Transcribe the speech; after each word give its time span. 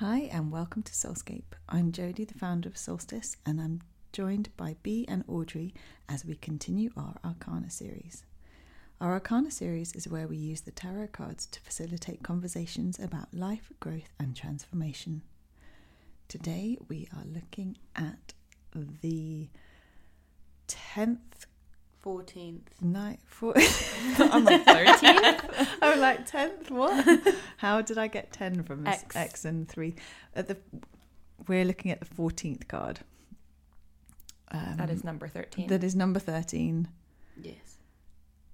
Hi, 0.00 0.30
and 0.32 0.50
welcome 0.50 0.82
to 0.84 0.92
Soulscape. 0.92 1.52
I'm 1.68 1.92
Jodie, 1.92 2.26
the 2.26 2.38
founder 2.38 2.70
of 2.70 2.76
Soulstice, 2.76 3.36
and 3.44 3.60
I'm 3.60 3.82
joined 4.14 4.48
by 4.56 4.76
Bea 4.82 5.04
and 5.06 5.26
Audree 5.26 5.74
as 6.08 6.24
we 6.24 6.36
continue 6.36 6.88
our 6.96 7.16
Arcana 7.22 7.68
series. 7.68 8.24
Our 8.98 9.12
Arcana 9.12 9.50
series 9.50 9.92
is 9.94 10.08
where 10.08 10.26
we 10.26 10.38
use 10.38 10.62
the 10.62 10.70
tarot 10.70 11.08
cards 11.08 11.44
to 11.48 11.60
facilitate 11.60 12.22
conversations 12.22 12.98
about 12.98 13.34
life, 13.34 13.72
growth, 13.78 14.08
and 14.18 14.34
transformation. 14.34 15.20
Today 16.28 16.78
we 16.88 17.06
are 17.14 17.26
looking 17.26 17.76
at 17.94 18.32
the 18.72 19.50
10th 20.66 21.44
14th. 22.04 22.60
night. 22.80 23.18
For- 23.26 23.54
I'm 24.18 24.44
like 24.44 24.64
13th? 24.64 25.68
I'm 25.82 26.00
like 26.00 26.28
10th? 26.28 26.70
What? 26.70 27.34
How 27.58 27.80
did 27.82 27.98
I 27.98 28.06
get 28.06 28.32
10 28.32 28.62
from 28.64 28.84
this 28.84 29.02
X. 29.02 29.16
X, 29.16 29.44
and 29.44 29.68
3? 29.68 29.94
At 30.34 30.48
the, 30.48 30.56
we're 31.46 31.64
looking 31.64 31.90
at 31.90 32.00
the 32.00 32.06
14th 32.06 32.68
card. 32.68 33.00
Um, 34.52 34.76
That 34.78 34.90
is 34.90 35.04
number 35.04 35.28
13. 35.28 35.68
That 35.68 35.84
is 35.84 35.94
number 35.94 36.18
13, 36.20 36.88
Yes. 37.40 37.76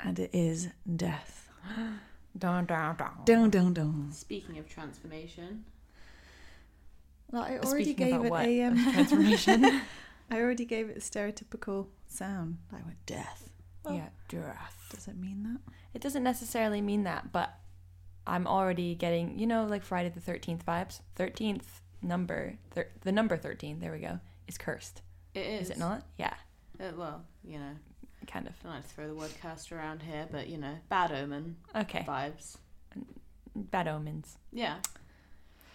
and 0.00 0.18
it 0.18 0.30
is 0.32 0.68
death. 0.96 1.48
Dun, 2.38 2.66
dun, 2.66 2.96
dun. 2.96 3.10
Dun, 3.24 3.48
dun, 3.50 3.72
dun. 3.72 4.08
Speaking 4.12 4.58
of 4.58 4.68
transformation, 4.68 5.64
Like, 7.32 7.52
I 7.52 7.58
already 7.60 7.84
Speaking 7.84 8.06
gave 8.10 8.24
it 8.26 8.30
what? 8.30 8.44
a 8.44 8.62
um, 8.64 8.92
Transformation. 8.92 9.80
I 10.30 10.40
already 10.40 10.64
gave 10.64 10.88
it 10.90 10.96
a 10.96 11.00
stereotypical 11.00 11.86
sound. 12.08 12.58
I 12.72 12.76
went 12.84 13.04
death. 13.06 13.50
Well, 13.84 13.94
yeah, 13.94 14.08
death. 14.28 14.88
Does 14.90 15.06
it 15.08 15.16
mean 15.16 15.42
that? 15.44 15.72
It 15.94 16.02
doesn't 16.02 16.22
necessarily 16.24 16.80
mean 16.80 17.04
that, 17.04 17.32
but 17.32 17.54
I'm 18.26 18.46
already 18.46 18.94
getting, 18.94 19.38
you 19.38 19.46
know, 19.46 19.64
like 19.64 19.82
Friday 19.84 20.08
the 20.08 20.20
13th 20.20 20.64
vibes. 20.64 21.00
13th 21.16 21.62
number, 22.02 22.58
thir- 22.72 22.88
the 23.02 23.12
number 23.12 23.36
13, 23.36 23.78
there 23.80 23.92
we 23.92 24.00
go, 24.00 24.18
is 24.48 24.58
cursed. 24.58 25.02
it 25.34 25.46
is. 25.46 25.62
Is 25.62 25.70
it 25.70 25.78
not? 25.78 26.02
Yeah, 26.18 26.34
Uh, 26.80 26.90
well, 26.96 27.22
you 27.44 27.58
know, 27.58 27.72
kind 28.26 28.46
of. 28.48 28.54
I 28.62 28.64
don't 28.64 28.72
like 28.74 28.82
to 28.88 28.88
throw 28.94 29.06
the 29.06 29.14
word 29.14 29.30
cursed 29.40 29.70
around 29.70 30.02
here, 30.02 30.26
but 30.30 30.48
you 30.48 30.58
know, 30.58 30.74
bad 30.88 31.12
omen 31.12 31.56
Okay, 31.74 32.04
vibes. 32.06 32.56
bad 33.54 33.86
omens. 33.86 34.38
Yeah. 34.52 34.76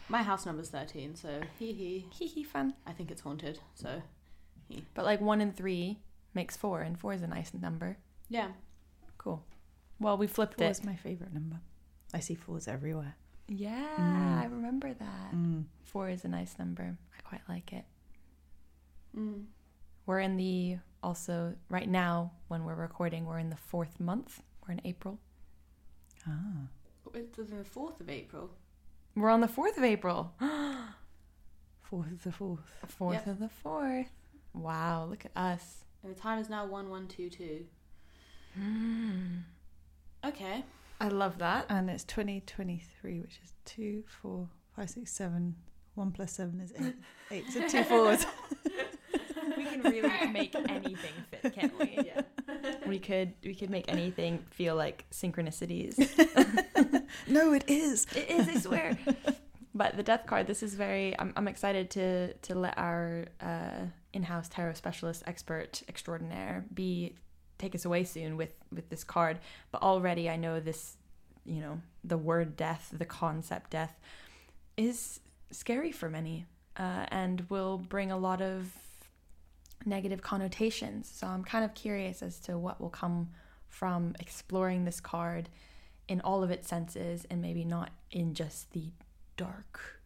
My 0.09 0.23
house 0.23 0.45
number's 0.45 0.69
13, 0.69 1.15
so 1.15 1.39
hee 1.57 1.71
hee. 1.71 2.05
Hee 2.11 2.27
hee, 2.27 2.43
fun. 2.43 2.73
I 2.85 2.91
think 2.91 3.09
it's 3.11 3.21
haunted, 3.21 3.59
so 3.75 4.01
But 4.93 5.05
like 5.05 5.21
one 5.21 5.41
and 5.41 5.55
three 5.55 5.99
makes 6.33 6.55
four, 6.57 6.81
and 6.81 6.97
four 6.99 7.13
is 7.13 7.21
a 7.21 7.27
nice 7.27 7.53
number. 7.53 7.97
yeah. 8.29 8.49
Cool. 9.17 9.43
Well, 9.99 10.17
we 10.17 10.25
flipped 10.25 10.57
Four 10.57 10.67
it. 10.67 10.71
is 10.71 10.83
my 10.83 10.95
favourite 10.95 11.31
number. 11.33 11.59
I 12.13 12.19
see 12.21 12.33
fours 12.33 12.67
everywhere. 12.67 13.15
Yeah, 13.47 13.87
Mm. 13.99 14.37
I 14.41 14.45
remember 14.45 14.93
that. 14.93 15.31
Mm. 15.35 15.65
Four 15.83 16.09
is 16.09 16.25
a 16.25 16.27
nice 16.27 16.57
number. 16.57 16.97
I 17.17 17.21
quite 17.21 17.41
like 17.47 17.71
it. 17.71 17.85
Mm. 19.15 19.45
We're 20.07 20.21
in 20.21 20.37
the 20.37 20.77
also 21.03 21.53
right 21.69 21.87
now 21.87 22.31
when 22.47 22.63
we're 22.65 22.73
recording, 22.75 23.25
we're 23.25 23.37
in 23.39 23.49
the 23.51 23.57
fourth 23.71 23.99
month. 23.99 24.41
We're 24.65 24.73
in 24.73 24.81
April. 24.85 25.19
Ah. 26.27 26.67
It's 27.13 27.37
the 27.37 27.43
4th 27.63 27.99
of 27.99 28.09
April. 28.09 28.49
We're 29.15 29.29
on 29.29 29.41
the 29.41 29.47
fourth 29.47 29.77
of 29.77 29.83
April. 29.83 30.33
Fourth 31.81 32.11
of 32.11 32.23
the 32.23 32.31
fourth. 32.31 32.59
Fourth 32.87 33.13
Yep. 33.15 33.27
of 33.27 33.39
the 33.39 33.49
fourth. 33.49 34.11
Wow, 34.53 35.07
look 35.09 35.25
at 35.25 35.31
us. 35.35 35.85
And 36.03 36.15
the 36.15 36.19
time 36.19 36.39
is 36.39 36.49
now 36.49 36.65
1122. 36.65 37.65
Mm. 38.59 39.41
Okay. 40.25 40.63
I 40.99 41.07
love 41.07 41.37
that. 41.39 41.65
And 41.69 41.89
it's 41.89 42.03
2023, 42.03 43.19
which 43.21 43.39
is 43.43 43.53
two, 43.65 44.03
four, 44.21 44.47
five, 44.75 44.89
six, 44.89 45.11
seven. 45.11 45.55
One 45.95 46.11
plus 46.11 46.31
seven 46.31 46.59
is 46.61 46.73
eight. 46.79 46.95
Eight, 47.31 47.45
so 47.51 47.67
two 47.67 47.83
fours. 47.83 48.25
we 49.57 49.65
can 49.65 49.81
really 49.81 50.31
make 50.31 50.55
anything 50.55 51.13
fit, 51.29 51.53
can't 51.53 51.77
we? 51.79 51.99
Yeah. 52.05 52.21
We 52.87 52.99
could 52.99 53.33
we 53.43 53.55
could 53.55 53.69
make 53.69 53.91
anything 53.91 54.45
feel 54.51 54.75
like 54.75 55.05
synchronicities. 55.11 55.97
no, 57.27 57.53
it 57.53 57.65
is. 57.67 58.07
It 58.15 58.29
is, 58.29 58.47
I 58.47 58.55
swear. 58.55 58.97
but 59.75 59.97
the 59.97 60.03
death 60.03 60.25
card, 60.25 60.47
this 60.47 60.63
is 60.63 60.75
very. 60.75 61.17
I'm, 61.19 61.33
I'm 61.35 61.47
excited 61.47 61.89
to 61.91 62.33
to 62.33 62.55
let 62.55 62.77
our 62.77 63.25
uh, 63.41 63.85
in-house 64.13 64.49
tarot 64.49 64.73
specialist, 64.73 65.23
expert 65.25 65.81
extraordinaire, 65.87 66.65
Bea 66.73 67.15
take 67.57 67.75
us 67.75 67.85
away 67.85 68.03
soon 68.03 68.37
with 68.37 68.53
with 68.73 68.89
this 68.89 69.03
card. 69.03 69.39
But 69.71 69.81
already, 69.81 70.29
I 70.29 70.35
know 70.35 70.59
this. 70.59 70.97
You 71.43 71.59
know, 71.61 71.81
the 72.03 72.17
word 72.17 72.55
death, 72.55 72.93
the 72.95 73.05
concept 73.05 73.71
death, 73.71 73.99
is 74.77 75.19
scary 75.49 75.91
for 75.91 76.07
many, 76.07 76.45
uh, 76.77 77.05
and 77.07 77.45
will 77.49 77.79
bring 77.79 78.11
a 78.11 78.17
lot 78.17 78.43
of 78.43 78.71
negative 79.85 80.21
connotations. 80.21 81.11
So 81.11 81.25
I'm 81.25 81.43
kind 81.43 81.65
of 81.65 81.73
curious 81.73 82.21
as 82.21 82.39
to 82.41 82.59
what 82.59 82.79
will 82.79 82.91
come 82.91 83.29
from 83.69 84.15
exploring 84.19 84.85
this 84.85 84.99
card 84.99 85.49
in 86.07 86.21
all 86.21 86.43
of 86.43 86.51
its 86.51 86.67
senses 86.67 87.25
and 87.29 87.41
maybe 87.41 87.63
not 87.63 87.89
in 88.11 88.33
just 88.33 88.71
the 88.73 88.91
dark, 89.37 90.00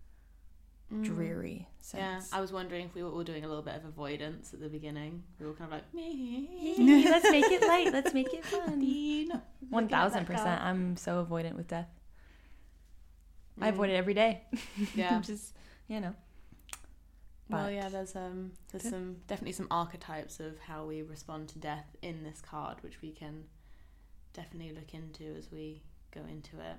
Mm. 0.93 1.03
dreary 1.03 1.67
Yeah. 1.95 2.21
I 2.31 2.39
was 2.41 2.51
wondering 2.53 2.85
if 2.85 2.93
we 2.93 3.01
were 3.01 3.09
all 3.09 3.23
doing 3.23 3.43
a 3.43 3.47
little 3.47 3.63
bit 3.63 3.75
of 3.75 3.85
avoidance 3.85 4.53
at 4.53 4.59
the 4.59 4.69
beginning. 4.69 5.23
We 5.39 5.47
were 5.47 5.53
kind 5.53 5.71
of 5.73 5.79
like, 5.79 5.83
Let's 5.93 7.31
make 7.31 7.45
it 7.51 7.61
light. 7.67 7.91
Let's 7.91 8.13
make 8.13 8.31
it 8.33 8.45
fun. 8.53 8.79
No. 9.27 9.41
One 9.69 9.87
thousand 9.87 10.25
percent. 10.25 10.61
I'm 10.61 10.95
so 10.95 11.25
avoidant 11.25 11.55
with 11.55 11.67
death. 11.67 11.89
I 13.59 13.67
Mm. 13.69 13.73
avoid 13.73 13.89
it 13.89 13.95
every 13.95 14.13
day. 14.13 14.41
Yeah. 14.95 15.19
just 15.21 15.55
you 15.87 15.99
know. 16.01 16.13
Well, 17.49 17.69
yeah, 17.71 17.89
there's 17.89 18.15
um, 18.15 18.51
there's 18.71 18.83
Good. 18.83 18.91
some 18.91 19.15
definitely 19.27 19.53
some 19.53 19.67
archetypes 19.71 20.39
of 20.39 20.59
how 20.59 20.85
we 20.85 21.01
respond 21.03 21.47
to 21.49 21.59
death 21.59 21.85
in 22.01 22.23
this 22.23 22.41
card, 22.41 22.77
which 22.81 23.01
we 23.01 23.11
can 23.11 23.43
definitely 24.33 24.73
look 24.73 24.93
into 24.93 25.23
as 25.37 25.51
we 25.51 25.81
go 26.11 26.21
into 26.29 26.57
it. 26.59 26.77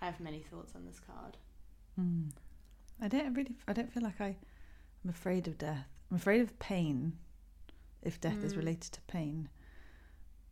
I 0.00 0.06
have 0.06 0.20
many 0.20 0.40
thoughts 0.40 0.72
on 0.76 0.84
this 0.84 1.00
card. 1.00 1.36
Mm. 2.00 2.30
I 3.00 3.08
don't 3.08 3.34
really. 3.34 3.54
I 3.68 3.72
don't 3.72 3.92
feel 3.92 4.02
like 4.02 4.20
I. 4.20 4.36
I'm 5.04 5.10
afraid 5.10 5.46
of 5.48 5.58
death. 5.58 5.86
I'm 6.10 6.16
afraid 6.16 6.40
of 6.40 6.58
pain. 6.58 7.18
If 8.02 8.20
death 8.20 8.44
is 8.44 8.52
Mm. 8.54 8.58
related 8.58 8.92
to 8.92 9.00
pain, 9.02 9.48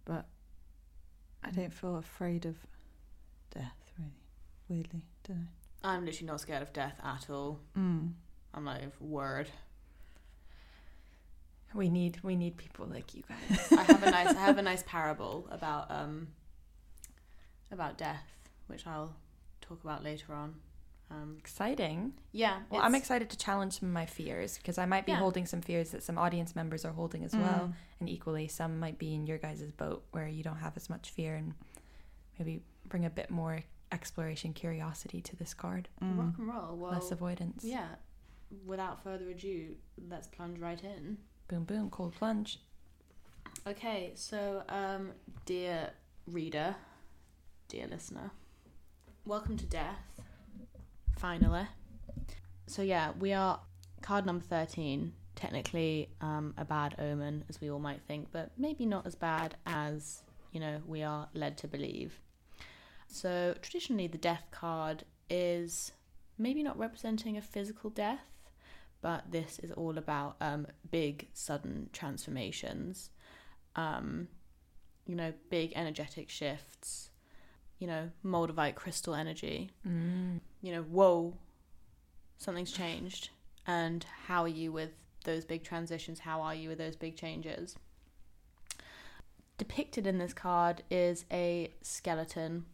but 0.06 0.26
I 1.44 1.50
don't 1.50 1.72
feel 1.72 1.96
afraid 1.96 2.46
of 2.46 2.56
death. 3.54 3.92
Really, 3.98 4.12
weirdly, 4.68 5.02
don't 5.24 5.40
know. 5.40 5.46
I'm 5.84 6.04
literally 6.06 6.26
not 6.28 6.40
scared 6.40 6.62
of 6.62 6.72
death 6.72 6.98
at 7.04 7.28
all. 7.28 7.60
Mm. 7.76 8.12
I'm 8.54 8.64
like, 8.64 8.90
word. 9.00 9.50
We 11.74 11.88
need 11.88 12.20
we 12.22 12.36
need 12.36 12.56
people 12.56 12.86
like 12.86 13.14
you 13.14 13.22
guys. 13.28 13.72
I 13.78 13.82
have 13.82 14.02
a 14.02 14.10
nice 14.10 14.28
I 14.28 14.40
have 14.40 14.58
a 14.58 14.62
nice 14.62 14.82
parable 14.86 15.46
about 15.50 15.90
um 15.90 16.28
about 17.70 17.96
death, 17.96 18.26
which 18.66 18.86
I'll 18.86 19.14
talk 19.62 19.82
about 19.82 20.04
later 20.04 20.34
on. 20.34 20.54
Um, 21.12 21.36
Exciting. 21.38 22.14
yeah, 22.32 22.62
Well, 22.70 22.80
I'm 22.80 22.94
excited 22.94 23.28
to 23.30 23.36
challenge 23.36 23.80
some 23.80 23.88
of 23.90 23.92
my 23.92 24.06
fears 24.06 24.56
because 24.56 24.78
I 24.78 24.86
might 24.86 25.04
be 25.04 25.12
Yeah. 25.12 25.18
holding 25.18 25.44
some 25.46 25.60
fears 25.60 25.90
that 25.90 26.02
some 26.02 26.16
audience 26.16 26.56
members 26.56 26.84
are 26.84 26.92
holding 26.92 27.22
as 27.24 27.34
well. 27.34 27.68
Mm. 27.68 27.74
And 28.00 28.08
equally, 28.08 28.48
some 28.48 28.78
might 28.80 28.98
be 28.98 29.14
in 29.14 29.26
your 29.26 29.38
guys' 29.38 29.70
boat 29.72 30.04
where 30.12 30.26
you 30.26 30.42
don't 30.42 30.56
have 30.56 30.76
as 30.76 30.88
much 30.88 31.10
fear 31.10 31.34
and 31.34 31.54
maybe 32.38 32.62
bring 32.88 33.04
a 33.04 33.10
bit 33.10 33.30
more 33.30 33.62
exploration 33.90 34.54
curiosity 34.54 35.20
to 35.20 35.36
this 35.36 35.52
card. 35.52 35.88
Mm. 36.00 36.18
rock 36.18 36.38
and 36.38 36.48
roll. 36.48 36.76
Well, 36.76 36.92
Less 36.92 37.10
avoidance. 37.10 37.62
yeah. 37.64 37.88
Without 38.64 39.02
further 39.02 39.28
ado, 39.30 39.76
let's 40.08 40.28
plunge 40.28 40.58
right 40.58 40.82
in. 40.82 41.18
Boom, 41.48 41.64
boom, 41.64 41.90
cold 41.90 42.14
plunge. 42.14 42.58
Okay, 43.66 44.12
so 44.14 44.62
um, 44.68 45.12
dear 45.44 45.90
reader, 46.26 46.76
dear 47.68 47.86
listener, 47.86 48.30
welcome 49.26 49.56
to 49.58 49.66
death. 49.66 50.20
Finally. 51.22 51.68
So 52.66 52.82
yeah, 52.82 53.12
we 53.20 53.32
are 53.32 53.60
card 54.00 54.26
number 54.26 54.44
thirteen. 54.44 55.12
Technically, 55.36 56.10
um, 56.20 56.52
a 56.58 56.64
bad 56.64 56.96
omen, 56.98 57.44
as 57.48 57.60
we 57.60 57.70
all 57.70 57.78
might 57.78 58.02
think, 58.08 58.32
but 58.32 58.50
maybe 58.58 58.84
not 58.86 59.06
as 59.06 59.14
bad 59.14 59.54
as 59.64 60.24
you 60.50 60.58
know 60.58 60.80
we 60.84 61.04
are 61.04 61.28
led 61.32 61.56
to 61.58 61.68
believe. 61.68 62.18
So 63.06 63.54
traditionally, 63.62 64.08
the 64.08 64.18
death 64.18 64.46
card 64.50 65.04
is 65.30 65.92
maybe 66.38 66.60
not 66.64 66.76
representing 66.76 67.36
a 67.36 67.40
physical 67.40 67.88
death, 67.90 68.26
but 69.00 69.30
this 69.30 69.60
is 69.60 69.70
all 69.70 69.98
about 69.98 70.34
um, 70.40 70.66
big, 70.90 71.28
sudden 71.34 71.88
transformations. 71.92 73.10
Um, 73.76 74.26
you 75.06 75.14
know, 75.14 75.32
big 75.50 75.72
energetic 75.76 76.30
shifts. 76.30 77.10
You 77.82 77.88
know, 77.88 78.10
Moldavite 78.24 78.76
crystal 78.76 79.12
energy. 79.12 79.72
Mm. 79.84 80.38
You 80.60 80.70
know, 80.70 80.82
whoa, 80.82 81.34
something's 82.38 82.70
changed. 82.70 83.30
And 83.66 84.06
how 84.28 84.42
are 84.42 84.48
you 84.48 84.70
with 84.70 84.90
those 85.24 85.44
big 85.44 85.64
transitions? 85.64 86.20
How 86.20 86.42
are 86.42 86.54
you 86.54 86.68
with 86.68 86.78
those 86.78 86.94
big 86.94 87.16
changes? 87.16 87.74
Depicted 89.58 90.06
in 90.06 90.18
this 90.18 90.32
card 90.32 90.84
is 90.92 91.24
a 91.32 91.72
skeleton 91.82 92.66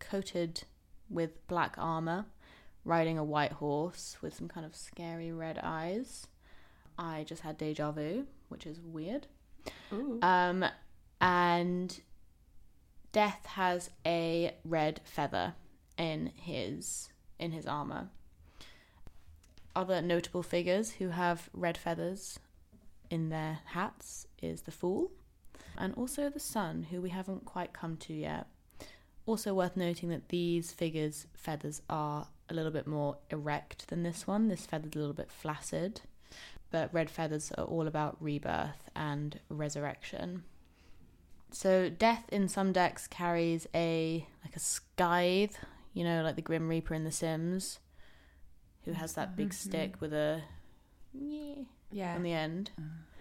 coated 0.00 0.64
with 1.08 1.46
black 1.46 1.76
armor 1.78 2.26
riding 2.84 3.18
a 3.18 3.24
white 3.24 3.52
horse 3.52 4.16
with 4.22 4.34
some 4.34 4.48
kind 4.48 4.66
of 4.66 4.74
scary 4.74 5.30
red 5.30 5.60
eyes. 5.62 6.26
I 6.98 7.22
just 7.28 7.42
had 7.42 7.58
deja 7.58 7.92
vu, 7.92 8.26
which 8.48 8.66
is 8.66 8.80
weird. 8.80 9.28
Um, 10.20 10.64
and 11.20 12.00
Death 13.16 13.46
has 13.46 13.88
a 14.04 14.54
red 14.62 15.00
feather 15.02 15.54
in 15.96 16.32
his 16.36 17.08
in 17.38 17.50
his 17.50 17.66
armor. 17.66 18.10
Other 19.74 20.02
notable 20.02 20.42
figures 20.42 20.90
who 20.90 21.08
have 21.08 21.48
red 21.54 21.78
feathers 21.78 22.38
in 23.08 23.30
their 23.30 23.60
hats 23.68 24.26
is 24.42 24.60
the 24.60 24.70
Fool, 24.70 25.12
and 25.78 25.94
also 25.94 26.28
the 26.28 26.38
Sun, 26.38 26.88
who 26.90 27.00
we 27.00 27.08
haven't 27.08 27.46
quite 27.46 27.72
come 27.72 27.96
to 27.96 28.12
yet. 28.12 28.48
Also 29.24 29.54
worth 29.54 29.78
noting 29.78 30.10
that 30.10 30.28
these 30.28 30.70
figures' 30.70 31.26
feathers 31.32 31.80
are 31.88 32.28
a 32.50 32.54
little 32.54 32.70
bit 32.70 32.86
more 32.86 33.16
erect 33.30 33.88
than 33.88 34.02
this 34.02 34.26
one. 34.26 34.48
This 34.48 34.66
feather's 34.66 34.94
a 34.94 34.98
little 34.98 35.14
bit 35.14 35.30
flaccid, 35.30 36.02
but 36.70 36.92
red 36.92 37.08
feathers 37.08 37.50
are 37.56 37.64
all 37.64 37.86
about 37.86 38.18
rebirth 38.20 38.90
and 38.94 39.40
resurrection. 39.48 40.42
So 41.56 41.88
death 41.88 42.24
in 42.30 42.48
some 42.48 42.72
decks 42.72 43.06
carries 43.06 43.66
a 43.74 44.26
like 44.44 44.54
a 44.54 44.58
scythe, 44.58 45.58
you 45.94 46.04
know, 46.04 46.22
like 46.22 46.36
the 46.36 46.42
Grim 46.42 46.68
Reaper 46.68 46.92
in 46.92 47.04
The 47.04 47.10
Sims, 47.10 47.78
who 48.84 48.92
has 48.92 49.14
that 49.14 49.36
big 49.36 49.54
stick 49.54 49.94
with 49.98 50.12
a 50.12 50.42
yeah 51.14 51.54
yeah. 51.90 52.14
on 52.14 52.22
the 52.22 52.32
end. 52.34 52.72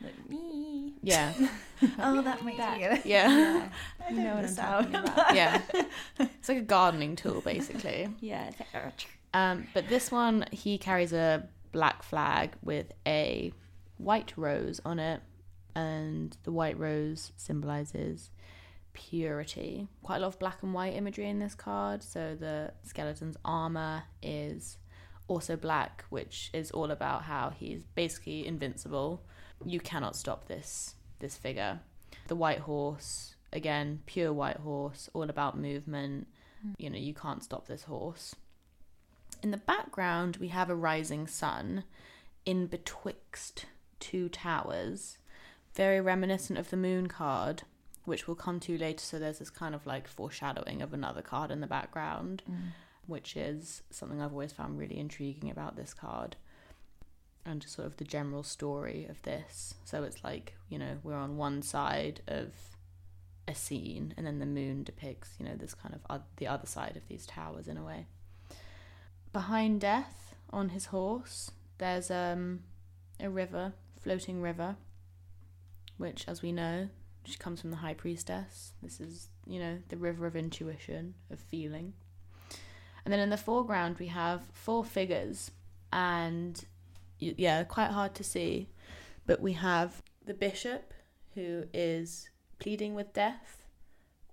Like, 0.01 0.29
me. 0.29 0.95
Yeah, 1.01 1.31
Oh, 1.99 2.21
that 2.21 2.43
makes 2.43 2.57
That- 2.57 2.73
me 2.73 2.79
get 2.79 2.99
it. 2.99 3.05
yeah, 3.05 3.29
Yeah. 3.29 3.69
You 4.11 4.15
know 4.17 4.35
what 4.35 4.45
I'm 4.45 4.55
talking 4.55 4.95
about. 4.95 5.33
yeah. 5.33 5.61
It's 6.19 6.49
like 6.49 6.57
a 6.57 6.61
gardening 6.61 7.15
tool, 7.15 7.39
basically. 7.39 8.09
Yeah. 8.19 8.51
like, 8.73 9.07
Um, 9.33 9.67
but 9.73 9.87
this 9.87 10.11
one, 10.11 10.45
he 10.51 10.77
carries 10.77 11.13
a 11.13 11.47
black 11.71 12.03
flag 12.03 12.55
with 12.61 12.91
a 13.07 13.53
white 13.97 14.33
rose 14.35 14.81
on 14.85 14.99
it, 14.99 15.21
and 15.75 16.37
the 16.43 16.51
white 16.51 16.79
rose 16.79 17.31
symbolizes 17.35 18.31
purity. 18.93 19.87
Quite 20.03 20.17
a 20.17 20.19
lot 20.21 20.27
of 20.27 20.39
black 20.39 20.63
and 20.63 20.73
white 20.73 20.95
imagery 20.95 21.29
in 21.29 21.39
this 21.39 21.55
card. 21.55 22.01
So 22.01 22.35
the 22.39 22.71
skeleton's 22.83 23.37
armor 23.43 24.03
is 24.23 24.77
also 25.27 25.55
black, 25.55 26.05
which 26.09 26.49
is 26.53 26.71
all 26.71 26.91
about 26.91 27.23
how 27.23 27.51
he's 27.51 27.83
basically 27.95 28.47
invincible. 28.47 29.23
You 29.65 29.79
cannot 29.79 30.15
stop 30.15 30.47
this 30.47 30.95
this 31.19 31.37
figure. 31.37 31.79
The 32.27 32.35
white 32.35 32.59
horse, 32.59 33.35
again, 33.53 34.01
pure 34.05 34.33
white 34.33 34.57
horse, 34.57 35.09
all 35.13 35.29
about 35.29 35.57
movement. 35.57 36.27
Mm. 36.65 36.73
You 36.77 36.89
know, 36.89 36.97
you 36.97 37.13
can't 37.13 37.43
stop 37.43 37.67
this 37.67 37.83
horse. 37.83 38.35
In 39.43 39.51
the 39.51 39.57
background, 39.57 40.37
we 40.37 40.47
have 40.49 40.69
a 40.69 40.75
rising 40.75 41.27
sun 41.27 41.83
in 42.45 42.67
betwixt 42.67 43.65
two 43.99 44.29
towers, 44.29 45.17
very 45.75 46.01
reminiscent 46.01 46.57
of 46.57 46.69
the 46.69 46.77
moon 46.77 47.07
card, 47.07 47.63
which 48.05 48.27
we'll 48.27 48.35
come 48.35 48.59
to 48.61 48.77
later. 48.77 49.03
So 49.03 49.19
there's 49.19 49.39
this 49.39 49.49
kind 49.49 49.75
of 49.75 49.85
like 49.85 50.07
foreshadowing 50.07 50.81
of 50.81 50.93
another 50.93 51.21
card 51.21 51.51
in 51.51 51.61
the 51.61 51.67
background, 51.67 52.43
which 53.07 53.35
is 53.35 53.83
something 53.89 54.21
I've 54.21 54.31
always 54.31 54.53
found 54.53 54.79
really 54.79 54.97
intriguing 54.97 55.49
about 55.49 55.75
this 55.75 55.93
card. 55.93 56.35
And 57.47 57.61
just 57.61 57.75
sort 57.75 57.85
of 57.85 57.97
the 57.97 58.03
general 58.03 58.41
story 58.41 59.05
of 59.07 59.21
this. 59.21 59.75
So 59.83 60.03
it's 60.03 60.23
like, 60.23 60.55
you 60.67 60.79
know, 60.79 60.97
we're 61.03 61.13
on 61.13 61.37
one 61.37 61.61
side 61.61 62.21
of 62.27 62.53
a 63.47 63.53
scene, 63.53 64.15
and 64.17 64.25
then 64.25 64.39
the 64.39 64.47
moon 64.47 64.83
depicts, 64.83 65.35
you 65.37 65.45
know, 65.45 65.55
this 65.55 65.75
kind 65.75 65.93
of 65.93 66.21
the 66.37 66.47
other 66.47 66.65
side 66.65 66.97
of 66.97 67.07
these 67.07 67.27
towers 67.27 67.67
in 67.67 67.77
a 67.77 67.83
way. 67.83 68.07
Behind 69.31 69.79
Death, 69.79 70.33
on 70.51 70.69
his 70.69 70.85
horse, 70.87 71.51
there's 71.77 72.09
um 72.09 72.61
a 73.19 73.29
river, 73.29 73.73
floating 74.01 74.41
river, 74.41 74.77
which, 75.97 76.25
as 76.27 76.41
we 76.41 76.51
know, 76.51 76.89
she 77.23 77.37
comes 77.37 77.61
from 77.61 77.71
the 77.71 77.77
High 77.77 77.93
Priestess. 77.93 78.73
This 78.83 78.99
is, 78.99 79.29
you 79.47 79.59
know, 79.59 79.79
the 79.89 79.97
river 79.97 80.25
of 80.25 80.35
intuition, 80.35 81.15
of 81.31 81.39
feeling. 81.39 81.93
And 83.03 83.11
then 83.13 83.19
in 83.19 83.29
the 83.29 83.37
foreground, 83.37 83.97
we 83.99 84.07
have 84.07 84.41
four 84.53 84.83
figures, 84.83 85.51
and 85.93 86.63
yeah, 87.19 87.63
quite 87.63 87.91
hard 87.91 88.15
to 88.15 88.23
see, 88.23 88.69
but 89.27 89.39
we 89.41 89.53
have 89.53 90.01
the 90.25 90.33
bishop 90.33 90.93
who 91.35 91.63
is 91.73 92.29
pleading 92.59 92.95
with 92.95 93.13
death 93.13 93.65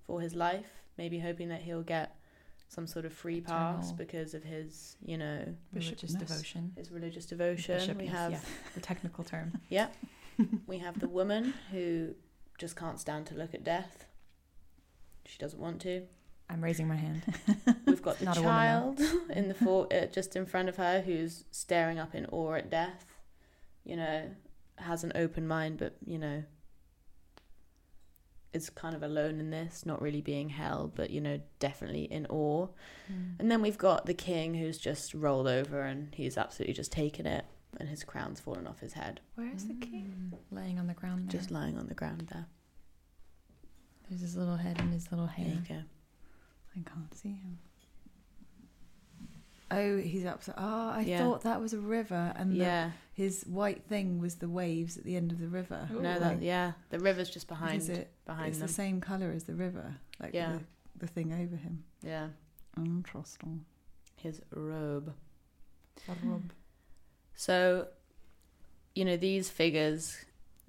for 0.07 0.21
his 0.21 0.35
life, 0.35 0.83
maybe 0.97 1.19
hoping 1.19 1.49
that 1.51 1.61
he'll 1.63 1.83
get 1.83 2.17
some 2.69 2.87
sort 2.87 3.05
of 3.05 3.13
free 3.13 3.41
pass 3.43 3.85
Eternal. 3.91 3.97
because 3.99 4.33
of 4.33 4.43
his, 4.43 4.97
you 5.05 5.19
know, 5.19 5.45
Religious 5.75 6.15
devotion. 6.15 6.73
his 6.77 6.91
religious 6.91 7.27
devotion. 7.27 7.75
we 7.99 8.05
Bishopness, 8.05 8.11
have 8.11 8.33
yeah, 8.33 8.39
the 8.75 8.81
technical 8.81 9.23
term. 9.25 9.59
we 10.67 10.79
have 10.79 11.01
the 11.01 11.09
woman 11.09 11.55
who 11.71 12.15
just 12.59 12.77
can't 12.77 12.99
stand 13.01 13.27
to 13.27 13.35
look 13.35 13.55
at 13.55 13.65
death. 13.65 14.07
She 15.27 15.39
doesn't 15.39 15.61
want 15.61 15.81
to. 15.83 16.03
I'm 16.51 16.63
raising 16.63 16.87
my 16.87 16.97
hand. 16.97 17.23
We've 17.87 18.03
got 18.03 18.19
the 18.19 18.27
Not 18.27 18.37
child 18.37 19.01
in 19.31 19.49
the 19.49 19.55
for- 19.55 19.89
uh, 19.93 20.07
just 20.07 20.37
in 20.37 20.45
front 20.47 20.69
of 20.69 20.77
her 20.77 21.01
who's 21.01 21.45
staring 21.51 21.99
up 21.99 22.15
in 22.15 22.27
awe 22.27 22.55
at 22.55 22.71
death. 22.71 23.07
You 23.85 23.97
know, 23.97 24.31
has 24.77 25.03
an 25.05 25.13
open 25.15 25.47
mind, 25.49 25.79
but 25.79 25.97
you 26.05 26.19
know, 26.19 26.45
is 28.53 28.69
kind 28.69 28.95
of 28.95 29.03
alone 29.03 29.41
in 29.41 29.51
this, 29.51 29.87
not 29.87 30.03
really 30.03 30.21
being 30.21 30.51
held, 30.51 30.95
but 30.95 31.11
you 31.11 31.21
know, 31.21 31.41
definitely 31.59 32.05
in 32.05 32.27
awe. 32.27 32.69
And 33.39 33.51
then 33.51 33.63
we've 33.63 33.79
got 33.79 34.07
the 34.07 34.15
king 34.15 34.55
who's 34.55 34.79
just 34.79 35.15
rolled 35.15 35.49
over 35.49 35.83
and 35.83 36.15
he's 36.15 36.37
absolutely 36.39 36.75
just 36.75 36.93
taken 36.93 37.27
it, 37.27 37.45
and 37.83 37.91
his 37.91 38.05
crown's 38.05 38.39
fallen 38.39 38.65
off 38.69 38.79
his 38.79 38.93
head, 38.93 39.21
Where's 39.35 39.65
the 39.65 39.75
king? 39.75 40.33
Mm, 40.33 40.39
laying 40.57 40.79
on 40.79 40.87
the 40.87 40.95
ground 40.95 41.29
there. 41.29 41.39
just 41.41 41.51
lying 41.51 41.77
on 41.77 41.89
the 41.89 41.95
ground 41.95 42.29
there. 42.33 42.47
There's 44.09 44.21
his 44.21 44.37
little 44.37 44.57
head 44.57 44.79
and 44.79 44.93
his 44.93 45.11
little 45.11 45.27
hair. 45.27 45.47
There 45.47 45.55
hair. 45.57 45.85
you 46.75 46.83
go. 46.85 46.87
I 46.87 46.95
can't 46.95 47.15
see 47.15 47.31
him. 47.31 47.59
Oh, 49.71 49.97
he's 49.99 50.25
upside. 50.27 50.55
Oh, 50.59 50.63
ah, 50.63 50.95
I 50.97 51.01
Yeah. 51.01 51.19
thought 51.19 51.43
that 51.43 51.61
was 51.61 51.73
a 51.73 51.81
river, 51.81 52.33
and 52.37 52.53
the- 52.53 52.57
Yeah. 52.57 52.93
his 53.15 53.43
white 53.47 53.85
thing 53.85 54.19
was 54.21 54.37
the 54.37 54.49
waves 54.49 54.97
at 54.99 55.05
the 55.05 55.17
end 55.17 55.33
of 55.33 55.39
the 55.39 55.49
river. 55.49 55.89
Ooh. 55.91 56.01
No, 56.03 56.11
Like, 56.13 56.21
that 56.21 56.43
yeah, 56.43 56.73
the 56.91 57.01
river's 57.01 57.31
just 57.31 57.49
behind 57.49 57.81
is 57.83 57.89
it? 57.89 58.13
behind 58.27 58.51
it's 58.51 58.59
them. 58.59 58.67
the 58.69 58.73
same 58.73 59.01
color 59.01 59.31
as 59.33 59.45
the 59.45 59.55
river, 59.55 59.97
like 60.21 60.35
Yeah. 60.35 60.53
the, 60.59 60.65
the 60.99 61.07
thing 61.09 61.33
over 61.33 61.57
him. 61.57 61.85
Yeah, 62.03 62.29
Interesting. 62.77 63.65
his 64.17 64.41
robe. 64.51 65.15
A 66.09 66.15
rub. 66.23 66.53
So, 67.35 67.89
you 68.95 69.05
know, 69.05 69.17
these 69.17 69.49
figures 69.51 70.17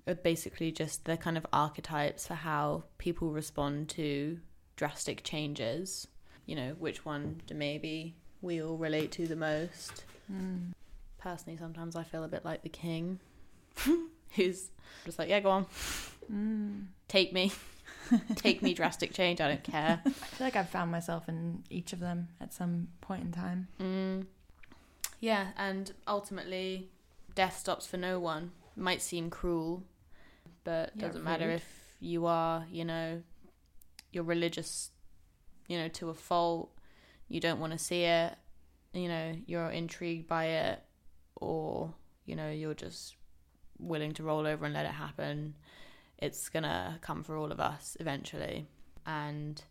are 0.08 0.16
basically 0.16 0.72
just 0.72 1.06
the 1.06 1.18
kind 1.18 1.38
of 1.38 1.46
archetypes 1.54 2.28
for 2.28 2.36
how 2.36 2.84
people 2.98 3.30
respond 3.32 3.90
to 3.90 4.40
drastic 4.76 5.24
changes. 5.24 6.08
You 6.46 6.56
know, 6.56 6.76
which 6.80 7.06
one 7.06 7.42
do 7.48 7.54
maybe 7.54 8.16
we 8.42 8.62
all 8.62 8.78
relate 8.78 9.12
to 9.14 9.28
the 9.28 9.36
most? 9.36 10.04
Mm. 10.32 10.74
Personally, 11.18 11.58
sometimes 11.58 11.96
I 11.96 12.04
feel 12.04 12.24
a 12.24 12.28
bit 12.28 12.44
like 12.44 12.64
the 12.64 12.70
king, 12.70 13.20
who's 14.36 14.70
just 15.06 15.18
like, 15.20 15.30
yeah, 15.30 15.40
go 15.40 15.50
on, 15.52 15.66
Mm. 16.32 16.86
take 17.10 17.34
me, 17.34 17.52
take 18.36 18.62
me, 18.62 18.74
drastic 18.74 19.14
change. 19.14 19.40
I 19.42 19.48
don't 19.50 19.64
care. 19.64 20.02
I 20.06 20.10
feel 20.10 20.48
like 20.48 20.56
I've 20.56 20.70
found 20.70 20.92
myself 20.92 21.28
in 21.30 21.64
each 21.70 21.92
of 21.94 22.00
them 22.00 22.30
at 22.42 22.54
some 22.54 22.88
point 23.02 23.24
in 23.24 23.32
time. 23.32 23.68
Mm. 23.82 24.26
Yeah, 25.24 25.52
and 25.56 25.90
ultimately, 26.06 26.90
death 27.34 27.58
stops 27.58 27.88
for 27.88 27.96
no 27.96 28.20
one. 28.20 28.52
Might 28.76 29.02
seem 29.02 29.30
cruel, 29.30 29.86
but 30.66 30.92
Yeah, 30.96 31.08
doesn't 31.08 31.24
matter 31.24 31.50
if 31.50 31.96
you 32.02 32.26
are, 32.26 32.66
you 32.70 32.84
know, 32.84 33.22
you're 34.12 34.26
religious, 34.26 34.92
you 35.70 35.78
know, 35.78 35.88
to 35.88 36.10
a 36.10 36.14
fault. 36.14 36.72
You 37.30 37.40
don't 37.40 37.62
want 37.62 37.72
to 37.72 37.80
see 37.80 38.04
it. 38.04 38.36
You 38.92 39.08
know, 39.08 39.34
you're 39.46 39.70
intrigued 39.70 40.28
by 40.28 40.48
it, 40.48 40.84
or 41.38 41.94
you 42.26 42.36
know, 42.36 42.52
you're 42.52 42.74
just 42.74 43.16
willing 43.80 44.12
to 44.16 44.24
roll 44.24 44.46
over 44.46 44.66
and 44.66 44.74
let 44.74 44.86
it 44.86 44.92
happen. 44.92 45.56
It's 46.18 46.50
gonna 46.50 46.98
come 47.00 47.24
for 47.24 47.38
all 47.38 47.54
of 47.54 47.62
us 47.62 47.96
eventually, 48.02 48.68
and 49.06 49.64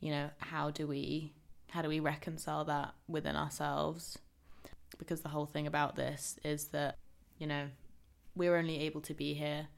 you 0.00 0.10
know, 0.10 0.30
how 0.38 0.72
do 0.72 0.88
we 0.88 1.32
how 1.68 1.80
do 1.80 1.88
we 1.88 2.00
reconcile 2.00 2.64
that 2.64 2.94
within 3.06 3.36
ourselves? 3.36 4.18
Because 4.98 5.20
the 5.22 5.28
whole 5.28 5.46
thing 5.46 5.66
about 5.66 5.96
this 5.96 6.38
is 6.44 6.68
that, 6.68 6.98
you 7.38 7.46
know, 7.46 7.68
we're 8.34 8.56
only 8.56 8.80
able 8.80 9.00
to 9.02 9.14
be 9.14 9.34
here 9.34 9.68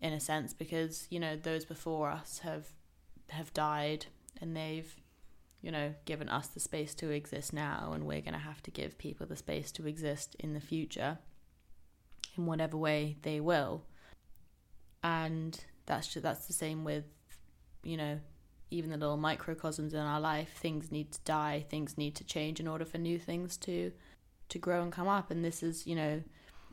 in 0.00 0.12
a 0.12 0.20
sense 0.20 0.52
because, 0.54 1.06
you 1.10 1.20
know, 1.20 1.36
those 1.36 1.64
before 1.64 2.10
us 2.10 2.40
have 2.40 2.68
have 3.30 3.52
died 3.54 4.06
and 4.40 4.56
they've, 4.56 4.96
you 5.62 5.70
know, 5.70 5.94
given 6.04 6.28
us 6.28 6.48
the 6.48 6.60
space 6.60 6.94
to 6.96 7.10
exist 7.10 7.52
now 7.52 7.92
and 7.94 8.04
we're 8.04 8.20
gonna 8.20 8.38
have 8.38 8.62
to 8.62 8.70
give 8.70 8.98
people 8.98 9.26
the 9.26 9.36
space 9.36 9.70
to 9.72 9.86
exist 9.86 10.34
in 10.40 10.52
the 10.52 10.60
future 10.60 11.18
in 12.36 12.46
whatever 12.46 12.76
way 12.76 13.16
they 13.22 13.40
will. 13.40 13.84
And 15.02 15.58
that's 15.86 16.08
just, 16.08 16.22
that's 16.22 16.46
the 16.46 16.52
same 16.52 16.84
with, 16.84 17.04
you 17.82 17.96
know, 17.96 18.20
even 18.70 18.90
the 18.90 18.96
little 18.96 19.16
microcosms 19.16 19.94
in 19.94 20.00
our 20.00 20.20
life, 20.20 20.50
things 20.56 20.92
need 20.92 21.12
to 21.12 21.20
die, 21.24 21.64
things 21.68 21.98
need 21.98 22.14
to 22.16 22.24
change 22.24 22.60
in 22.60 22.68
order 22.68 22.84
for 22.84 22.98
new 22.98 23.18
things 23.18 23.56
to 23.58 23.92
to 24.50 24.58
grow 24.58 24.82
and 24.82 24.92
come 24.92 25.08
up. 25.08 25.30
And 25.30 25.44
this 25.44 25.62
is, 25.62 25.86
you 25.86 25.96
know, 25.96 26.22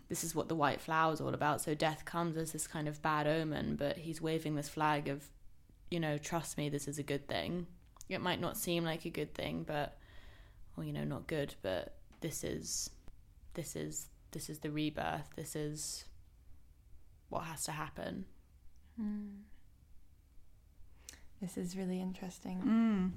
this 0.10 0.24
is 0.24 0.36
what 0.36 0.50
the 0.50 0.56
white 0.56 0.82
flower 0.82 1.14
is 1.14 1.22
all 1.22 1.34
about. 1.34 1.62
So 1.62 1.74
death 1.74 2.06
comes 2.06 2.38
as 2.38 2.52
this 2.52 2.68
kind 2.68 2.88
of 2.88 3.02
bad 3.02 3.28
omen, 3.28 3.76
but 3.76 3.98
he's 3.98 4.22
waving 4.22 4.56
this 4.56 4.70
flag 4.70 5.08
of, 5.08 5.26
you 5.90 6.00
know, 6.00 6.18
trust 6.18 6.58
me, 6.58 6.70
this 6.70 6.88
is 6.88 7.00
a 7.00 7.04
good 7.04 7.28
thing. 7.28 7.68
It 8.10 8.22
might 8.22 8.40
not 8.40 8.58
seem 8.58 8.84
like 8.84 9.06
a 9.06 9.10
good 9.10 9.34
thing, 9.34 9.64
but, 9.68 9.98
well, 10.76 10.86
you 10.86 10.94
know, 10.94 11.04
not 11.04 11.28
good, 11.28 11.56
but 11.62 11.96
this 12.22 12.44
is, 12.44 12.90
this 13.54 13.76
is, 13.76 14.08
this 14.32 14.50
is 14.50 14.60
the 14.60 14.72
rebirth. 14.72 15.30
This 15.36 15.56
is 15.56 16.06
what 17.30 17.44
has 17.44 17.64
to 17.66 17.72
happen. 17.72 18.26
Mm. 19.02 19.42
This 21.42 21.58
is 21.58 21.76
really 21.76 22.02
interesting. 22.02 22.62
Mm. 22.62 23.12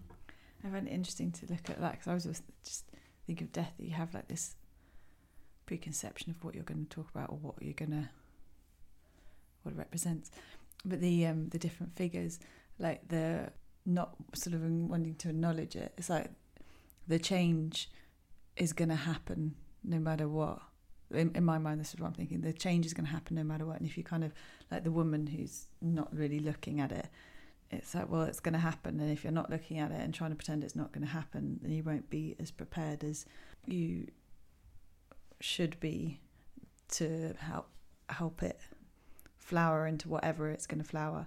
I 0.64 0.72
find 0.72 0.88
it 0.88 0.92
interesting 0.92 1.30
to 1.32 1.46
look 1.46 1.70
at 1.70 1.80
that 1.80 1.92
because 1.92 2.08
I 2.08 2.14
was 2.14 2.24
just, 2.24 2.42
just 2.64 2.84
think 3.30 3.42
of 3.42 3.52
death 3.52 3.74
that 3.78 3.84
you 3.84 3.92
have 3.92 4.12
like 4.12 4.26
this 4.26 4.56
preconception 5.64 6.32
of 6.32 6.42
what 6.42 6.52
you're 6.52 6.64
going 6.64 6.84
to 6.84 6.90
talk 6.90 7.08
about 7.14 7.30
or 7.30 7.36
what 7.36 7.54
you're 7.60 7.72
going 7.72 7.92
to 7.92 8.08
what 9.62 9.72
it 9.72 9.78
represents. 9.78 10.32
But 10.84 11.00
the 11.00 11.26
um, 11.26 11.48
the 11.50 11.58
different 11.58 11.94
figures, 11.94 12.40
like 12.80 13.06
the 13.06 13.52
not 13.86 14.16
sort 14.34 14.54
of 14.54 14.62
wanting 14.62 15.14
to 15.16 15.28
acknowledge 15.28 15.76
it, 15.76 15.92
it's 15.96 16.10
like 16.10 16.30
the 17.06 17.20
change 17.20 17.88
is 18.56 18.72
going 18.72 18.88
to 18.88 18.96
happen 18.96 19.54
no 19.84 20.00
matter 20.00 20.26
what. 20.26 20.58
In, 21.12 21.30
in 21.36 21.44
my 21.44 21.58
mind, 21.58 21.78
this 21.78 21.94
is 21.94 22.00
what 22.00 22.08
I'm 22.08 22.14
thinking. 22.14 22.40
The 22.40 22.52
change 22.52 22.84
is 22.84 22.94
going 22.94 23.06
to 23.06 23.12
happen 23.12 23.36
no 23.36 23.44
matter 23.44 23.64
what. 23.64 23.78
And 23.78 23.88
if 23.88 23.96
you 23.96 24.02
kind 24.02 24.24
of 24.24 24.32
like 24.72 24.82
the 24.82 24.90
woman 24.90 25.28
who's 25.28 25.66
not 25.80 26.08
really 26.12 26.40
looking 26.40 26.80
at 26.80 26.90
it, 26.90 27.06
it's 27.70 27.94
like, 27.94 28.10
well, 28.10 28.22
it's 28.22 28.40
going 28.40 28.54
to 28.54 28.58
happen. 28.58 28.98
And 29.00 29.10
if 29.10 29.22
you're 29.22 29.32
not 29.32 29.50
looking 29.50 29.78
at 29.78 29.92
it 29.92 30.00
and 30.00 30.12
trying 30.12 30.30
to 30.30 30.36
pretend 30.36 30.64
it's 30.64 30.74
not 30.74 30.92
going 30.92 31.06
to 31.06 31.12
happen, 31.12 31.60
then 31.62 31.70
you 31.70 31.82
won't 31.82 32.10
be 32.10 32.34
as 32.40 32.50
prepared 32.50 33.04
as 33.04 33.26
you 33.66 34.08
should 35.40 35.78
be 35.80 36.20
to 36.88 37.34
help 37.38 37.68
help 38.08 38.42
it 38.42 38.58
flower 39.38 39.86
into 39.86 40.08
whatever 40.08 40.50
it's 40.50 40.66
going 40.66 40.82
to 40.82 40.88
flower. 40.88 41.26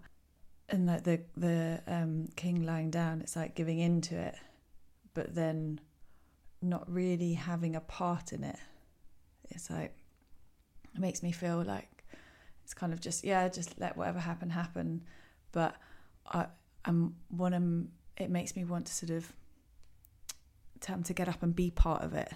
And 0.68 0.86
like 0.86 1.04
the 1.04 1.22
the 1.38 1.82
um, 1.88 2.28
king 2.36 2.64
lying 2.64 2.92
down, 2.92 3.22
it's 3.22 3.36
like 3.36 3.56
giving 3.56 3.80
into 3.80 4.18
it, 4.18 4.36
but 5.14 5.34
then 5.36 5.80
not 6.62 6.90
really 6.92 7.34
having 7.34 7.76
a 7.76 7.82
part 7.82 8.34
in 8.34 8.44
it. 8.44 8.60
It's 9.50 9.70
like 9.70 9.96
it 10.94 11.00
makes 11.00 11.24
me 11.24 11.32
feel 11.32 11.64
like 11.64 12.04
it's 12.64 12.74
kind 12.74 12.92
of 12.92 13.00
just 13.00 13.24
yeah, 13.24 13.48
just 13.48 13.80
let 13.80 13.96
whatever 13.96 14.20
happen 14.20 14.50
happen, 14.50 15.04
but 15.54 15.76
I 16.32 16.48
I'm 16.86 17.15
want 17.32 17.53
to. 17.56 18.24
It 18.24 18.30
makes 18.30 18.56
me 18.56 18.63
want 18.63 18.86
to 18.88 18.94
sort 18.94 19.12
of 19.12 19.32
tell 20.80 20.96
them 20.96 21.03
to 21.03 21.13
get 21.13 21.30
up 21.30 21.42
and 21.42 21.56
be 21.56 21.72
part 21.72 22.03
of 22.03 22.13
it 22.13 22.32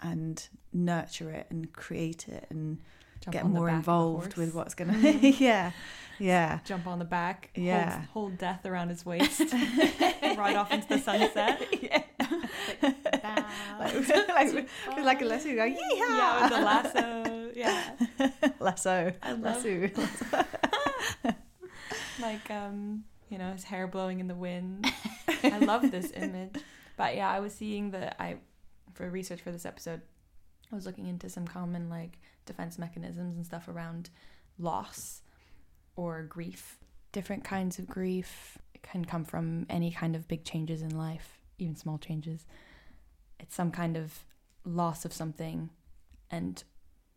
and 0.00 0.48
nurture 0.72 1.30
it 1.30 1.46
and 1.50 1.72
create 1.72 2.28
it 2.28 2.46
and 2.50 2.78
Jump 3.20 3.32
get 3.32 3.46
more 3.46 3.68
of 3.68 3.74
involved 3.74 4.36
with 4.36 4.54
what's 4.54 4.74
gonna. 4.74 4.94
Mm-hmm. 4.94 5.42
yeah, 5.42 5.72
yeah. 6.18 6.60
Jump 6.64 6.86
on 6.86 6.98
the 6.98 7.04
back. 7.04 7.50
Yeah. 7.54 7.92
Hold, 7.92 8.06
hold 8.12 8.38
death 8.38 8.64
around 8.64 8.88
his 8.88 9.04
waist. 9.04 9.40
right 10.22 10.56
off 10.56 10.72
into 10.72 10.88
the 10.88 10.98
sunset. 10.98 11.66
yeah. 11.82 12.02
like, 13.78 14.08
like, 14.28 14.68
like 15.04 15.22
a 15.22 15.24
lasso 15.24 15.54
going, 15.54 15.74
yeehaw! 15.74 15.96
Yeah, 15.96 16.42
with 16.42 16.50
the 16.50 16.60
lasso. 16.60 17.50
Yeah. 17.54 17.90
lasso. 18.60 19.12
I 19.22 19.32
love- 19.32 19.64
lasso. 19.64 19.90
Like 22.20 22.50
um 22.50 23.04
you 23.28 23.38
know 23.38 23.52
his 23.52 23.64
hair 23.64 23.86
blowing 23.86 24.20
in 24.20 24.28
the 24.28 24.34
wind. 24.34 24.86
I 25.42 25.58
love 25.58 25.90
this 25.90 26.12
image. 26.14 26.56
But 26.96 27.16
yeah 27.16 27.30
i 27.30 27.40
was 27.40 27.54
seeing 27.54 27.90
the 27.90 28.20
i 28.22 28.36
for 28.92 29.08
research 29.08 29.40
for 29.40 29.50
this 29.50 29.64
episode 29.64 30.02
i 30.70 30.74
was 30.74 30.84
looking 30.84 31.06
into 31.06 31.30
some 31.30 31.46
common 31.46 31.88
like 31.88 32.18
defense 32.44 32.78
mechanisms 32.78 33.36
and 33.36 33.46
stuff 33.46 33.68
around 33.68 34.10
loss 34.58 35.22
or 35.96 36.22
grief. 36.22 36.78
Different 37.12 37.42
kinds 37.42 37.78
of 37.78 37.86
grief 37.88 38.58
can 38.82 39.04
come 39.04 39.24
from 39.24 39.66
any 39.70 39.90
kind 39.90 40.14
of 40.14 40.28
big 40.28 40.44
changes 40.44 40.82
in 40.82 40.96
life 40.96 41.40
even 41.60 41.76
small 41.76 41.98
changes. 41.98 42.46
It's 43.38 43.54
some 43.54 43.70
kind 43.70 43.96
of 43.96 44.24
loss 44.64 45.04
of 45.04 45.12
something 45.12 45.70
and 46.30 46.62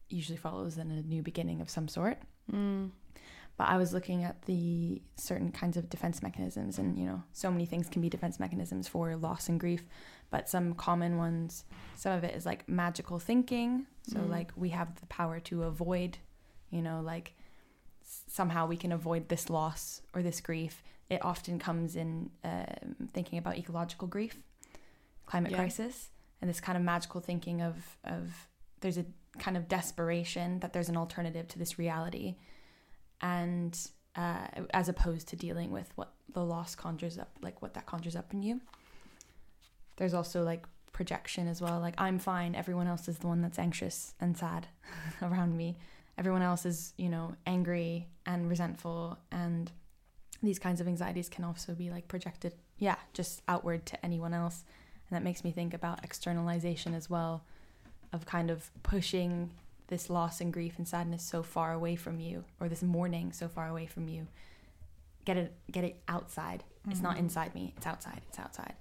usually 0.10 0.38
follows 0.38 0.78
in 0.78 0.92
a 0.92 1.02
new 1.02 1.22
beginning 1.22 1.62
of 1.62 1.70
some 1.70 1.88
sort. 1.88 2.18
Mm. 2.52 2.92
But 3.64 3.70
I 3.70 3.78
was 3.78 3.94
looking 3.94 4.26
at 4.26 4.42
the 4.42 5.02
certain 5.16 5.50
kinds 5.50 5.78
of 5.78 5.90
defense 5.90 6.22
mechanisms, 6.22 6.78
and 6.80 6.98
you 7.00 7.06
know, 7.06 7.24
so 7.32 7.50
many 7.50 7.66
things 7.66 7.88
can 7.88 8.02
be 8.02 8.10
defense 8.10 8.38
mechanisms 8.38 8.90
for 8.90 9.16
loss 9.16 9.48
and 9.48 9.58
grief, 9.58 9.86
but 10.30 10.50
some 10.50 10.74
common 10.74 11.16
ones, 11.18 11.64
some 11.96 12.12
of 12.12 12.26
it 12.26 12.36
is 12.36 12.46
like 12.46 12.68
magical 12.68 13.20
thinking. 13.20 13.86
So, 14.06 14.20
Mm. 14.20 14.30
like, 14.30 14.52
we 14.58 14.68
have 14.72 15.00
the 15.00 15.06
power 15.06 15.40
to 15.40 15.64
avoid, 15.64 16.18
you 16.72 16.82
know, 16.82 17.00
like 17.00 17.36
somehow 18.28 18.68
we 18.68 18.76
can 18.76 18.92
avoid 18.92 19.30
this 19.30 19.50
loss 19.50 20.02
or 20.14 20.22
this 20.22 20.42
grief. 20.42 20.84
It 21.10 21.24
often 21.24 21.58
comes 21.58 21.96
in 21.96 22.32
um, 22.44 23.08
thinking 23.14 23.40
about 23.40 23.58
ecological 23.58 24.10
grief, 24.10 24.44
climate 25.26 25.52
Yeah. 25.52 25.60
crisis, 25.60 26.10
and 26.42 26.50
this 26.50 26.60
kind 26.60 26.78
of 26.78 26.84
magical 26.84 27.22
thinking 27.22 27.62
of, 27.62 27.98
of 28.04 28.50
there's 28.82 28.98
a 28.98 29.06
kind 29.40 29.56
of 29.56 29.70
desperation 29.70 30.60
that 30.60 30.74
there's 30.74 30.90
an 30.90 30.98
alternative 30.98 31.48
to 31.48 31.58
this 31.60 31.80
reality 31.80 32.36
and 33.22 33.78
uh, 34.16 34.48
as 34.74 34.90
opposed 34.90 35.28
to 35.30 35.36
dealing 35.36 35.72
with 35.72 35.92
what 35.96 36.14
the 36.34 36.44
loss 36.44 36.76
conjures 36.76 37.18
up, 37.18 37.32
like 37.42 37.62
what 37.62 37.74
that 37.74 37.86
conjures 37.86 38.16
up 38.16 38.34
in 38.34 38.44
you. 38.44 38.62
There's 39.98 40.14
also 40.14 40.44
like 40.44 40.66
projection 40.92 41.48
as 41.48 41.62
well. 41.62 41.80
Like 41.80 41.96
I'm 41.98 42.20
fine. 42.20 42.56
Everyone 42.56 42.88
else 42.88 43.08
is 43.08 43.18
the 43.18 43.28
one 43.28 43.42
that's 43.42 43.60
anxious 43.60 44.14
and 44.20 44.38
sad 44.38 44.68
around 45.22 45.58
me. 45.58 45.78
Everyone 46.18 46.44
else 46.44 46.66
is, 46.66 46.94
you 46.98 47.10
know, 47.10 47.36
angry 47.48 48.08
and 48.26 48.48
resentful, 48.48 49.18
and 49.32 49.72
these 50.44 50.60
kinds 50.60 50.80
of 50.80 50.88
anxieties 50.88 51.28
can 51.28 51.44
also 51.44 51.74
be 51.74 51.90
like 51.90 52.08
projected, 52.08 52.54
yeah, 52.78 52.98
just 53.14 53.42
outward 53.48 53.86
to 53.88 54.06
anyone 54.06 54.34
else. 54.34 54.64
And 55.10 55.16
that 55.16 55.24
makes 55.24 55.44
me 55.44 55.52
think 55.52 55.74
about 55.74 56.04
externalization 56.04 56.94
as 56.94 57.10
well, 57.10 57.44
of 58.12 58.28
kind 58.28 58.52
of 58.52 58.70
pushing 58.84 59.50
this 59.88 60.10
loss 60.10 60.40
and 60.42 60.52
grief 60.54 60.78
and 60.78 60.88
sadness 60.88 61.24
so 61.24 61.44
far 61.44 61.74
away 61.74 61.96
from 61.96 62.20
you 62.20 62.46
or 62.60 62.70
this 62.70 62.82
mourning 62.84 63.32
so 63.32 63.48
far 63.48 63.68
away 63.68 63.86
from 63.86 64.08
you 64.08 64.28
get 65.26 65.38
it 65.38 65.54
get 65.72 65.84
it 65.84 66.02
outside. 66.08 66.64
It's 66.90 67.02
not 67.02 67.16
Mhm. 67.16 67.20
inside 67.20 67.56
me. 67.56 67.74
It's 67.78 67.86
outside. 67.86 68.22
It's 68.28 68.40
outside. 68.40 68.76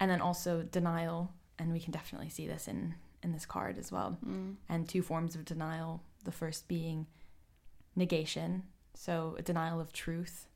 And 0.00 0.10
then 0.10 0.20
also 0.20 0.62
denial 0.62 1.32
and 1.58 1.72
we 1.72 1.80
can 1.80 1.90
definitely 1.92 2.28
see 2.28 2.46
this 2.46 2.68
in 2.68 2.94
in 3.22 3.32
this 3.32 3.46
card 3.46 3.78
as 3.78 3.90
well. 3.90 4.16
Mm. 4.24 4.56
and 4.68 4.88
two 4.88 5.02
forms 5.02 5.34
of 5.34 5.44
denial. 5.44 6.02
The 6.24 6.32
first 6.32 6.68
being 6.68 7.06
negation 7.96 8.64
so 8.94 9.36
a 9.38 9.42
denial 9.42 9.80
of 9.80 9.92
truth. 9.92 10.48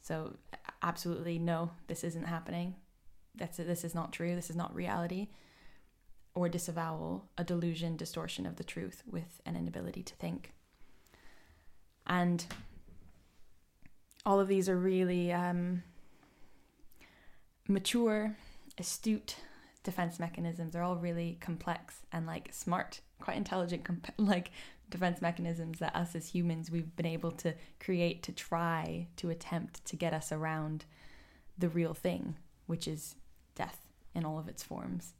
So 0.00 0.36
absolutely 0.82 1.38
no 1.38 1.70
this 1.86 2.04
isn't 2.04 2.24
happening. 2.24 2.76
That's 3.34 3.58
it 3.58 3.66
this 3.66 3.84
is 3.84 3.94
not 3.94 4.12
true. 4.12 4.34
This 4.34 4.50
is 4.50 4.56
not 4.56 4.74
reality 4.74 5.28
or 6.34 6.48
disavowal 6.48 7.24
a 7.38 7.44
delusion 7.44 7.96
distortion 7.96 8.46
of 8.46 8.56
the 8.56 8.64
truth 8.64 9.02
with 9.10 9.40
an 9.46 9.56
inability 9.56 10.02
to 10.02 10.14
think. 10.16 10.52
And 12.06 12.44
all 14.26 14.40
of 14.40 14.48
these 14.48 14.68
are 14.68 14.76
really 14.76 15.32
um, 15.32 15.82
mature 17.68 18.36
astute 18.78 19.36
defense 19.82 20.18
mechanisms. 20.18 20.72
They're 20.72 20.82
all 20.82 20.96
really 20.96 21.38
complex 21.40 22.00
and 22.12 22.26
like 22.26 22.52
smart 22.52 23.00
quite 23.20 23.36
intelligent 23.36 23.84
comp- 23.84 24.12
like 24.18 24.50
defense 24.90 25.22
mechanisms 25.22 25.78
that 25.78 25.96
us 25.96 26.14
as 26.14 26.28
humans 26.28 26.70
we've 26.70 26.94
been 26.96 27.06
able 27.06 27.30
to 27.30 27.54
create 27.80 28.22
to 28.22 28.32
try 28.32 29.06
to 29.16 29.30
attempt 29.30 29.84
to 29.86 29.96
get 29.96 30.12
us 30.12 30.30
around 30.30 30.84
the 31.56 31.68
real 31.68 31.94
thing 31.94 32.36
which 32.66 32.86
is 32.86 33.16
death 33.54 33.78
in 34.14 34.24
all 34.24 34.38
of 34.38 34.46
its 34.46 34.62
forms 34.62 35.14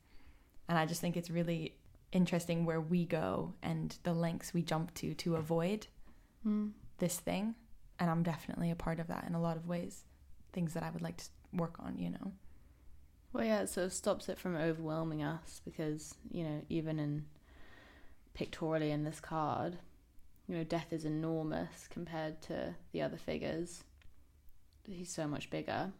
and 0.68 0.78
i 0.78 0.86
just 0.86 1.00
think 1.00 1.16
it's 1.16 1.30
really 1.30 1.74
interesting 2.12 2.64
where 2.64 2.80
we 2.80 3.04
go 3.04 3.54
and 3.62 3.96
the 4.04 4.12
lengths 4.12 4.54
we 4.54 4.62
jump 4.62 4.92
to 4.94 5.14
to 5.14 5.36
avoid 5.36 5.86
Mm. 6.46 6.72
this 6.98 7.18
thing 7.18 7.54
and 7.98 8.10
i'm 8.10 8.22
definitely 8.22 8.70
a 8.70 8.74
part 8.76 9.00
of 9.00 9.06
that 9.08 9.24
in 9.26 9.34
a 9.34 9.40
lot 9.40 9.56
of 9.56 9.66
ways 9.66 10.04
things 10.52 10.74
that 10.74 10.82
i 10.82 10.90
would 10.90 11.00
like 11.02 11.16
to 11.16 11.24
work 11.54 11.76
on 11.78 11.96
you 11.98 12.10
know 12.10 12.32
Well, 13.32 13.44
yeah, 13.44 13.60
so 13.60 13.62
it 13.64 13.68
sort 13.72 13.86
of 13.86 13.92
stops 13.94 14.28
it 14.28 14.38
from 14.38 14.54
overwhelming 14.54 15.22
us 15.22 15.60
because, 15.64 16.14
you 16.30 16.44
know, 16.44 16.62
even 16.68 17.00
in 17.00 17.24
pictorially 18.34 18.90
in 18.92 19.02
this 19.04 19.20
card, 19.20 19.78
you 20.46 20.56
know, 20.56 20.62
death 20.64 20.92
is 20.92 21.04
enormous 21.04 21.88
compared 21.90 22.40
to 22.42 22.74
the 22.92 23.02
other 23.02 23.16
figures. 23.16 23.82
He's 24.86 25.10
so 25.12 25.26
much 25.26 25.50
bigger. 25.50 25.92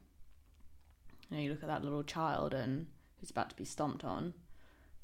You 1.29 1.37
know, 1.37 1.43
you 1.43 1.51
look 1.51 1.63
at 1.65 1.69
that 1.69 1.83
little 1.83 2.05
child 2.05 2.55
and 2.55 2.87
who's 3.19 3.31
about 3.31 3.51
to 3.51 3.57
be 3.57 3.65
stomped 3.65 4.05
on 4.05 4.35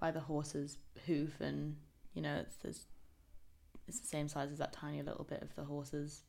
by 0.00 0.10
the 0.10 0.20
horse's 0.20 0.78
hoof, 1.06 1.40
and 1.40 1.76
you 2.14 2.22
know, 2.22 2.36
it's 2.36 2.56
this, 2.56 2.86
it's 3.86 4.00
the 4.00 4.06
same 4.06 4.28
size 4.28 4.50
as 4.50 4.58
that 4.58 4.72
tiny 4.72 5.02
little 5.02 5.24
bit 5.24 5.42
of 5.42 5.54
the 5.54 5.64
horse's, 5.64 6.22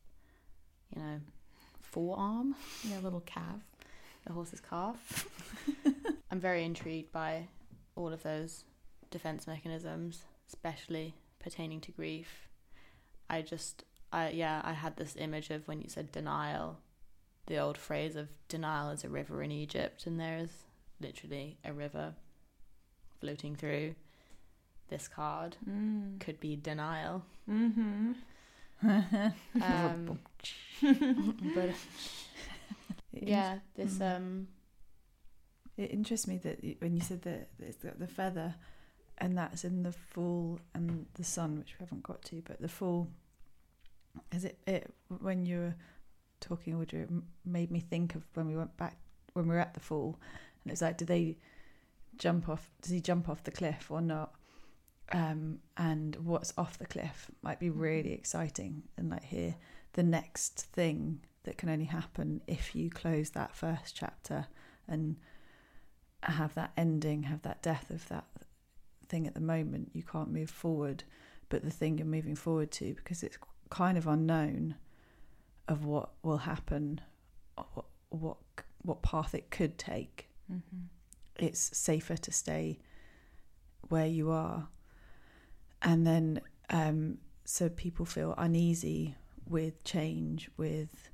you 0.95 1.01
know, 1.01 1.19
forearm. 1.79 2.55
yeah 2.83 2.99
little 2.99 3.21
calf 3.21 3.61
the 4.25 4.33
horse's 4.33 4.61
calf. 4.61 5.27
I'm 6.31 6.39
very 6.39 6.63
intrigued 6.63 7.11
by 7.11 7.47
all 7.95 8.13
of 8.13 8.23
those 8.23 8.63
defense 9.09 9.47
mechanisms, 9.47 10.23
especially 10.47 11.13
pertaining 11.39 11.81
to 11.81 11.91
grief. 11.91 12.47
I 13.29 13.41
just, 13.41 13.83
I 14.11 14.29
yeah, 14.29 14.61
I 14.63 14.73
had 14.73 14.97
this 14.97 15.15
image 15.17 15.49
of 15.49 15.67
when 15.67 15.81
you 15.81 15.89
said 15.89 16.11
denial, 16.11 16.79
the 17.47 17.57
old 17.57 17.77
phrase 17.77 18.15
of 18.15 18.29
denial 18.47 18.91
is 18.91 19.03
a 19.03 19.09
river 19.09 19.41
in 19.41 19.51
Egypt, 19.51 20.05
and 20.05 20.19
there 20.19 20.37
is 20.37 20.51
literally 20.99 21.57
a 21.65 21.73
river 21.73 22.13
floating 23.21 23.55
through. 23.55 23.95
This 24.89 25.07
card 25.07 25.55
Mm. 25.69 26.19
could 26.19 26.39
be 26.41 26.55
denial. 26.57 27.23
Mm-hmm. 27.49 28.11
Um, 29.61 30.19
but 31.53 31.69
yeah, 33.13 33.59
this 33.75 33.99
Mm. 33.99 34.15
um 34.15 34.47
It 35.77 35.91
interests 35.91 36.27
me 36.27 36.37
that 36.39 36.59
when 36.81 36.93
you 36.95 37.01
said 37.01 37.21
that 37.23 37.49
it's 37.59 37.77
got 37.83 37.99
the 37.99 38.07
feather, 38.07 38.55
and 39.19 39.37
that's 39.37 39.63
in 39.63 39.83
the 39.83 39.91
Fool 39.91 40.59
and 40.73 41.05
the 41.13 41.23
Sun, 41.23 41.57
which 41.59 41.75
we 41.79 41.83
haven't 41.85 42.03
got 42.03 42.21
to, 42.23 42.41
but 42.41 42.59
the 42.59 42.67
Fool, 42.67 43.07
is 44.31 44.45
it? 44.45 44.57
It 44.67 44.93
when 45.19 45.45
you 45.45 45.57
were 45.59 45.75
talking, 46.39 46.73
Audree, 46.75 47.03
it 47.03 47.09
made 47.45 47.69
me 47.71 47.79
think 47.79 48.15
of 48.15 48.23
when 48.33 48.47
we 48.47 48.55
went 48.55 48.75
back 48.77 48.97
when 49.33 49.47
we 49.47 49.53
were 49.55 49.61
at 49.61 49.73
the 49.75 49.79
Fool, 49.79 50.19
and 50.63 50.71
it's 50.71 50.81
like, 50.81 50.97
do 50.97 51.05
they 51.05 51.37
jump 52.17 52.49
off? 52.49 52.69
Does 52.81 52.91
he 52.91 53.01
jump 53.01 53.29
off 53.29 53.43
the 53.43 53.51
cliff 53.51 53.89
or 53.89 54.01
not? 54.01 54.33
Um, 55.11 55.59
and 55.75 56.15
what's 56.17 56.53
off 56.57 56.77
the 56.77 56.85
cliff 56.85 57.29
might 57.41 57.59
be 57.59 57.69
really 57.69 58.13
exciting, 58.13 58.83
and 58.97 59.09
like 59.09 59.23
here, 59.25 59.55
the 59.93 60.03
next 60.03 60.61
thing 60.61 61.19
that 61.43 61.57
can 61.57 61.69
only 61.69 61.85
happen 61.85 62.41
if 62.47 62.75
you 62.75 62.89
close 62.89 63.31
that 63.31 63.55
first 63.55 63.95
chapter 63.95 64.47
and 64.87 65.17
have 66.23 66.53
that 66.53 66.71
ending, 66.77 67.23
have 67.23 67.41
that 67.41 67.61
death 67.61 67.89
of 67.89 68.07
that 68.07 68.25
thing 69.09 69.27
at 69.27 69.33
the 69.33 69.41
moment, 69.41 69.91
you 69.93 70.03
can't 70.03 70.31
move 70.31 70.49
forward. 70.49 71.03
But 71.49 71.63
the 71.63 71.71
thing 71.71 71.97
you're 71.97 72.07
moving 72.07 72.35
forward 72.35 72.71
to, 72.73 72.93
because 72.93 73.23
it's 73.23 73.37
kind 73.69 73.97
of 73.97 74.07
unknown 74.07 74.75
of 75.67 75.83
what 75.83 76.11
will 76.23 76.37
happen, 76.37 77.01
or 77.57 77.83
what 78.09 78.37
what 78.83 79.01
path 79.01 79.35
it 79.35 79.51
could 79.51 79.77
take, 79.77 80.31
Mm-hmm. 80.51 80.85
It's 81.43 81.77
safer 81.77 82.17
to 82.17 82.31
stay 82.31 82.79
where 83.89 84.07
you 84.07 84.31
are. 84.31 84.67
And 85.81 86.05
then, 86.05 86.41
um, 86.69 87.17
so 87.45 87.69
people 87.69 88.05
feel 88.05 88.33
uneasy 88.37 89.15
with 89.49 89.83
change, 89.83 90.49
with 90.57 91.09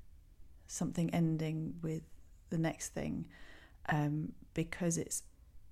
something 0.67 1.10
ending, 1.13 1.75
with 1.81 2.03
the 2.50 2.57
next 2.57 2.89
thing, 2.89 3.25
um, 3.89 4.34
because 4.53 4.98
it's 4.98 5.24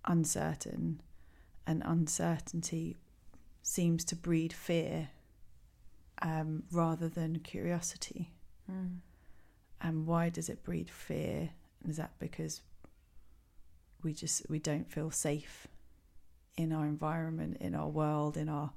uncertain, 0.05 1.01
and 1.67 1.83
uncertainty 1.85 2.97
seems 3.61 4.05
to 4.05 4.15
breed 4.15 4.53
fear 4.53 5.09
um, 6.21 6.63
rather 6.71 7.09
than 7.09 7.39
curiosity. 7.39 8.31
Mm. 8.71 8.97
And 9.81 10.07
why 10.07 10.29
does 10.29 10.49
it 10.49 10.63
breed 10.63 10.89
fear? 10.89 11.49
Is 11.87 11.97
that 11.97 12.17
because 12.19 12.61
we 14.05 14.13
just 14.13 14.47
we 14.49 14.59
don't 14.59 14.89
feel 14.89 15.09
safe 15.11 15.67
in 16.55 16.71
our 16.71 16.85
environment, 16.85 17.57
in 17.59 17.75
our 17.75 17.89
world, 17.89 18.37
in 18.37 18.47
our 18.47 18.69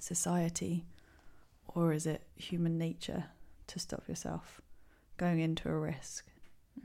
society, 0.00 0.84
or 1.74 1.92
is 1.92 2.06
it 2.06 2.26
human 2.36 2.76
nature 2.76 3.24
to 3.68 3.78
stop 3.78 4.02
yourself 4.08 4.60
going 5.16 5.38
into 5.40 5.68
a 5.70 5.78
risk? 5.78 6.26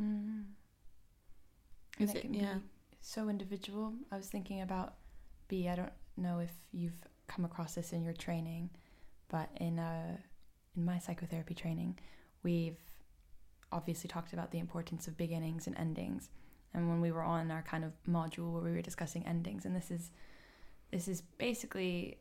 Mm. 0.02 0.44
Is 2.00 2.12
And 2.12 2.18
it- 2.20 2.30
yeah. 2.42 2.58
so 3.02 3.28
individual. 3.28 3.94
I 4.12 4.18
was 4.18 4.28
thinking 4.30 4.62
about 4.62 4.94
Bea. 5.48 5.70
I 5.70 5.76
don't 5.76 5.94
know 6.16 6.40
if 6.40 6.52
you've 6.72 7.02
come 7.28 7.44
across 7.44 7.74
this 7.76 7.92
in 7.92 8.04
your 8.04 8.14
training, 8.14 8.70
but 9.30 9.50
in 9.60 9.80
uh, 9.80 10.18
in 10.76 10.86
my 10.86 11.00
psychotherapy 11.00 11.56
training, 11.56 11.98
we've 12.43 12.78
obviously 13.72 14.08
talked 14.08 14.32
about 14.34 14.52
the 14.52 14.60
importance 14.60 15.08
of 15.08 15.17
beginnings 15.17 15.65
and 15.67 15.76
endings. 15.78 16.30
And 16.73 16.89
when 16.89 17.01
we 17.01 17.12
were 17.12 17.23
on 17.23 17.51
our 17.51 17.63
kind 17.63 17.84
of 17.84 17.93
module 18.08 18.51
where 18.51 18.62
we 18.62 18.71
were 18.71 18.82
discussing 18.82 19.25
endings, 19.25 19.65
and 19.65 19.75
this 19.75 19.91
is 19.91 20.12
this 20.91 21.08
is 21.08 21.21
basically 21.38 22.19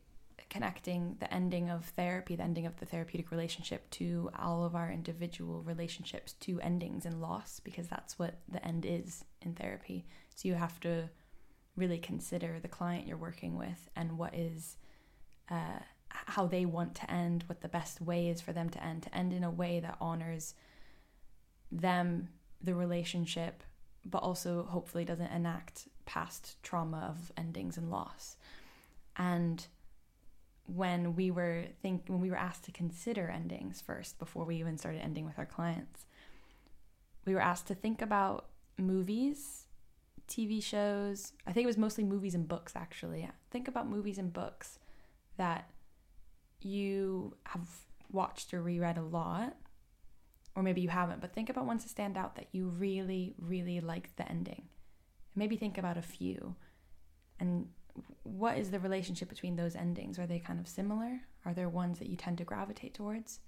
connecting 0.49 1.15
the 1.19 1.33
ending 1.33 1.69
of 1.69 1.85
therapy, 1.85 2.35
the 2.35 2.43
ending 2.43 2.65
of 2.65 2.77
the 2.77 2.85
therapeutic 2.85 3.31
relationship 3.31 3.89
to 3.89 4.29
all 4.37 4.63
of 4.63 4.75
our 4.75 4.91
individual 4.91 5.61
relationships 5.63 6.33
to 6.33 6.59
endings 6.61 7.05
and 7.05 7.21
loss, 7.21 7.59
because 7.59 7.87
that's 7.87 8.19
what 8.19 8.35
the 8.47 8.65
end 8.65 8.85
is 8.85 9.25
in 9.41 9.53
therapy. 9.53 10.05
So 10.35 10.47
you 10.47 10.55
have 10.55 10.79
to 10.81 11.09
really 11.75 11.99
consider 11.99 12.59
the 12.59 12.67
client 12.67 13.07
you're 13.07 13.17
working 13.17 13.57
with 13.57 13.89
and 13.95 14.17
what 14.17 14.33
is 14.33 14.77
uh, 15.49 15.79
how 16.09 16.47
they 16.47 16.65
want 16.65 16.95
to 16.95 17.11
end, 17.11 17.43
what 17.47 17.61
the 17.61 17.67
best 17.67 18.01
way 18.01 18.27
is 18.29 18.41
for 18.41 18.53
them 18.53 18.69
to 18.69 18.83
end, 18.83 19.03
to 19.03 19.15
end 19.15 19.33
in 19.33 19.43
a 19.43 19.51
way 19.51 19.79
that 19.79 19.97
honors 20.01 20.55
them, 21.71 22.29
the 22.61 22.73
relationship, 22.73 23.63
but 24.09 24.23
also 24.23 24.63
hopefully 24.69 25.05
doesn't 25.05 25.31
enact 25.31 25.87
past 26.05 26.61
trauma 26.63 27.07
of 27.09 27.31
endings 27.37 27.77
and 27.77 27.89
loss. 27.89 28.37
And 29.15 29.65
when 30.65 31.15
we 31.15 31.31
were 31.31 31.65
think 31.81 32.03
when 32.07 32.19
we 32.19 32.29
were 32.29 32.37
asked 32.37 32.65
to 32.65 32.71
consider 32.71 33.29
endings 33.29 33.81
first 33.81 34.19
before 34.19 34.45
we 34.45 34.57
even 34.57 34.77
started 34.77 35.01
ending 35.01 35.25
with 35.25 35.39
our 35.39 35.45
clients, 35.45 36.05
we 37.25 37.33
were 37.33 37.41
asked 37.41 37.67
to 37.67 37.75
think 37.75 38.01
about 38.01 38.47
movies, 38.77 39.65
TV 40.27 40.61
shows. 40.61 41.33
I 41.45 41.51
think 41.51 41.63
it 41.63 41.67
was 41.67 41.77
mostly 41.77 42.03
movies 42.03 42.35
and 42.35 42.47
books 42.47 42.73
actually. 42.75 43.29
Think 43.51 43.67
about 43.67 43.89
movies 43.89 44.17
and 44.17 44.31
books 44.31 44.79
that 45.37 45.69
you 46.61 47.35
have 47.45 47.69
watched 48.11 48.53
or 48.53 48.61
reread 48.61 48.97
a 48.97 49.03
lot 49.03 49.55
or 50.57 50.63
maybe 50.63 50.81
you 50.81 50.89
haven't, 50.89 51.21
but 51.21 51.31
think 51.31 51.51
about 51.51 51.67
ones 51.67 51.83
that 51.83 51.89
stand 51.89 52.17
out 52.17 52.35
that 52.35 52.47
you 52.51 52.67
really, 52.67 53.35
really 53.37 53.79
like 53.79 54.15
the 54.15 54.27
ending. 54.27 54.63
Maybe 55.35 55.55
think 55.55 55.77
about 55.77 55.97
a 55.97 56.01
few. 56.01 56.55
And 57.39 57.67
what 58.23 58.57
is 58.57 58.71
the 58.71 58.79
relationship 58.79 59.29
between 59.29 59.55
those 59.55 59.75
endings? 59.75 60.17
Are 60.17 60.25
they 60.25 60.39
kind 60.39 60.59
of 60.59 60.67
similar? 60.67 61.21
Are 61.45 61.53
there 61.53 61.69
ones 61.69 61.99
that 61.99 62.09
you 62.09 62.17
tend 62.17 62.39
to 62.39 62.43
gravitate 62.43 62.95
towards? 62.95 63.39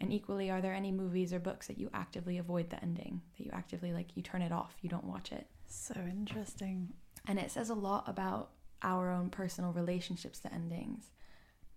And 0.00 0.12
equally, 0.12 0.48
are 0.48 0.60
there 0.60 0.74
any 0.74 0.92
movies 0.92 1.32
or 1.32 1.40
books 1.40 1.66
that 1.66 1.78
you 1.78 1.90
actively 1.92 2.38
avoid 2.38 2.70
the 2.70 2.80
ending? 2.80 3.20
That 3.36 3.44
you 3.44 3.50
actively 3.52 3.92
like, 3.92 4.16
you 4.16 4.22
turn 4.22 4.42
it 4.42 4.52
off, 4.52 4.76
you 4.80 4.88
don't 4.88 5.02
watch 5.02 5.32
it? 5.32 5.48
So 5.66 5.94
interesting. 6.08 6.90
And 7.26 7.40
it 7.40 7.50
says 7.50 7.68
a 7.68 7.74
lot 7.74 8.04
about 8.08 8.50
our 8.82 9.10
own 9.10 9.28
personal 9.28 9.72
relationships 9.72 10.38
to 10.40 10.54
endings. 10.54 11.10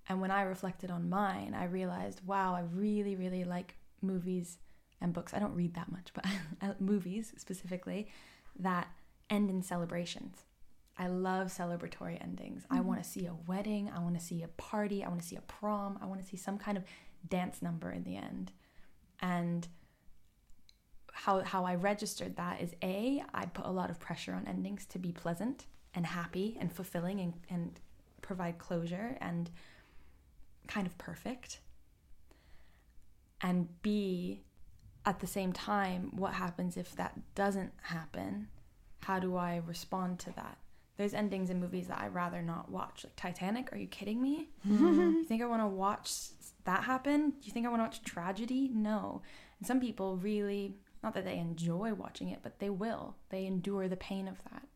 And 0.08 0.22
when 0.22 0.30
I 0.30 0.44
reflected 0.44 0.92
on 0.92 1.10
mine, 1.10 1.56
I 1.58 1.66
realized, 1.66 2.22
wow, 2.28 2.54
I 2.54 2.62
really, 2.62 3.16
really 3.16 3.44
like 3.44 3.78
movies 4.02 4.58
and 5.00 5.14
books. 5.14 5.34
I 5.34 5.40
don't 5.40 5.56
read 5.56 5.74
that 5.76 5.92
much, 5.92 6.10
but 6.14 6.26
uh, 6.62 6.74
movies 6.80 7.34
specifically 7.38 8.08
that 8.60 8.88
end 9.30 9.50
in 9.50 9.62
celebrations. 9.62 10.44
I 10.98 11.08
love 11.08 11.48
celebratory 11.48 12.22
endings. 12.22 12.64
I 12.70 12.82
want 12.82 13.02
to 13.02 13.10
mm-hmm. 13.10 13.20
see 13.22 13.26
a 13.26 13.34
wedding. 13.48 13.92
I 13.96 14.00
want 14.00 14.20
to 14.20 14.24
see 14.24 14.44
a 14.44 14.48
party. 14.50 15.04
I 15.04 15.08
want 15.08 15.22
to 15.22 15.28
see 15.28 15.38
a 15.38 15.42
prom. 15.42 15.98
I 16.02 16.06
want 16.06 16.22
to 16.22 16.28
see 16.28 16.38
some 16.38 16.58
kind 16.58 16.78
of 16.78 16.84
dance 17.28 17.62
number 17.62 17.92
in 17.92 18.04
the 18.04 18.18
end. 18.18 18.52
And 19.22 19.68
how 21.14 21.42
how 21.42 21.66
I 21.66 21.76
registered 21.76 22.36
that 22.38 22.62
is 22.62 22.74
a 22.84 23.24
I 23.34 23.46
put 23.46 23.66
a 23.66 23.72
lot 23.72 23.90
of 23.90 24.00
pressure 24.00 24.34
on 24.34 24.48
endings 24.48 24.86
to 24.88 25.00
be 25.00 25.12
pleasant 25.12 25.66
and 25.94 26.06
happy 26.06 26.58
and 26.60 26.72
fulfilling 26.72 27.20
and, 27.20 27.34
and 27.50 27.80
provide 28.22 28.58
closure 28.58 29.18
and 29.20 29.50
kind 30.68 30.88
of 30.88 30.98
perfect. 30.98 31.60
And 33.44 33.82
B 33.82 34.44
at 35.06 35.20
the 35.20 35.28
same 35.28 35.52
time, 35.52 36.12
what 36.16 36.34
happens 36.34 36.78
if 36.78 36.96
that 36.96 37.20
doesn't 37.36 37.74
happen? 37.82 38.48
How 39.04 39.20
do 39.20 39.36
I 39.36 39.62
respond 39.66 40.20
to 40.20 40.32
that? 40.36 40.58
There's 40.98 41.14
endings 41.16 41.50
in 41.50 41.60
movies 41.60 41.88
that 41.88 42.00
I'd 42.00 42.14
rather 42.14 42.42
not 42.44 42.70
watch. 42.70 43.04
Like 43.04 43.16
Titanic, 43.16 43.74
are 43.74 43.78
you 43.78 43.88
kidding 43.88 44.22
me? 44.22 44.50
Mm-hmm. 44.68 45.00
You 45.00 45.24
think 45.24 45.42
I 45.42 45.48
want 45.48 45.64
to 45.64 45.68
watch 45.68 46.12
that 46.66 46.84
happen? 46.84 47.32
Do 47.32 47.48
you 47.48 47.52
think 47.52 47.66
I 47.66 47.70
want 47.70 47.80
to 47.80 47.86
watch 47.86 48.04
tragedy? 48.04 48.70
No. 48.72 49.24
And 49.58 49.66
some 49.68 49.80
people 49.80 50.18
really, 50.18 50.76
not 51.04 51.16
that 51.16 51.26
they 51.26 51.40
enjoy 51.40 51.94
watching 51.94 52.30
it, 52.30 52.40
but 52.44 52.60
they 52.60 52.70
will. 52.70 53.16
They 53.30 53.48
endure 53.48 53.88
the 53.88 53.98
pain 53.98 54.28
of 54.28 54.38
that 54.52 54.68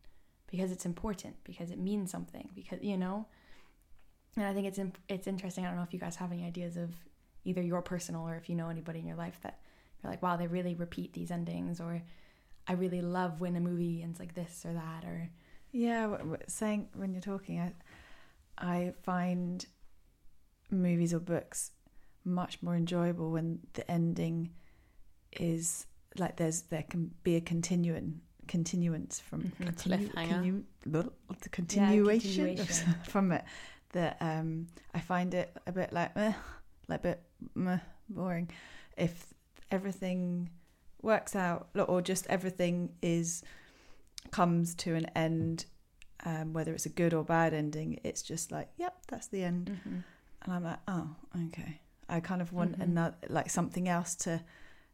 because 0.47 0.71
it's 0.71 0.85
important, 0.85 1.35
because 1.43 1.69
it 1.69 1.77
means 1.77 2.09
something, 2.09 2.49
because, 2.55 2.79
you 2.81 2.97
know? 2.97 3.27
And 4.35 4.45
I 4.45 4.53
think 4.53 4.65
it's 4.65 4.79
imp- 4.79 4.97
it's 5.07 5.27
interesting. 5.27 5.65
I 5.65 5.67
don't 5.67 5.77
know 5.77 5.83
if 5.83 5.93
you 5.93 5.99
guys 5.99 6.15
have 6.15 6.31
any 6.31 6.45
ideas 6.45 6.77
of 6.77 6.91
either 7.45 7.61
your 7.61 7.81
personal 7.81 8.23
or 8.27 8.35
if 8.35 8.49
you 8.49 8.55
know 8.55 8.69
anybody 8.69 8.99
in 8.99 9.07
your 9.07 9.15
life 9.17 9.39
that 9.43 9.59
you're 10.03 10.11
like, 10.11 10.21
wow, 10.21 10.35
they 10.35 10.47
really 10.47 10.75
repeat 10.75 11.13
these 11.13 11.31
endings, 11.31 11.79
or 11.79 12.01
I 12.67 12.73
really 12.73 13.01
love 13.01 13.39
when 13.41 13.55
a 13.55 13.59
movie 13.61 14.01
ends 14.03 14.19
like 14.19 14.33
this 14.33 14.65
or 14.65 14.73
that, 14.73 15.05
or 15.05 15.29
Yeah, 15.71 16.17
saying 16.47 16.89
when 16.95 17.13
you're 17.13 17.21
talking, 17.21 17.59
I, 17.59 17.73
I 18.57 18.93
find 19.03 19.65
movies 20.71 21.13
or 21.13 21.19
books 21.19 21.71
much 22.23 22.61
more 22.63 22.75
enjoyable 22.75 23.31
when 23.31 23.59
the 23.73 23.89
ending 23.89 24.49
is 25.33 25.85
like 26.17 26.37
there's 26.37 26.63
there 26.63 26.83
can 26.89 27.11
be 27.23 27.35
a 27.35 27.41
continuing 27.41 28.21
continuance 28.47 29.19
from 29.19 29.43
Mhm. 29.43 29.75
continu- 29.75 30.13
continu- 30.13 30.63
the 31.41 31.49
continuation, 31.49 32.59
of- 32.59 32.67
continuation. 32.67 32.95
from 33.03 33.31
it 33.31 33.43
that 33.91 34.17
um 34.21 34.67
I 34.93 34.99
find 34.99 35.33
it 35.33 35.55
a 35.67 35.71
bit 35.71 35.93
like 35.93 36.15
meh, 36.15 36.33
like 36.87 36.99
a 37.01 37.03
bit 37.03 37.21
meh, 37.53 37.79
boring 38.09 38.49
if 38.97 39.33
everything 39.71 40.49
works 41.01 41.35
out 41.35 41.67
or 41.75 42.01
just 42.01 42.25
everything 42.27 42.91
is 43.01 43.43
comes 44.31 44.73
to 44.75 44.95
an 44.95 45.05
end 45.15 45.65
um, 46.25 46.53
whether 46.53 46.73
it's 46.73 46.85
a 46.85 46.89
good 46.89 47.13
or 47.13 47.23
bad 47.23 47.53
ending 47.53 47.99
it's 48.03 48.21
just 48.21 48.51
like 48.51 48.69
yep 48.77 48.95
that's 49.07 49.27
the 49.27 49.43
end 49.43 49.69
Mhm. 49.85 50.03
and 50.43 50.53
I'm 50.53 50.63
like, 50.63 50.79
oh, 50.87 51.15
okay. 51.47 51.81
I 52.07 52.19
kind 52.19 52.39
of 52.41 52.53
want 52.53 52.77
Mhm. 52.77 52.83
another, 52.83 53.15
like 53.29 53.49
something 53.49 53.87
else 53.89 54.13
to. 54.17 54.43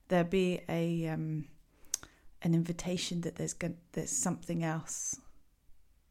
There 0.08 0.24
be 0.24 0.62
a 0.70 1.08
um, 1.10 1.46
an 2.42 2.54
invitation 2.54 3.20
that 3.22 3.36
there's 3.36 3.52
going 3.54 3.76
there's 3.92 4.12
something 4.12 4.64
else 4.64 5.20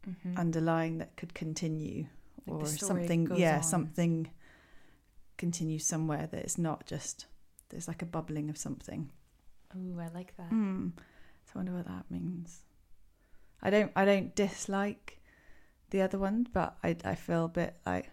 Mhm. 0.07 0.37
underlying 0.37 0.99
that 0.99 1.17
could 1.17 1.33
continue, 1.33 2.07
Like 2.47 2.55
or 2.63 2.67
something. 2.67 3.29
Yeah, 3.35 3.57
on. 3.57 3.63
something 3.63 4.31
continues 5.41 5.85
somewhere 5.85 6.27
that 6.31 6.43
it's 6.45 6.59
not 6.59 6.87
just. 6.87 7.27
There's 7.71 7.89
like 7.89 8.03
a 8.03 8.07
bubbling 8.17 8.51
of 8.51 8.57
something. 8.59 9.11
Oh, 9.75 9.99
I 10.01 10.09
like 10.15 10.37
that. 10.37 10.49
Hmm. 10.51 10.89
So 11.47 11.53
I 11.55 11.59
wonder 11.59 11.73
what 11.73 11.87
that 11.87 12.05
means. 12.11 12.61
I 13.63 13.71
don't. 13.71 13.91
I 13.97 14.05
don't 14.05 14.35
dislike 14.35 15.21
the 15.91 16.03
other 16.03 16.19
one, 16.19 16.47
but 16.53 16.77
I 16.85 16.97
I 17.05 17.15
feel 17.17 17.45
a 17.47 17.49
bit 17.49 17.75
like 17.87 18.11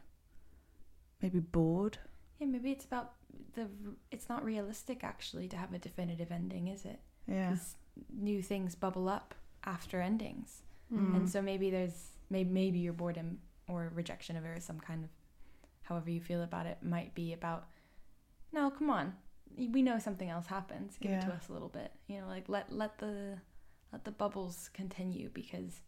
maybe 1.21 1.39
bored. 1.39 1.97
Yeah, 2.39 2.47
maybe 2.47 2.71
it's 2.71 2.85
about 2.85 3.13
the. 3.53 3.67
It's 4.11 4.29
not 4.29 4.43
realistic 4.43 5.03
actually 5.03 5.47
to 5.49 5.57
have 5.57 5.73
a 5.73 5.79
definitive 5.79 6.31
ending, 6.31 6.67
is 6.67 6.85
it? 6.85 6.99
Yeah. 7.27 7.55
new 8.13 8.41
things 8.43 8.75
bubble 8.75 9.09
up 9.09 9.33
after 9.65 9.99
endings, 10.01 10.61
Mm. 10.93 11.15
and 11.15 11.29
so 11.29 11.41
maybe 11.41 11.69
there's 11.71 12.11
maybe 12.29 12.49
maybe 12.51 12.79
your 12.79 12.93
boredom 12.93 13.39
or 13.67 13.91
rejection 13.95 14.37
of 14.37 14.45
it 14.45 14.49
or 14.57 14.59
some 14.61 14.79
kind 14.79 15.03
of, 15.03 15.09
however 15.87 16.09
you 16.09 16.21
feel 16.21 16.43
about 16.43 16.65
it, 16.65 16.77
might 16.81 17.13
be 17.15 17.33
about. 17.33 17.67
No, 18.51 18.69
come 18.69 18.89
on. 18.89 19.13
We 19.57 19.81
know 19.81 19.97
something 19.99 20.29
else 20.29 20.47
happens. 20.47 20.97
Give 20.99 21.11
it 21.11 21.21
to 21.21 21.27
us 21.33 21.49
a 21.49 21.53
little 21.53 21.69
bit. 21.69 21.91
You 22.07 22.21
know, 22.21 22.27
like 22.27 22.47
let 22.49 22.71
let 22.71 22.97
the 22.99 23.37
let 23.91 24.03
the 24.03 24.11
bubbles 24.11 24.69
continue 24.73 25.29
because 25.33 25.81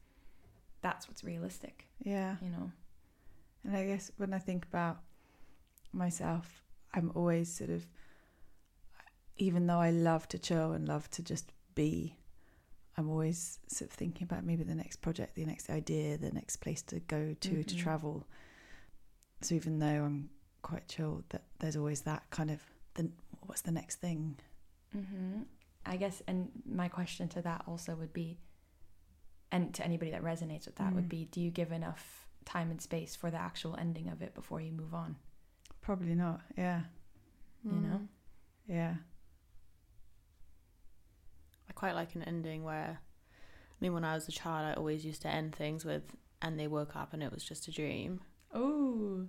that's 0.81 1.07
what's 1.07 1.23
realistic. 1.23 1.85
Yeah. 2.03 2.35
You 2.41 2.49
know. 2.49 2.71
And 3.65 3.75
I 3.75 3.85
guess 3.85 4.11
when 4.17 4.33
I 4.33 4.39
think 4.39 4.65
about 4.65 4.99
myself, 5.91 6.63
I'm 6.93 7.11
always 7.13 7.53
sort 7.53 7.69
of, 7.69 7.85
even 9.37 9.67
though 9.67 9.79
I 9.79 9.91
love 9.91 10.27
to 10.29 10.39
chill 10.39 10.71
and 10.71 10.87
love 10.87 11.09
to 11.11 11.21
just 11.23 11.51
be, 11.75 12.15
I'm 12.97 13.09
always 13.09 13.59
sort 13.67 13.91
of 13.91 13.95
thinking 13.97 14.23
about 14.23 14.45
maybe 14.45 14.63
the 14.63 14.75
next 14.75 14.97
project, 15.01 15.35
the 15.35 15.45
next 15.45 15.69
idea, 15.69 16.17
the 16.17 16.31
next 16.31 16.57
place 16.57 16.81
to 16.83 16.99
go 17.01 17.35
to 17.39 17.63
to 17.63 17.75
Mhm. 17.75 17.79
travel. 17.79 18.27
So 19.41 19.55
even 19.55 19.79
though 19.79 20.03
I'm 20.05 20.29
quite 20.61 20.87
chilled, 20.87 21.23
that 21.29 21.43
there's 21.59 21.75
always 21.77 22.01
that 22.01 22.23
kind 22.29 22.51
of 22.51 22.61
the 22.95 23.09
what's 23.41 23.61
the 23.61 23.71
next 23.71 23.97
thing? 23.97 24.37
hmm 24.91 25.43
I 25.85 25.95
guess, 25.97 26.21
and 26.27 26.49
my 26.69 26.87
question 26.89 27.29
to 27.29 27.41
that 27.41 27.63
also 27.65 27.95
would 27.95 28.13
be, 28.13 28.37
and 29.51 29.73
to 29.75 29.83
anybody 29.83 30.11
that 30.11 30.21
resonates 30.23 30.65
with 30.65 30.75
that, 30.75 30.93
would 30.93 31.05
Mm. 31.05 31.09
be: 31.09 31.25
Do 31.25 31.41
you 31.41 31.51
give 31.51 31.71
enough 31.71 32.27
time 32.45 32.69
and 32.69 32.81
space 32.81 33.15
for 33.15 33.31
the 33.31 33.37
actual 33.37 33.75
ending 33.77 34.09
of 34.09 34.21
it 34.21 34.35
before 34.35 34.59
you 34.61 34.71
move 34.71 34.93
on? 34.93 35.15
Probably 35.81 36.15
not. 36.15 36.41
Yeah, 36.57 36.81
You 37.63 37.79
know? 37.79 38.01
yeah, 38.67 38.95
I 41.69 41.73
quite 41.73 41.95
like 41.95 42.15
an 42.15 42.23
ending 42.23 42.63
where, 42.63 42.99
I 42.99 43.75
mean, 43.79 43.93
when 43.93 44.03
I 44.03 44.13
was 44.15 44.27
a 44.27 44.31
child, 44.31 44.65
I 44.67 44.73
always 44.73 45.05
used 45.05 45.21
to 45.23 45.27
end 45.29 45.55
things 45.55 45.85
with, 45.85 46.03
and 46.41 46.59
they 46.59 46.67
woke 46.67 46.95
up 46.95 47.13
and 47.13 47.23
it 47.23 47.31
was 47.31 47.43
just 47.43 47.67
a 47.67 47.71
dream. 47.71 48.21
Oh, 48.53 49.27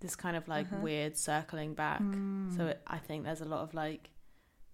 This 0.00 0.16
kind 0.16 0.36
of 0.36 0.48
like 0.48 0.66
Uh-huh. 0.66 0.82
weird 0.82 1.16
circling 1.16 1.74
back. 1.74 2.00
Mm. 2.00 2.56
So 2.56 2.66
it, 2.66 2.82
I 2.88 2.98
think 2.98 3.22
there's 3.24 3.40
a 3.40 3.44
lot 3.44 3.60
of 3.60 3.72
like, 3.72 4.10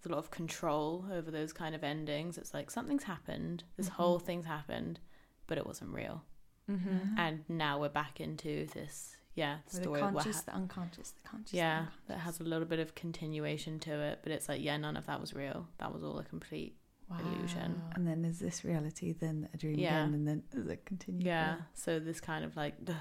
there's 0.01 0.11
a 0.11 0.15
lot 0.15 0.19
of 0.25 0.31
control 0.31 1.05
over 1.13 1.31
those 1.31 1.53
kind 1.53 1.75
of 1.75 1.85
endings. 1.85 2.39
It's 2.39 2.55
like 2.55 2.71
something's 2.71 3.03
happened, 3.05 3.65
this 3.77 3.89
Mhm. 3.91 3.93
whole 3.93 4.19
thing's 4.19 4.47
happened, 4.47 5.01
but 5.47 5.59
it 5.59 5.67
wasn't 5.67 5.91
real. 5.93 6.25
mm-hmm. 6.69 6.89
Mhm. 6.89 7.19
And 7.19 7.45
now 7.49 7.79
we're 7.81 7.89
back 7.89 8.21
into 8.21 8.67
this, 8.75 9.17
yeah, 9.35 9.59
the 9.71 9.77
story 9.77 10.03
where 10.03 10.11
conscious, 10.13 10.37
ha- 10.37 10.43
the 10.47 10.55
unconscious, 10.55 11.11
the 11.13 11.23
conscious. 11.29 11.51
the 11.53 11.57
yeah, 11.59 11.79
unconscious. 11.81 12.01
that 12.09 12.19
has 12.19 12.41
a 12.41 12.45
little 12.45 12.67
bit 12.69 12.79
of 12.79 12.95
continuation 12.95 13.79
to 13.81 13.91
it, 14.01 14.21
but 14.23 14.33
it's 14.33 14.49
like, 14.51 14.61
yeah, 14.63 14.77
none 14.77 14.97
of 14.97 15.07
that 15.07 15.19
was 15.21 15.33
real. 15.35 15.69
That 15.79 15.93
was 15.95 16.03
all 16.03 16.19
a 16.19 16.25
complete, 16.25 16.79
illusion. 17.19 17.81
And 17.95 18.07
then 18.07 18.21
there's 18.23 18.39
this 18.39 18.65
reality, 18.65 19.13
then 19.15 19.49
a 19.55 19.57
dream 19.57 19.79
Yeah. 19.79 20.03
again, 20.05 20.15
and 20.15 20.29
then 20.29 20.43
there's 20.51 20.69
a 20.69 20.77
continue. 20.77 21.27
yeah. 21.27 21.63
So 21.75 21.99
this 21.99 22.21
kind 22.21 22.45
of 22.45 22.55
like, 22.57 22.85
duh, 22.85 22.95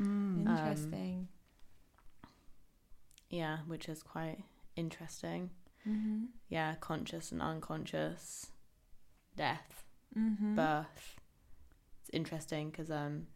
Mm. 0.00 0.04
Um, 0.04 0.48
Interesting. 0.48 1.28
yeah, 3.30 3.58
which 3.66 3.88
is 3.88 4.02
quite 4.02 4.38
interesting. 4.76 5.50
mm-hmm. 5.88 6.24
Yeah, 6.48 6.74
conscious 6.80 7.32
and 7.32 7.40
unconscious, 7.42 8.46
death, 9.36 9.84
Mm-hmm. 10.18 10.56
birth. 10.56 11.16
It's 12.00 12.10
interesting 12.12 12.68
because 12.70 12.90
um, 12.90 13.26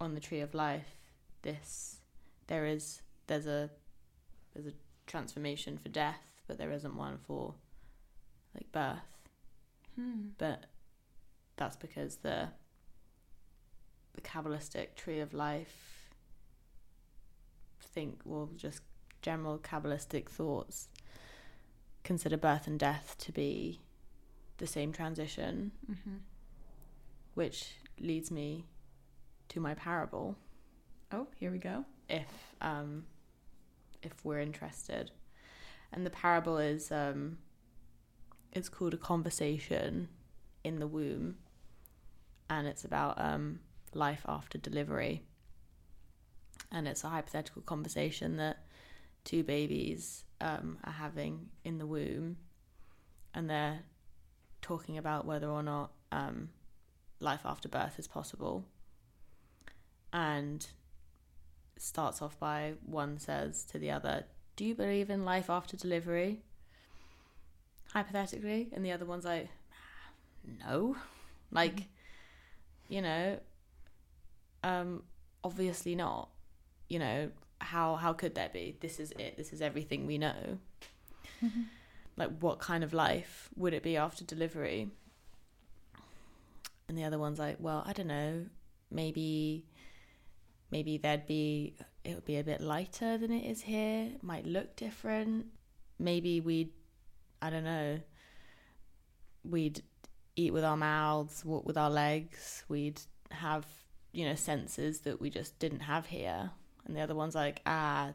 on 0.00 0.14
the 0.14 0.20
tree 0.20 0.40
of 0.40 0.54
life, 0.54 0.96
this 1.42 2.00
there 2.48 2.66
is 2.66 3.00
there's 3.28 3.46
a 3.46 3.70
there's 4.52 4.66
a 4.66 4.72
transformation 5.06 5.78
for 5.78 5.88
death, 5.88 6.20
but 6.48 6.58
there 6.58 6.72
isn't 6.72 6.96
one 6.96 7.18
for 7.26 7.54
like 8.56 8.72
birth. 8.72 8.98
Hmm. 9.94 10.30
But 10.36 10.66
that's 11.56 11.76
because 11.76 12.16
the 12.16 12.48
the 14.14 14.20
Kabbalistic 14.20 14.94
tree 14.94 15.20
of 15.20 15.32
life 15.32 16.10
think 17.80 18.20
well 18.24 18.48
just 18.56 18.80
general 19.20 19.58
Kabbalistic 19.58 20.28
thoughts 20.28 20.88
consider 22.04 22.36
birth 22.36 22.66
and 22.66 22.78
death 22.78 23.14
to 23.18 23.30
be 23.32 23.80
the 24.58 24.66
same 24.66 24.92
transition, 24.92 25.72
Mm-hmm. 25.90 26.16
which 27.34 27.74
leads 28.00 28.30
me 28.30 28.64
to 29.48 29.60
my 29.60 29.74
parable 29.74 30.36
Oh, 31.12 31.26
here 31.36 31.50
we 31.50 31.58
go. 31.58 31.84
if 32.08 32.26
um 32.60 33.04
if 34.02 34.24
we're 34.24 34.40
interested. 34.40 35.10
And 35.92 36.04
the 36.06 36.10
parable 36.10 36.58
is 36.58 36.90
um 36.90 37.38
it's 38.52 38.68
called 38.68 38.94
a 38.94 38.98
conversation 38.98 40.08
in 40.64 40.78
the 40.78 40.86
womb 40.86 41.36
and 42.50 42.66
it's 42.66 42.84
about 42.84 43.20
um 43.20 43.60
life 43.94 44.24
after 44.26 44.58
delivery. 44.58 45.22
And 46.70 46.88
it's 46.88 47.04
a 47.04 47.08
hypothetical 47.08 47.62
conversation 47.62 48.36
that 48.36 48.58
two 49.24 49.42
babies 49.44 50.24
um 50.40 50.78
are 50.82 50.92
having 50.92 51.48
in 51.64 51.78
the 51.78 51.86
womb 51.86 52.36
and 53.34 53.48
they're 53.48 53.78
talking 54.60 54.98
about 54.98 55.24
whether 55.24 55.46
or 55.46 55.62
not 55.62 55.92
um 56.10 56.48
life 57.22 57.42
after 57.44 57.68
birth 57.68 57.98
is 57.98 58.08
possible. 58.08 58.64
And 60.12 60.66
starts 61.78 62.20
off 62.20 62.38
by 62.38 62.74
one 62.84 63.18
says 63.18 63.64
to 63.64 63.78
the 63.78 63.90
other, 63.90 64.24
Do 64.56 64.64
you 64.64 64.74
believe 64.74 65.08
in 65.08 65.24
life 65.24 65.48
after 65.48 65.76
delivery? 65.76 66.42
Hypothetically. 67.92 68.68
And 68.72 68.84
the 68.84 68.92
other 68.92 69.06
one's 69.06 69.24
like, 69.24 69.48
No. 70.66 70.96
Like, 71.50 71.84
you 72.88 73.02
know, 73.02 73.38
um, 74.62 75.02
obviously 75.42 75.94
not. 75.94 76.28
You 76.88 76.98
know, 76.98 77.30
how 77.60 77.96
how 77.96 78.12
could 78.12 78.34
there 78.34 78.50
be? 78.52 78.76
This 78.80 79.00
is 79.00 79.12
it. 79.18 79.36
This 79.36 79.52
is 79.52 79.62
everything 79.62 80.06
we 80.06 80.18
know. 80.18 80.58
Like 82.16 82.30
what 82.40 82.58
kind 82.58 82.84
of 82.84 82.92
life 82.92 83.48
would 83.56 83.72
it 83.72 83.82
be 83.82 83.96
after 83.96 84.24
delivery? 84.24 84.90
And 86.88 86.98
the 86.98 87.04
other 87.04 87.18
one's 87.18 87.38
like, 87.38 87.56
Well, 87.58 87.82
I 87.86 87.92
don't 87.92 88.08
know. 88.08 88.46
Maybe 88.90 89.64
maybe 90.70 90.98
there'd 90.98 91.26
be 91.26 91.74
it 92.04 92.14
would 92.14 92.24
be 92.24 92.38
a 92.38 92.44
bit 92.44 92.60
lighter 92.60 93.16
than 93.16 93.30
it 93.30 93.44
is 93.48 93.62
here 93.62 94.10
it 94.14 94.22
might 94.22 94.46
look 94.46 94.74
different 94.74 95.46
maybe 95.98 96.40
we'd 96.40 96.70
i 97.42 97.50
don't 97.50 97.62
know 97.62 98.00
we'd 99.44 99.82
eat 100.34 100.52
with 100.52 100.64
our 100.64 100.76
mouths 100.76 101.44
walk 101.44 101.66
with 101.66 101.76
our 101.76 101.90
legs 101.90 102.64
we'd 102.68 103.00
have 103.30 103.66
you 104.12 104.26
know 104.26 104.34
senses 104.34 105.00
that 105.00 105.20
we 105.20 105.30
just 105.30 105.58
didn't 105.58 105.80
have 105.80 106.06
here. 106.06 106.50
And 106.86 106.96
the 106.96 107.00
other 107.00 107.14
one's 107.14 107.34
like 107.34 107.60
ah 107.66 108.12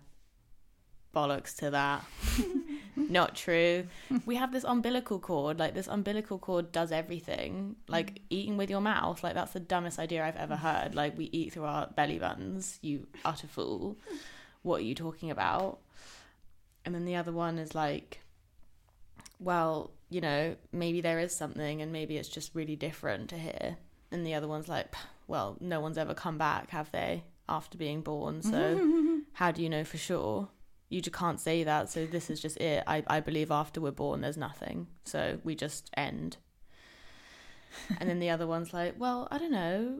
bollocks 1.13 1.55
to 1.57 1.71
that. 1.71 2.05
Not 2.95 3.35
true. 3.35 3.87
We 4.25 4.35
have 4.35 4.51
this 4.51 4.63
umbilical 4.63 5.19
cord. 5.19 5.59
Like 5.59 5.73
this 5.73 5.87
umbilical 5.87 6.37
cord 6.39 6.71
does 6.71 6.91
everything. 6.91 7.75
Like 7.87 8.21
eating 8.29 8.57
with 8.57 8.69
your 8.69 8.81
mouth 8.81 9.23
like 9.23 9.33
that's 9.33 9.53
the 9.53 9.59
dumbest 9.59 9.99
idea 9.99 10.25
i've 10.25 10.35
ever 10.35 10.55
heard. 10.55 10.95
Like 10.95 11.17
we 11.17 11.25
eat 11.31 11.53
through 11.53 11.65
our 11.65 11.87
belly 11.87 12.19
buttons 12.19 12.79
you 12.81 13.07
utter 13.25 13.47
fool. 13.47 13.97
What 14.61 14.81
are 14.81 14.85
you 14.85 14.95
talking 14.95 15.31
about? 15.31 15.79
And 16.85 16.93
then 16.93 17.05
the 17.05 17.15
other 17.15 17.31
one 17.31 17.57
is 17.57 17.73
like 17.75 18.21
well, 19.39 19.91
you 20.09 20.21
know, 20.21 20.55
maybe 20.71 21.01
there 21.01 21.19
is 21.19 21.35
something 21.35 21.81
and 21.81 21.91
maybe 21.91 22.17
it's 22.17 22.29
just 22.29 22.55
really 22.55 22.75
different 22.75 23.29
to 23.29 23.37
here. 23.37 23.77
And 24.11 24.25
the 24.25 24.33
other 24.33 24.47
one's 24.47 24.67
like, 24.67 24.93
well, 25.27 25.57
no 25.59 25.79
one's 25.79 25.97
ever 25.97 26.13
come 26.13 26.37
back, 26.37 26.69
have 26.71 26.91
they, 26.91 27.23
after 27.47 27.77
being 27.77 28.01
born? 28.01 28.41
So 28.41 29.19
how 29.33 29.51
do 29.51 29.61
you 29.61 29.69
know 29.69 29.83
for 29.83 29.97
sure? 29.97 30.49
You 30.89 31.01
just 31.01 31.15
can't 31.15 31.39
say 31.39 31.63
that. 31.65 31.89
So 31.89 32.05
this 32.05 32.29
is 32.29 32.39
just 32.39 32.57
it. 32.57 32.83
I, 32.87 33.03
I 33.07 33.19
believe 33.19 33.51
after 33.51 33.81
we're 33.81 33.91
born, 33.91 34.21
there's 34.21 34.37
nothing. 34.37 34.87
So 35.03 35.39
we 35.43 35.53
just 35.53 35.89
end. 35.97 36.37
and 37.99 38.09
then 38.09 38.19
the 38.19 38.29
other 38.35 38.47
one's 38.47 38.73
like, 38.73 38.95
well, 38.97 39.27
I 39.29 39.37
don't 39.37 39.51
know. 39.51 39.99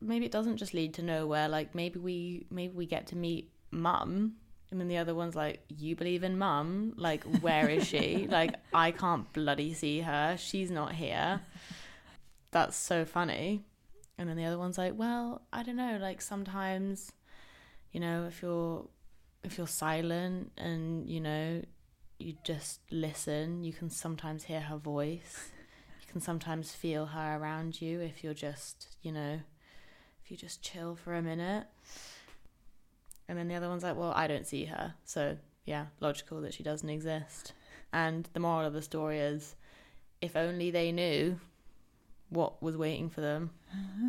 Maybe 0.00 0.26
it 0.26 0.32
doesn't 0.32 0.56
just 0.56 0.74
lead 0.74 0.94
to 0.94 1.02
nowhere. 1.02 1.48
Like 1.48 1.74
maybe 1.74 1.98
we 1.98 2.46
maybe 2.50 2.74
we 2.74 2.86
get 2.86 3.06
to 3.08 3.16
meet 3.16 3.52
mum. 3.70 4.34
And 4.70 4.78
then 4.78 4.88
the 4.88 4.98
other 4.98 5.14
one's 5.14 5.34
like, 5.34 5.62
you 5.68 5.96
believe 5.96 6.22
in 6.22 6.36
mum? 6.36 6.92
Like, 6.96 7.24
where 7.40 7.70
is 7.70 7.86
she? 7.86 8.26
like, 8.30 8.54
I 8.74 8.90
can't 8.90 9.32
bloody 9.32 9.72
see 9.72 10.00
her. 10.00 10.36
She's 10.36 10.70
not 10.70 10.92
here. 10.92 11.40
That's 12.50 12.76
so 12.76 13.06
funny. 13.06 13.64
And 14.18 14.28
then 14.28 14.36
the 14.36 14.44
other 14.44 14.58
one's 14.58 14.76
like, 14.76 14.94
well, 14.96 15.42
I 15.52 15.62
don't 15.62 15.76
know. 15.76 15.98
Like 16.00 16.20
sometimes, 16.20 17.12
you 17.92 18.00
know, 18.00 18.26
if 18.26 18.42
you're 18.42 18.86
if 19.44 19.56
you're 19.56 19.68
silent 19.68 20.50
and 20.58 21.08
you 21.08 21.20
know 21.20 21.62
you 22.18 22.34
just 22.44 22.80
listen, 22.90 23.62
you 23.62 23.72
can 23.72 23.90
sometimes 23.90 24.44
hear 24.44 24.60
her 24.60 24.76
voice. 24.76 25.50
You 26.00 26.12
can 26.12 26.20
sometimes 26.20 26.72
feel 26.72 27.06
her 27.06 27.36
around 27.36 27.80
you 27.80 28.00
if 28.00 28.24
you're 28.24 28.34
just, 28.34 28.96
you 29.02 29.12
know, 29.12 29.40
if 30.24 30.30
you 30.30 30.36
just 30.36 30.62
chill 30.62 30.96
for 30.96 31.14
a 31.14 31.22
minute. 31.22 31.66
And 33.28 33.38
then 33.38 33.46
the 33.46 33.54
other 33.54 33.68
one's 33.68 33.82
like, 33.82 33.96
well, 33.96 34.12
I 34.16 34.26
don't 34.26 34.46
see 34.46 34.64
her. 34.64 34.94
So, 35.04 35.36
yeah, 35.64 35.86
logical 36.00 36.40
that 36.40 36.54
she 36.54 36.62
doesn't 36.62 36.88
exist. 36.88 37.52
And 37.92 38.28
the 38.32 38.40
moral 38.40 38.66
of 38.66 38.72
the 38.72 38.82
story 38.82 39.18
is 39.18 39.54
if 40.20 40.34
only 40.34 40.70
they 40.70 40.90
knew 40.90 41.38
what 42.30 42.62
was 42.62 42.76
waiting 42.76 43.08
for 43.10 43.20
them 43.20 43.50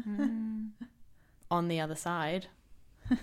Mm. 0.07 0.69
on 1.51 1.67
the 1.67 1.79
other 1.79 1.95
side. 1.95 2.47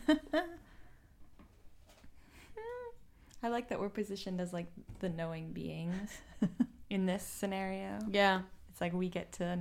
I 3.42 3.48
like 3.48 3.68
that 3.68 3.78
we're 3.80 3.88
positioned 3.88 4.40
as 4.40 4.52
like 4.52 4.66
the 5.00 5.08
knowing 5.08 5.52
beings 5.52 6.10
in 6.90 7.06
this 7.06 7.22
scenario. 7.22 7.98
Yeah. 8.10 8.40
It's 8.70 8.80
like 8.80 8.92
we 8.92 9.08
get 9.08 9.32
to, 9.34 9.60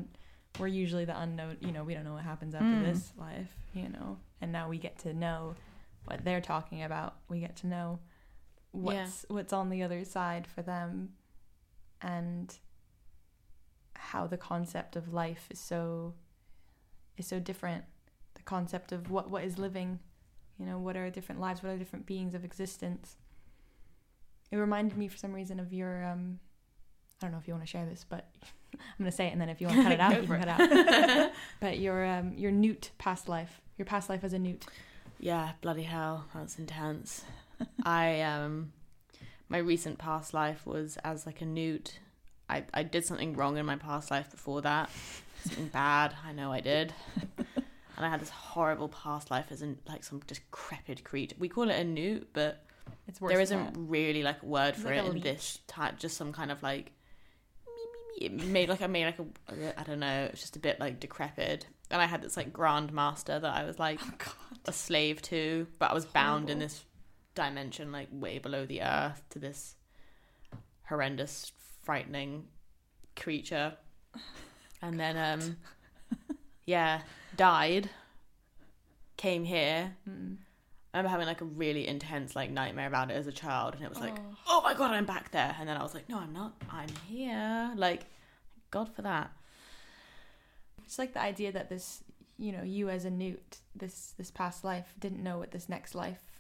we're 0.60 0.68
usually 0.68 1.06
the 1.06 1.20
unknown, 1.20 1.58
you 1.60 1.72
know, 1.72 1.84
we 1.84 1.94
don't 1.94 2.04
know 2.04 2.14
what 2.14 2.24
happens 2.24 2.56
after 2.56 2.66
Mm. 2.68 2.86
this 2.86 3.12
life, 3.18 3.54
you 3.74 3.90
know, 3.90 4.18
and 4.42 4.52
now 4.52 4.70
we 4.70 4.78
get 4.78 4.98
to 5.00 5.14
know 5.14 5.56
what 6.06 6.24
they're 6.24 6.42
talking 6.42 6.84
about. 6.84 7.16
We 7.30 7.40
get 7.40 7.56
to 7.58 7.68
know 7.68 8.00
what's 8.72 9.26
what's 9.30 9.54
on 9.54 9.70
the 9.70 9.84
other 9.84 10.04
side 10.04 10.46
for 10.48 10.62
them 10.62 11.14
and 12.02 12.54
how 13.96 14.28
the 14.28 14.38
concept 14.38 14.96
of 14.96 15.14
life 15.14 15.48
is 15.50 15.60
so 15.60 16.14
is 17.18 17.28
so 17.28 17.40
different. 17.40 17.86
The 18.36 18.44
concept 18.44 18.92
of 18.92 19.10
what 19.10 19.30
what 19.30 19.44
is 19.44 19.58
living, 19.58 20.00
you 20.60 20.66
know, 20.66 20.78
what 20.78 20.96
are 20.96 21.10
different 21.10 21.42
lives, 21.42 21.64
what 21.64 21.72
are 21.72 21.78
different 21.78 22.06
beings 22.06 22.34
of 22.34 22.44
existence. 22.44 23.18
It 24.52 24.58
reminded 24.58 24.98
me 24.98 25.08
for 25.08 25.18
some 25.18 25.34
reason 25.34 25.60
of 25.60 25.74
your 25.74 26.04
um 26.06 26.40
I 27.22 27.26
don't 27.26 27.32
know 27.32 27.38
if 27.38 27.48
you 27.48 27.54
want 27.54 27.66
to 27.66 27.70
share 27.72 27.86
this, 27.86 28.06
but 28.08 28.30
I'm 28.74 28.80
gonna 29.00 29.12
say 29.12 29.28
it, 29.28 29.32
and 29.32 29.42
then 29.42 29.50
if 29.50 29.62
you 29.62 29.68
want 29.68 29.80
to 29.80 29.84
cut 29.90 29.92
it 29.94 30.00
out, 30.00 30.22
you 30.22 30.28
can 30.28 30.40
cut 30.40 30.48
it 30.48 31.10
out. 31.10 31.32
but 31.60 31.80
your 31.80 32.06
um 32.06 32.34
your 32.36 32.52
newt 32.52 32.92
past 32.98 33.30
life, 33.30 33.62
your 33.78 33.86
past 33.86 34.10
life 34.10 34.24
as 34.24 34.34
a 34.34 34.40
newt. 34.40 34.66
Yeah, 35.20 35.52
bloody 35.62 35.84
hell, 35.84 36.26
that's 36.34 36.60
intense. 36.60 37.24
I 37.84 38.22
um 38.22 38.74
my 39.48 39.58
recent 39.60 39.98
past 39.98 40.34
life 40.34 40.66
was 40.66 40.98
as 41.04 41.26
like 41.26 41.42
a 41.42 41.46
newt. 41.46 42.00
I 42.50 42.64
I 42.74 42.84
did 42.84 43.06
something 43.06 43.34
wrong 43.36 43.58
in 43.58 43.66
my 43.66 43.76
past 43.76 44.12
life 44.12 44.30
before 44.32 44.62
that. 44.62 44.90
Something 45.44 45.68
bad, 45.68 46.14
I 46.26 46.32
know 46.32 46.52
I 46.52 46.60
did. 46.62 46.94
And 47.98 48.06
I 48.06 48.10
had 48.10 48.20
this 48.20 48.30
horrible 48.30 48.90
past 48.90 49.32
life 49.32 49.46
as 49.52 49.62
in 49.62 49.78
like 49.88 50.04
some 50.04 50.20
decrepit 50.28 51.06
creature. 51.06 51.38
We 51.40 51.48
call 51.48 51.70
it 51.70 51.80
a 51.80 51.84
newt, 51.86 52.28
but 52.34 52.62
there 53.22 53.40
isn't 53.40 53.74
really 53.78 54.22
like 54.22 54.44
a 54.44 54.46
word 54.46 54.74
It's 54.74 54.82
for 54.82 54.90
like 54.90 54.98
it 54.98 55.06
in 55.06 55.14
leech. 55.14 55.24
this 55.24 55.60
type. 55.66 55.98
Just 55.98 56.18
some 56.18 56.34
kind 56.34 56.52
of 56.52 56.62
like 56.62 56.92
me, 57.66 58.28
me, 58.28 58.36
me. 58.36 58.44
It 58.44 58.48
made 58.52 58.68
like 58.68 58.82
I 58.82 58.88
made 58.88 59.06
like 59.06 59.20
a 59.20 59.80
I 59.80 59.84
don't 59.84 60.02
know. 60.02 60.28
It's 60.30 60.42
just 60.42 60.58
a 60.58 60.60
bit 60.60 60.78
like 60.78 61.00
decrepit. 61.00 61.68
And 61.90 62.02
I 62.02 62.06
had 62.06 62.22
this 62.22 62.36
like 62.36 62.52
grandmaster 62.52 63.40
that 63.40 63.46
I 63.46 63.64
was 63.64 63.80
like 63.80 64.02
a 64.66 64.74
slave 64.74 65.22
to, 65.22 65.66
but 65.80 65.90
I 65.92 65.94
was 65.94 66.06
bound 66.06 66.50
in 66.50 66.60
this 66.60 66.84
dimension, 67.34 67.94
like 67.94 68.10
way 68.12 68.40
below 68.40 68.66
the 68.66 68.82
earth, 68.82 69.24
to 69.30 69.40
this 69.40 69.76
horrendous, 70.90 71.54
frightening 71.86 72.46
creature. 73.16 73.74
And 74.82 75.00
then, 75.00 75.18
um, 75.18 75.58
yeah, 76.66 77.02
died. 77.38 77.90
Came 79.18 79.44
here. 79.44 79.96
Mm. 80.10 80.38
I 80.94 80.98
remember 80.98 81.10
having 81.10 81.28
like 81.28 81.42
a 81.42 81.46
really 81.46 81.88
intense 81.88 82.36
like 82.36 82.52
nightmare 82.52 82.88
about 82.88 83.12
it 83.12 83.16
as 83.16 83.28
a 83.28 83.32
child, 83.32 83.76
and 83.76 83.84
it 83.84 83.90
was 83.90 84.00
like, 84.00 84.16
Oh. 84.18 84.38
oh 84.48 84.62
my 84.62 84.74
god, 84.74 84.92
I'm 84.92 85.06
back 85.06 85.32
there. 85.32 85.56
And 85.60 85.68
then 85.68 85.78
I 85.78 85.84
was 85.84 85.94
like, 85.94 86.08
no, 86.08 86.20
I'm 86.20 86.34
not. 86.34 86.54
I'm 86.70 86.90
here. 87.08 87.72
Like, 87.76 88.06
God 88.72 88.90
for 88.94 89.02
that. 89.02 89.32
It's 90.86 90.98
like 91.00 91.14
the 91.14 91.22
idea 91.22 91.52
that 91.52 91.70
this, 91.70 92.04
you 92.38 92.52
know, 92.52 92.64
you 92.64 92.90
as 92.90 93.06
a 93.06 93.10
newt, 93.10 93.58
this 93.76 94.14
this 94.18 94.32
past 94.32 94.64
life 94.64 94.94
didn't 95.00 95.24
know 95.24 95.38
what 95.38 95.52
this 95.52 95.68
next 95.68 95.96
life 95.96 96.35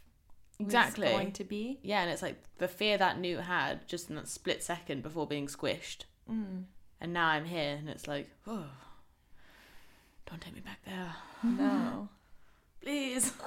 Exactly. 0.60 1.08
going 1.08 1.32
to 1.34 1.44
be. 1.44 1.80
Yeah, 1.84 2.02
and 2.02 2.10
it's 2.12 2.22
like 2.22 2.42
the 2.58 2.68
fear 2.68 2.98
that 2.98 3.20
Newt 3.20 3.42
had 3.42 3.88
just 3.88 4.10
in 4.10 4.16
that 4.16 4.28
split 4.28 4.64
second 4.64 5.04
before 5.04 5.28
being 5.28 5.48
squished. 5.48 6.04
Mm. 6.30 6.64
And 7.02 7.14
now 7.14 7.28
I'm 7.28 7.46
here, 7.46 7.76
and 7.78 7.90
it's 7.90 8.08
like, 8.08 8.30
oh, 8.48 8.66
don't 10.30 10.42
take 10.42 10.56
me 10.56 10.62
back 10.62 10.80
there, 10.86 11.14
No. 11.44 12.10
please. 12.82 13.32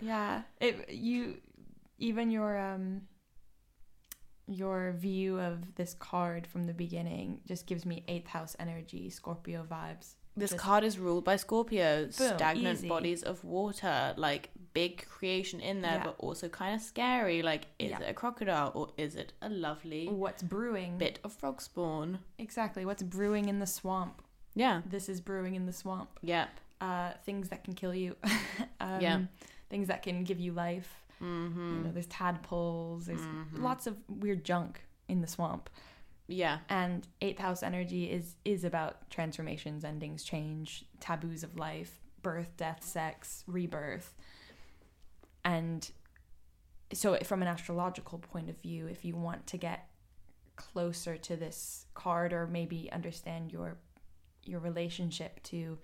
Yeah. 0.00 0.42
It 0.60 0.90
you 0.90 1.38
even 1.98 2.30
your 2.30 2.56
um 2.56 3.02
your 4.46 4.92
view 4.92 5.38
of 5.40 5.74
this 5.74 5.94
card 5.94 6.46
from 6.46 6.64
the 6.64 6.72
beginning 6.72 7.40
just 7.46 7.66
gives 7.66 7.84
me 7.84 8.04
eighth 8.08 8.28
house 8.28 8.56
energy, 8.58 9.10
Scorpio 9.10 9.66
vibes. 9.70 10.14
This 10.36 10.50
Just- 10.50 10.62
card 10.62 10.84
is 10.84 10.98
ruled 10.98 11.24
by 11.24 11.34
Scorpios, 11.34 12.16
Boom, 12.16 12.36
stagnant 12.36 12.78
easy. 12.78 12.88
bodies 12.88 13.22
of 13.24 13.42
water, 13.44 14.14
like 14.16 14.50
big 14.82 15.06
creation 15.08 15.58
in 15.60 15.76
there, 15.82 15.98
Yeah. 15.98 16.04
but 16.04 16.14
also 16.18 16.48
kind 16.48 16.72
of 16.74 16.80
scary. 16.80 17.42
Like, 17.42 17.62
is 17.78 17.90
Yeah. 17.90 18.00
it 18.02 18.08
a 18.10 18.14
crocodile 18.14 18.70
or 18.78 18.86
is 18.96 19.16
it 19.22 19.32
a 19.42 19.48
lovely 19.48 20.06
What's 20.08 20.42
brewing? 20.42 20.98
bit 20.98 21.18
of 21.24 21.32
frog 21.32 21.60
spawn? 21.60 22.20
Exactly. 22.38 22.84
What's 22.84 23.02
brewing 23.02 23.48
in 23.48 23.58
the 23.58 23.66
swamp? 23.66 24.22
Yeah. 24.54 24.82
This 24.94 25.08
is 25.08 25.20
brewing 25.20 25.54
in 25.56 25.66
the 25.66 25.72
swamp. 25.72 26.10
Yep. 26.22 26.48
Uh, 26.80 27.10
things 27.24 27.48
that 27.48 27.64
can 27.64 27.74
kill 27.74 27.94
you. 27.94 28.14
um, 28.80 29.00
Yeah. 29.00 29.18
Things 29.68 29.88
that 29.88 30.02
can 30.02 30.22
give 30.24 30.38
you 30.46 30.52
life. 30.52 30.90
Mm-hmm. 31.20 31.68
You 31.76 31.80
know, 31.84 31.92
there's 31.92 32.06
tadpoles. 32.06 33.06
There's 33.06 33.20
Mhm. 33.20 33.58
lots 33.68 33.86
of 33.88 33.94
weird 34.08 34.44
junk 34.44 34.84
in 35.08 35.20
the 35.20 35.26
swamp. 35.26 35.68
Yeah. 36.28 36.58
And 36.68 37.06
eighth 37.20 37.38
house 37.40 37.62
energy 37.64 38.02
is 38.18 38.36
is 38.44 38.62
about 38.64 39.10
transformations, 39.10 39.84
endings, 39.84 40.22
change, 40.22 40.84
taboos 41.00 41.42
of 41.42 41.56
life, 41.58 41.92
birth, 42.22 42.56
death, 42.56 42.82
sex, 42.84 43.42
rebirth. 43.46 44.14
And 45.48 45.90
so 46.92 47.16
from 47.24 47.40
an 47.40 47.48
astrological 47.48 48.18
point 48.18 48.50
of 48.50 48.60
view, 48.60 48.86
if 48.86 49.04
you 49.04 49.16
want 49.16 49.46
to 49.46 49.56
get 49.56 49.88
closer 50.56 51.16
to 51.16 51.36
this 51.36 51.86
card 51.94 52.32
or 52.32 52.46
maybe 52.46 52.90
understand 52.92 53.52
your 53.52 53.78
your 54.44 54.60
relationship 54.60 55.42
to 55.42 55.78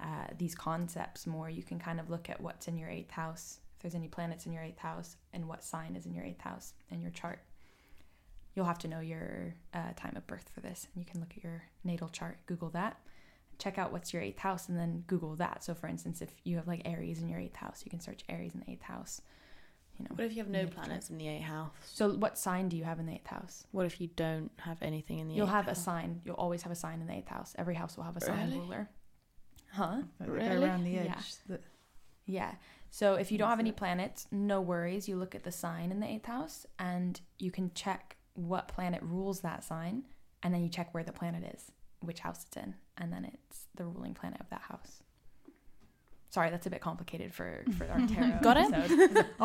uh, 0.00 0.26
these 0.38 0.54
concepts 0.54 1.26
more, 1.26 1.50
you 1.50 1.62
can 1.62 1.78
kind 1.78 2.00
of 2.00 2.10
look 2.10 2.30
at 2.30 2.40
what's 2.40 2.68
in 2.68 2.76
your 2.76 2.88
eighth 2.88 3.10
house, 3.10 3.60
if 3.76 3.82
there's 3.82 3.94
any 3.94 4.08
planets 4.08 4.46
in 4.46 4.52
your 4.52 4.62
eighth 4.62 4.78
house, 4.78 5.16
and 5.32 5.46
what 5.46 5.64
sign 5.64 5.96
is 5.96 6.06
in 6.06 6.14
your 6.14 6.24
eighth 6.24 6.40
house 6.40 6.74
in 6.90 7.00
your 7.00 7.10
chart 7.10 7.40
you'll 8.58 8.66
have 8.66 8.78
to 8.78 8.88
know 8.88 8.98
your 8.98 9.54
uh, 9.72 9.92
time 9.94 10.16
of 10.16 10.26
birth 10.26 10.50
for 10.52 10.60
this. 10.60 10.88
And 10.92 11.00
you 11.00 11.08
can 11.08 11.20
look 11.20 11.32
at 11.36 11.44
your 11.44 11.62
natal 11.84 12.08
chart, 12.08 12.38
Google 12.46 12.70
that, 12.70 12.98
check 13.58 13.78
out 13.78 13.92
what's 13.92 14.12
your 14.12 14.22
eighth 14.22 14.38
house, 14.38 14.68
and 14.68 14.78
then 14.78 15.04
Google 15.06 15.34
that. 15.36 15.64
So, 15.64 15.74
for 15.74 15.86
instance, 15.88 16.22
if 16.22 16.30
you 16.44 16.56
have 16.56 16.66
like 16.68 16.82
Aries 16.84 17.20
in 17.20 17.28
your 17.28 17.40
eighth 17.40 17.56
house, 17.56 17.82
you 17.84 17.90
can 17.90 18.00
search 18.00 18.22
Aries 18.28 18.54
in 18.54 18.60
the 18.60 18.70
eighth 18.70 18.82
house. 18.82 19.20
You 19.98 20.04
know. 20.04 20.10
What 20.14 20.24
if 20.26 20.32
you 20.32 20.38
have 20.38 20.48
no 20.48 20.60
natal 20.62 20.74
planets 20.74 21.10
in 21.10 21.18
the 21.18 21.26
eighth 21.28 21.42
house? 21.42 21.70
So, 21.84 22.10
what 22.10 22.38
sign 22.38 22.68
do 22.68 22.76
you 22.76 22.84
have 22.84 23.00
in 23.00 23.06
the 23.06 23.14
eighth 23.14 23.26
house? 23.26 23.66
What 23.72 23.84
if 23.86 24.00
you 24.00 24.08
don't 24.14 24.50
have 24.58 24.78
anything 24.80 25.18
in 25.18 25.28
the 25.28 25.34
You'll 25.34 25.46
eighth 25.46 25.52
have 25.52 25.66
a 25.66 25.70
house? 25.70 25.82
sign. 25.84 26.20
You'll 26.24 26.36
always 26.36 26.62
have 26.62 26.70
a 26.72 26.76
sign 26.76 27.00
in 27.00 27.06
the 27.08 27.14
eighth 27.14 27.28
house. 27.28 27.54
Every 27.58 27.74
house 27.74 27.96
will 27.96 28.04
have 28.04 28.16
a 28.16 28.20
sign 28.20 28.48
Really? 28.50 28.60
ruler. 28.60 28.88
Huh? 29.72 30.02
Like, 30.20 30.28
Really? 30.30 30.48
Go 30.60 30.62
around 30.64 30.84
the 30.84 30.98
edge. 30.98 31.06
Yeah. 31.06 31.20
The- 31.48 31.60
Yeah. 32.26 32.54
So 32.90 33.14
if 33.14 33.30
you 33.32 33.38
don't 33.38 33.50
have 33.50 33.58
any 33.60 33.72
planets, 33.72 34.26
no 34.30 34.60
worries. 34.60 35.08
You 35.08 35.16
look 35.16 35.34
at 35.34 35.42
the 35.44 35.52
sign 35.52 35.90
in 35.90 36.00
the 36.00 36.06
eighth 36.06 36.26
house 36.26 36.64
and 36.78 37.20
you 37.38 37.50
can 37.50 37.72
check 37.74 38.16
what 38.34 38.68
planet 38.68 39.02
rules 39.02 39.40
that 39.40 39.64
sign. 39.64 40.04
And 40.42 40.54
then 40.54 40.62
you 40.62 40.68
check 40.68 40.94
where 40.94 41.02
the 41.02 41.12
planet 41.12 41.42
is, 41.54 41.72
which 42.00 42.20
house 42.20 42.44
it's 42.46 42.56
in. 42.56 42.74
And 42.96 43.12
then 43.12 43.24
it's 43.24 43.66
the 43.74 43.84
ruling 43.84 44.14
planet 44.14 44.40
of 44.40 44.48
that 44.50 44.62
house. 44.62 45.02
Sorry, 46.30 46.50
that's 46.50 46.66
a 46.66 46.70
bit 46.70 46.82
complicated 46.82 47.32
for 47.32 47.64
for 47.78 47.86
our 47.86 48.06
tarot. 48.06 48.38
Got 48.42 48.58
it? 48.58 48.72
episode. 48.72 49.26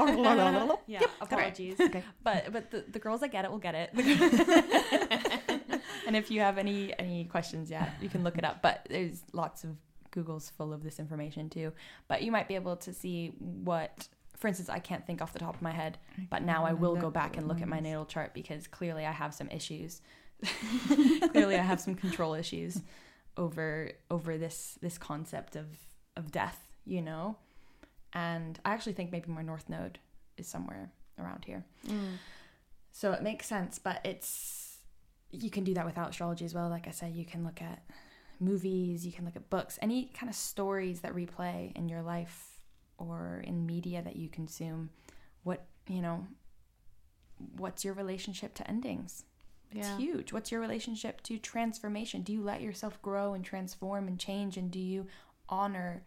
it? 0.73 0.79
yeah, 0.85 0.99
apologies. 1.21 1.79
Okay. 1.79 2.03
But 2.23 2.51
but 2.51 2.71
the, 2.71 2.83
the 2.91 2.99
girls 2.99 3.21
that 3.21 3.29
get 3.29 3.45
it 3.45 3.51
will 3.51 3.59
get 3.59 3.73
it. 3.73 3.89
and 6.07 6.15
if 6.17 6.29
you 6.29 6.41
have 6.41 6.57
any 6.57 6.93
any 6.99 7.23
questions, 7.25 7.71
yeah, 7.71 7.89
you 8.01 8.09
can 8.09 8.23
look 8.23 8.37
it 8.37 8.43
up. 8.43 8.61
But 8.61 8.85
there's 8.89 9.21
lots 9.31 9.63
of 9.63 9.77
Google's 10.13 10.49
full 10.49 10.73
of 10.73 10.83
this 10.83 10.99
information 10.99 11.49
too. 11.49 11.71
But 12.07 12.21
you 12.21 12.31
might 12.31 12.47
be 12.47 12.55
able 12.55 12.75
to 12.77 12.93
see 12.93 13.33
what, 13.39 14.07
for 14.37 14.47
instance, 14.47 14.69
I 14.69 14.79
can't 14.79 15.05
think 15.05 15.21
off 15.21 15.33
the 15.33 15.39
top 15.39 15.55
of 15.55 15.61
my 15.61 15.71
head, 15.71 15.97
but 16.29 16.43
now 16.43 16.65
I 16.65 16.73
will 16.73 16.95
go 16.95 17.09
back 17.09 17.37
and 17.37 17.47
look 17.47 17.61
at 17.61 17.67
my 17.67 17.79
natal 17.79 18.05
chart 18.05 18.33
because 18.33 18.67
clearly 18.67 19.05
I 19.05 19.11
have 19.11 19.33
some 19.33 19.49
issues. 19.49 20.01
clearly, 21.31 21.55
I 21.55 21.61
have 21.61 21.79
some 21.79 21.95
control 21.95 22.33
issues 22.33 22.81
over 23.37 23.91
over 24.11 24.37
this 24.37 24.77
this 24.81 24.97
concept 24.97 25.55
of 25.55 25.65
of 26.15 26.31
death, 26.31 26.59
you 26.85 27.01
know. 27.01 27.37
And 28.13 28.59
I 28.63 28.73
actually 28.73 28.93
think 28.93 29.11
maybe 29.11 29.31
my 29.31 29.41
north 29.41 29.69
node 29.69 29.99
is 30.37 30.47
somewhere 30.47 30.91
around 31.19 31.45
here. 31.45 31.65
Mm. 31.87 32.17
So 32.91 33.11
it 33.11 33.23
makes 33.23 33.47
sense, 33.47 33.79
but 33.79 34.01
it's 34.03 34.77
you 35.31 35.49
can 35.49 35.63
do 35.63 35.73
that 35.73 35.85
without 35.85 36.11
astrology 36.11 36.45
as 36.45 36.53
well. 36.53 36.69
Like 36.69 36.87
I 36.87 36.91
said, 36.91 37.15
you 37.15 37.25
can 37.25 37.43
look 37.43 37.61
at 37.61 37.81
movies, 38.39 39.05
you 39.05 39.11
can 39.11 39.25
look 39.25 39.35
at 39.35 39.49
books, 39.49 39.79
any 39.81 40.11
kind 40.13 40.29
of 40.29 40.35
stories 40.35 41.01
that 41.01 41.13
replay 41.13 41.75
in 41.75 41.89
your 41.89 42.01
life 42.01 42.59
or 42.97 43.43
in 43.45 43.65
media 43.65 44.01
that 44.03 44.15
you 44.15 44.29
consume. 44.29 44.91
What, 45.43 45.65
you 45.87 46.01
know, 46.01 46.27
what's 47.57 47.83
your 47.83 47.93
relationship 47.93 48.53
to 48.55 48.69
endings? 48.69 49.23
It's 49.75 49.87
Yeah. 49.89 49.97
huge. 49.97 50.31
What's 50.31 50.51
your 50.51 50.61
relationship 50.61 51.21
to 51.23 51.37
transformation? 51.39 52.21
Do 52.21 52.31
you 52.31 52.43
let 52.43 52.61
yourself 52.61 53.01
grow 53.01 53.33
and 53.33 53.43
transform 53.43 54.07
and 54.07 54.19
change 54.19 54.55
and 54.57 54.69
do 54.71 54.79
you 54.79 55.07
honor 55.49 56.03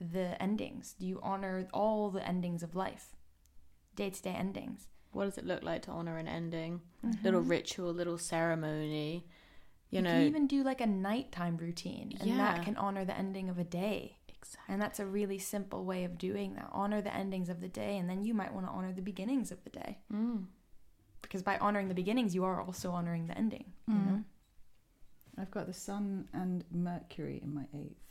the 0.00 0.40
endings? 0.42 0.94
Do 0.98 1.06
you 1.06 1.20
honor 1.22 1.68
all 1.72 2.10
the 2.10 2.26
endings 2.26 2.62
of 2.62 2.74
life? 2.74 3.14
Day-to-day 3.94 4.30
endings. 4.30 4.88
What 5.12 5.24
does 5.26 5.36
it 5.36 5.44
look 5.44 5.62
like 5.62 5.82
to 5.82 5.90
honor 5.90 6.16
an 6.16 6.26
ending? 6.26 6.80
Little 7.22 7.42
Mhm. 7.42 7.50
ritual, 7.50 7.92
little 7.92 8.16
ceremony. 8.18 9.26
You, 9.90 9.98
You 9.98 10.02
know, 10.04 10.10
can 10.10 10.22
even 10.22 10.46
do 10.46 10.62
like 10.62 10.80
a 10.80 10.86
nighttime 10.86 11.58
routine, 11.58 12.16
and 12.18 12.30
Yeah. 12.30 12.38
that 12.38 12.62
can 12.64 12.76
honor 12.78 13.04
the 13.04 13.16
ending 13.16 13.50
of 13.50 13.58
a 13.58 13.64
day. 13.64 14.16
exactly. 14.28 14.72
And 14.72 14.80
that's 14.80 14.98
a 14.98 15.06
really 15.06 15.38
simple 15.38 15.84
way 15.84 16.04
of 16.04 16.16
doing 16.16 16.54
that. 16.54 16.70
Honor 16.72 17.02
the 17.02 17.14
endings 17.14 17.50
of 17.50 17.60
the 17.60 17.68
day, 17.68 17.98
and 17.98 18.08
then 18.08 18.24
you 18.24 18.32
might 18.32 18.54
want 18.54 18.64
to 18.66 18.72
honor 18.72 18.92
the 18.92 19.02
beginnings 19.02 19.52
of 19.52 19.62
the 19.64 19.70
day. 19.70 19.98
Mm. 20.10 20.46
Because 21.22 21.42
by 21.42 21.56
honoring 21.58 21.88
the 21.88 21.94
beginnings, 21.94 22.34
you 22.34 22.44
are 22.44 22.60
also 22.60 22.90
honoring 22.90 23.26
the 23.26 23.36
ending. 23.38 23.72
You 23.88 23.94
Mm. 23.94 24.06
know, 24.06 24.24
I've 25.38 25.50
got 25.50 25.66
the 25.66 25.72
Sun 25.72 26.28
and 26.32 26.64
Mercury 26.70 27.40
in 27.42 27.54
my 27.54 27.66
eighth, 27.74 28.04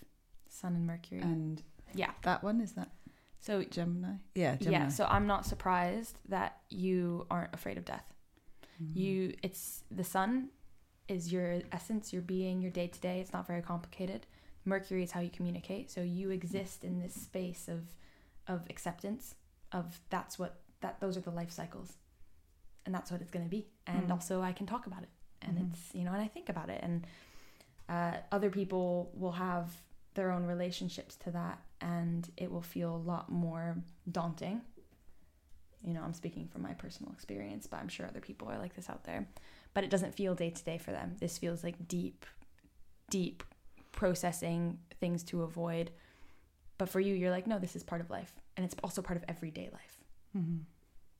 Sun 0.48 0.76
and 0.76 0.86
Mercury. 0.88 1.22
and 1.22 1.62
yeah. 1.94 2.12
that 2.24 2.42
one 2.44 2.62
is 2.62 2.72
that 2.74 2.90
So 3.40 3.64
Gemini. 3.64 4.16
Yeah, 4.36 4.56
Gemini. 4.56 4.84
yeah. 4.86 4.88
So 4.90 5.06
I'm 5.06 5.28
not 5.28 5.46
surprised 5.46 6.18
that 6.30 6.62
you 6.70 7.26
aren't 7.30 7.54
afraid 7.54 7.78
of 7.78 7.86
death. 7.86 8.06
Mhm. 8.82 8.96
You, 8.96 9.36
it's 9.44 9.84
the 9.92 10.04
Sun 10.04 10.50
is 11.08 11.32
your 11.34 11.62
essence, 11.72 12.14
your 12.14 12.22
being, 12.22 12.62
your 12.62 12.72
day 12.72 12.88
to 12.88 13.00
day. 13.00 13.20
It's 13.20 13.34
not 13.34 13.46
very 13.48 13.62
complicated. 13.62 14.26
Mercury 14.64 15.04
is 15.04 15.12
how 15.12 15.20
you 15.22 15.30
communicate. 15.32 15.90
So 15.90 16.02
you 16.02 16.30
exist 16.30 16.84
in 16.84 17.00
this 17.00 17.14
space 17.16 17.68
of 17.68 17.94
of 18.48 18.68
acceptance 18.70 19.36
of 19.72 20.00
that's 20.10 20.38
what 20.40 20.62
that 20.82 21.00
those 21.00 21.16
are 21.18 21.22
the 21.22 21.32
life 21.32 21.52
cycles, 21.52 21.98
and 22.86 22.94
that's 22.96 23.12
what 23.12 23.22
it's 23.22 23.32
going 23.32 23.46
to 23.46 23.50
be. 23.50 23.68
And 23.88 24.08
Mm. 24.08 24.12
also, 24.12 24.42
I 24.42 24.54
can 24.54 24.66
talk 24.66 24.88
about 24.88 25.04
it, 25.04 25.10
and 25.42 25.58
Mhm. 25.58 25.70
it's 25.74 25.94
you 25.96 26.04
know, 26.04 26.14
and 26.14 26.22
I 26.22 26.28
think 26.28 26.50
about 26.50 26.70
it, 26.70 26.82
and 26.84 27.06
uh, 27.90 28.18
other 28.32 28.50
people 28.50 29.12
will 29.14 29.34
have 29.34 29.82
their 30.14 30.32
own 30.32 30.46
relationships 30.46 31.16
to 31.18 31.32
that, 31.32 31.60
and 31.82 32.30
it 32.38 32.52
will 32.52 32.62
feel 32.62 32.96
a 32.96 33.04
lot 33.14 33.30
more 33.32 33.78
daunting. 34.12 34.62
You 35.84 35.94
know, 35.94 36.04
I'm 36.04 36.14
speaking 36.14 36.48
from 36.48 36.62
my 36.62 36.74
personal 36.74 37.12
experience, 37.12 37.66
but 37.68 37.78
I'm 37.80 37.88
sure 37.88 38.06
other 38.06 38.22
people 38.22 38.48
are 38.50 38.58
like 38.60 38.76
this 38.76 38.90
out 38.90 39.04
there. 39.04 39.28
But 39.74 39.84
it 39.84 39.90
doesn't 39.90 40.14
feel 40.16 40.36
day 40.36 40.52
to 40.52 40.64
day 40.64 40.78
for 40.78 40.92
them. 40.92 41.16
This 41.20 41.38
feels 41.38 41.64
like 41.64 41.88
deep, 41.88 42.26
deep 43.10 43.44
processing 43.92 44.80
things 45.00 45.24
to 45.24 45.42
avoid. 45.44 45.92
But 46.78 46.90
for 46.90 47.00
you, 47.00 47.16
you're 47.16 47.32
like, 47.32 47.48
no, 47.48 47.58
this 47.58 47.76
is 47.76 47.84
part 47.84 48.02
of 48.02 48.10
life. 48.10 48.34
And 48.56 48.64
it's 48.66 48.76
also 48.84 49.02
part 49.02 49.18
of 49.18 49.24
everyday 49.28 49.70
life. 49.72 50.00
Mhm. 50.36 50.66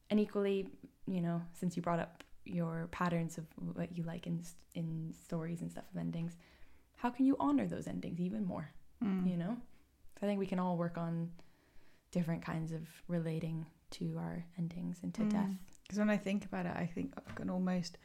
And 0.10 0.20
equally, 0.20 0.68
you 1.12 1.22
know, 1.22 1.42
since 1.54 1.76
you 1.76 1.82
brought 1.84 2.00
up 2.00 2.24
your 2.46 2.88
patterns 2.92 3.38
of 3.38 3.46
what 3.76 3.96
you 3.98 4.04
like 4.04 4.26
in 4.28 4.42
in 4.74 5.14
stories 5.26 5.62
and 5.62 5.70
stuff 5.72 5.84
of 5.94 6.00
endings, 6.00 6.38
how 6.96 7.10
can 7.10 7.26
you 7.26 7.36
honor 7.40 7.68
those 7.68 7.88
endings 7.88 8.20
even 8.20 8.46
more? 8.46 8.72
Mm. 9.04 9.30
You 9.30 9.38
know, 9.38 9.58
so 10.16 10.20
I 10.24 10.26
think 10.28 10.40
we 10.40 10.48
can 10.48 10.60
all 10.60 10.78
work 10.78 10.98
on 10.98 11.32
different 12.12 12.44
kinds 12.44 12.72
of 12.72 12.88
relating 13.08 13.66
to 13.92 14.18
our 14.18 14.46
endings 14.58 15.00
and 15.04 15.14
to 15.16 15.22
Mm. 15.24 15.32
death. 15.32 15.52
Because 15.84 16.00
when 16.00 16.10
I 16.10 16.18
think 16.18 16.46
about 16.46 16.66
it, 16.66 16.76
I 16.76 16.86
think 16.86 17.14
I 17.18 17.32
can 17.34 17.50
almost 17.50 17.98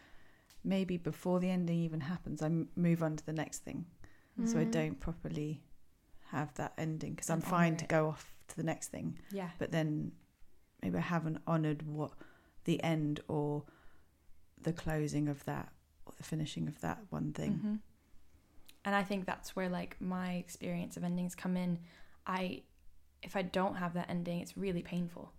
maybe 0.65 0.97
before 0.97 1.39
the 1.39 1.49
ending 1.51 1.79
even 1.79 2.01
happens, 2.01 2.43
I 2.43 2.47
m- 2.47 2.69
move 2.75 3.03
on 3.03 3.17
to 3.17 3.25
the 3.27 3.33
next 3.33 3.59
thing. 3.61 3.87
So 4.45 4.59
I 4.59 4.65
Mm. 4.65 4.71
don't 4.73 5.01
properly 5.01 5.63
have 6.31 6.53
that 6.55 6.73
ending 6.77 7.13
because 7.15 7.31
I'm 7.31 7.41
fine 7.41 7.77
to 7.77 7.87
go 7.87 8.09
off 8.09 8.35
to 8.49 8.57
the 8.57 8.65
next 8.65 8.89
thing. 8.89 9.19
Yeah. 9.31 9.51
But 9.59 9.71
then 9.71 10.13
maybe 10.83 10.99
I 10.99 11.03
haven't 11.03 11.39
honoured 11.47 11.83
what 11.87 12.13
the 12.67 12.83
end 12.85 13.21
or 13.27 13.65
the 14.61 14.73
closing 14.73 15.29
of 15.29 15.45
that 15.47 15.73
or 16.05 16.13
the 16.17 16.23
finishing 16.23 16.69
of 16.69 16.81
that 16.83 16.99
one 17.11 17.33
thing. 17.33 17.61
Mhm. 17.65 17.81
And 18.85 18.95
I 18.95 19.03
think 19.03 19.25
that's 19.27 19.57
where 19.57 19.69
like 19.69 20.01
my 20.01 20.35
experience 20.35 20.97
of 20.97 21.03
endings 21.05 21.35
come 21.35 21.57
in. 21.57 21.79
I 22.27 22.63
if 23.23 23.35
I 23.35 23.43
don't 23.43 23.77
have 23.77 23.95
that 23.95 24.09
ending, 24.11 24.41
it's 24.41 24.57
really 24.57 24.83
painful. 24.83 25.33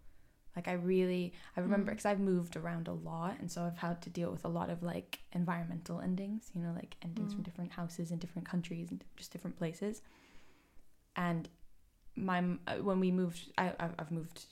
Like 0.56 0.68
I 0.68 0.74
really 0.74 1.34
I 1.56 1.60
remember 1.62 1.92
Mm. 1.92 1.96
because 1.96 2.06
I've 2.06 2.20
moved 2.20 2.56
around 2.58 2.88
a 2.88 2.94
lot 2.94 3.40
and 3.40 3.50
so 3.52 3.64
I've 3.64 3.78
had 3.78 4.02
to 4.02 4.10
deal 4.10 4.32
with 4.32 4.44
a 4.44 4.50
lot 4.50 4.70
of 4.70 4.82
like 4.84 5.20
environmental 5.32 6.02
endings, 6.02 6.50
you 6.54 6.62
know, 6.62 6.74
like 6.74 6.98
endings 7.02 7.34
from 7.34 7.44
Mm. 7.44 7.46
different 7.46 7.72
houses 7.74 8.12
in 8.12 8.18
different 8.20 8.48
countries 8.48 8.90
and 8.92 9.04
just 9.16 9.32
different 9.32 9.56
places. 9.58 10.02
And 11.16 11.48
my 12.16 12.40
uh, 12.68 12.78
when 12.78 13.00
we 13.00 13.12
moved 13.12 13.52
I 13.58 13.74
I've 13.80 14.12
moved 14.12 14.46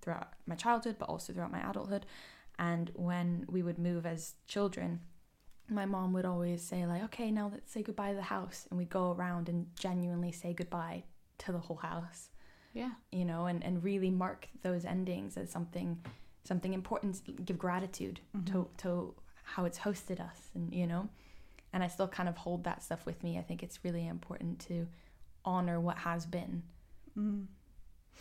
throughout 0.00 0.32
my 0.46 0.54
childhood 0.54 0.96
but 0.98 1.08
also 1.08 1.32
throughout 1.32 1.52
my 1.52 1.68
adulthood 1.68 2.06
and 2.58 2.90
when 2.94 3.44
we 3.48 3.62
would 3.62 3.78
move 3.78 4.04
as 4.06 4.34
children 4.46 5.00
my 5.68 5.86
mom 5.86 6.12
would 6.12 6.24
always 6.24 6.62
say 6.62 6.84
like 6.86 7.02
okay 7.04 7.30
now 7.30 7.48
let's 7.52 7.70
say 7.72 7.82
goodbye 7.82 8.10
to 8.10 8.16
the 8.16 8.22
house 8.22 8.66
and 8.70 8.78
we'd 8.78 8.90
go 8.90 9.12
around 9.12 9.48
and 9.48 9.66
genuinely 9.78 10.32
say 10.32 10.52
goodbye 10.52 11.02
to 11.38 11.52
the 11.52 11.58
whole 11.58 11.76
house 11.76 12.30
Yeah. 12.74 12.90
you 13.12 13.24
know 13.24 13.46
and, 13.46 13.62
and 13.64 13.82
really 13.84 14.10
mark 14.10 14.48
those 14.62 14.84
endings 14.84 15.36
as 15.36 15.50
something 15.50 16.00
something 16.44 16.72
important 16.72 17.20
give 17.44 17.58
gratitude 17.58 18.20
to, 18.46 18.52
Mhm. 18.52 18.76
to 18.78 19.14
how 19.42 19.64
it's 19.64 19.78
hosted 19.78 20.20
us 20.20 20.50
and 20.54 20.72
you 20.74 20.86
know 20.86 21.08
and 21.72 21.84
i 21.84 21.88
still 21.88 22.08
kind 22.08 22.28
of 22.28 22.36
hold 22.36 22.64
that 22.64 22.82
stuff 22.82 23.06
with 23.06 23.22
me 23.22 23.38
i 23.38 23.42
think 23.42 23.62
it's 23.62 23.84
really 23.84 24.06
important 24.06 24.58
to 24.68 24.86
honor 25.44 25.78
what 25.80 25.98
has 25.98 26.26
been 26.26 26.62
Mm. 27.18 27.46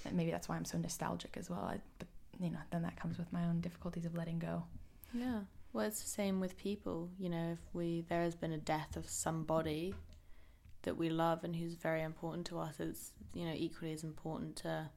And 0.06 0.16
maybe 0.16 0.32
that's 0.32 0.48
why 0.50 0.56
i'm 0.56 0.66
so 0.66 0.78
nostalgic 0.78 1.36
as 1.38 1.50
well 1.50 1.62
I, 1.62 1.80
but 2.00 2.08
you 2.40 2.50
know 2.50 2.60
then 2.72 2.82
that 2.84 2.96
comes 2.96 3.18
with 3.18 3.32
my 3.34 3.44
own 3.46 3.62
difficulties 3.62 4.06
of 4.06 4.16
letting 4.16 4.40
go 4.40 4.64
Yeah. 5.14 5.42
Well, 5.72 5.86
it's 5.86 6.02
the 6.02 6.10
same 6.10 6.40
with 6.40 6.58
people. 6.58 7.10
You 7.20 7.30
know, 7.30 7.52
if 7.54 7.60
we 7.74 8.02
there 8.10 8.24
has 8.24 8.36
been 8.36 8.54
a 8.54 8.58
death 8.58 8.98
of 8.98 9.08
somebody 9.08 9.94
that 10.82 10.98
we 10.98 11.10
love 11.10 11.44
and 11.44 11.56
who's 11.56 11.76
very 11.76 12.02
important 12.02 12.48
to 12.48 12.58
us, 12.58 12.80
it's 12.80 13.12
you 13.36 13.46
know 13.46 13.54
equally 13.56 13.94
as 13.94 14.04
important 14.04 14.56
to 14.58 14.90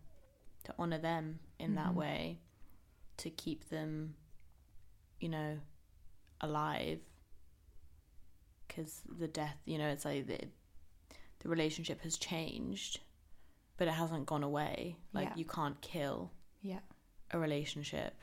to 0.64 0.74
honor 0.78 0.96
them 0.98 1.40
in 1.58 1.74
that 1.74 1.90
Mhm. 1.92 1.94
way, 1.96 2.38
to 3.18 3.28
keep 3.28 3.68
them, 3.68 4.14
you 5.20 5.28
know, 5.28 5.58
alive. 6.40 7.00
Because 8.66 9.02
the 9.08 9.28
death, 9.28 9.58
you 9.66 9.76
know, 9.78 9.88
it's 9.88 10.04
like 10.04 10.26
the 10.26 10.38
the 11.40 11.48
relationship 11.48 12.00
has 12.02 12.16
changed, 12.16 13.00
but 13.82 13.88
it 13.88 13.94
hasn't 13.94 14.26
gone 14.26 14.44
away. 14.44 14.94
Like 15.12 15.30
Yeah. 15.30 15.34
you 15.34 15.44
can't 15.44 15.80
kill 15.80 16.30
yeah. 16.60 16.78
a 17.32 17.38
relationship. 17.40 18.14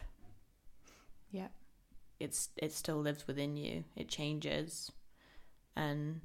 Yeah. 1.32 1.50
It's 2.18 2.48
it 2.56 2.72
still 2.72 3.02
lives 3.02 3.28
within 3.28 3.58
you. 3.58 3.84
It 3.98 4.08
changes. 4.08 4.90
And 5.76 6.22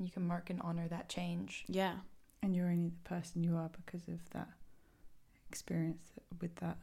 you 0.00 0.10
can 0.10 0.26
mark 0.26 0.50
and 0.50 0.60
honor 0.62 0.88
that 0.88 1.08
change. 1.08 1.64
Yeah. 1.68 1.94
And 2.42 2.56
you're 2.56 2.66
only 2.70 2.88
the 2.88 3.08
person 3.08 3.44
you 3.44 3.54
are 3.56 3.68
because 3.68 4.08
of 4.08 4.28
that 4.30 4.48
experience 5.48 6.10
with 6.40 6.56
that 6.56 6.78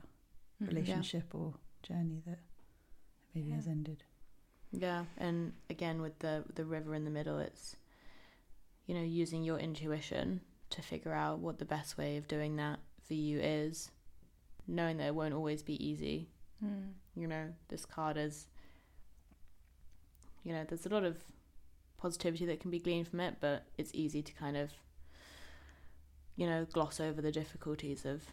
relationship 0.61 1.35
or 1.35 1.53
journey 1.83 2.21
that 2.25 2.39
maybe 3.35 3.49
Yeah. 3.49 3.55
has 3.55 3.67
ended. 3.67 4.05
yeah. 4.71 5.03
And 5.17 5.51
again 5.69 6.01
with 6.01 6.17
the 6.19 6.45
the 6.55 6.63
river 6.63 6.95
in 6.95 7.03
the 7.03 7.11
middle 7.11 7.39
it's 7.39 7.75
you 8.85 8.95
know 8.95 9.01
using 9.03 9.43
your 9.43 9.59
intuition 9.59 10.39
to 10.71 10.81
figure 10.81 11.13
out 11.13 11.39
what 11.39 11.57
the 11.59 11.65
best 11.65 11.97
way 11.97 12.17
of 12.17 12.27
doing 12.27 12.55
that 12.57 12.79
for 13.07 13.13
you 13.15 13.39
is 13.39 13.89
knowing 14.67 14.97
that 14.97 15.07
it 15.07 15.15
won't 15.15 15.33
always 15.33 15.63
be 15.63 15.83
easy 15.85 16.29
Mm. 16.63 16.91
you 17.15 17.25
know 17.25 17.53
this 17.69 17.85
card 17.85 18.17
is 18.17 18.47
you 20.43 20.51
know 20.53 20.65
there's 20.67 20.85
a 20.85 20.89
lot 20.89 21.03
of 21.03 21.17
positivity 21.97 22.45
that 22.47 22.59
can 22.59 22.69
be 22.71 22.79
gleaned 22.79 23.07
from 23.07 23.19
it 23.21 23.35
but 23.39 23.63
it's 23.77 23.91
easy 23.93 24.21
to 24.21 24.33
kind 24.33 24.57
of 24.57 24.71
you 26.35 26.47
know, 26.47 26.65
gloss 26.71 27.01
over 27.01 27.21
the 27.21 27.33
difficulties 27.33 28.05
of, 28.05 28.23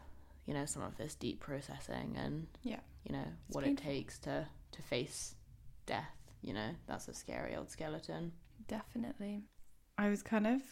you 0.47 0.55
know, 0.55 0.64
some 0.64 0.80
of 0.80 0.97
this 0.97 1.16
deep 1.16 1.41
processing 1.41 2.14
and, 2.16 2.47
Yeah. 2.62 2.78
you 3.05 3.12
know, 3.12 3.24
It's 3.49 3.55
what 3.57 3.64
painful. 3.64 3.82
it 3.84 3.84
takes 3.95 4.18
to 4.20 4.47
to 4.70 4.82
face 4.82 5.34
death. 5.87 6.14
You 6.41 6.53
know, 6.53 6.70
that's 6.87 7.09
a 7.09 7.14
scary 7.14 7.57
old 7.57 7.68
skeleton. 7.68 8.30
Definitely. 8.68 9.43
I 9.99 10.09
was 10.09 10.22
kind 10.22 10.47
of, 10.47 10.62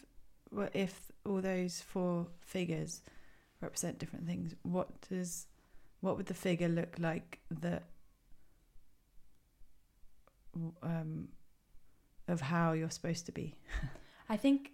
well, 0.55 0.69
if 0.73 1.11
all 1.25 1.41
those 1.41 1.81
four 1.81 2.27
figures 2.39 3.01
represent 3.61 3.99
different 3.99 4.25
things, 4.25 4.55
what 4.63 4.87
does, 5.09 5.47
what 6.01 6.17
would 6.17 6.27
the 6.27 6.33
figure 6.33 6.69
look 6.69 6.95
like 6.97 7.39
that, 7.61 7.83
um, 10.81 11.27
of 12.27 12.41
how 12.41 12.71
you're 12.71 12.89
supposed 12.89 13.25
to 13.25 13.31
be? 13.31 13.55
I 14.29 14.37
think 14.37 14.71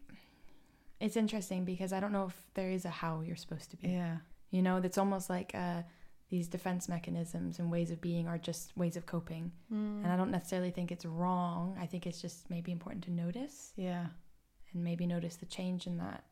it's 1.00 1.18
interesting 1.18 1.66
because 1.66 1.92
I 1.92 2.00
don't 2.00 2.12
know 2.12 2.28
if 2.28 2.38
there 2.54 2.70
is 2.70 2.86
a 2.86 2.90
how 2.90 3.22
you're 3.22 3.36
supposed 3.36 3.72
to 3.72 3.78
be. 3.78 3.90
Yeah, 3.90 4.18
You 4.52 4.62
know, 4.62 4.78
it's 4.78 5.00
almost 5.00 5.30
like 5.30 5.52
uh, 5.56 5.82
these 6.30 6.48
defense 6.48 6.88
mechanisms 6.88 7.58
and 7.58 7.72
ways 7.72 7.90
of 7.90 8.00
being 8.02 8.28
are 8.28 8.38
just 8.38 8.78
ways 8.78 8.96
of 8.96 9.06
coping. 9.08 9.52
Mm. 9.74 10.04
And 10.04 10.08
I 10.08 10.16
don't 10.16 10.32
necessarily 10.32 10.70
think 10.70 10.92
it's 10.92 11.06
wrong. 11.06 11.76
I 11.80 11.88
think 11.88 12.06
it's 12.06 12.22
just 12.22 12.50
maybe 12.50 12.72
important 12.72 13.04
to 13.06 13.12
notice 13.12 13.74
yeah, 13.76 14.06
and 14.74 14.84
maybe 14.84 15.06
notice 15.06 15.36
the 15.38 15.46
change 15.46 15.88
in 15.88 15.98
that. 15.98 16.24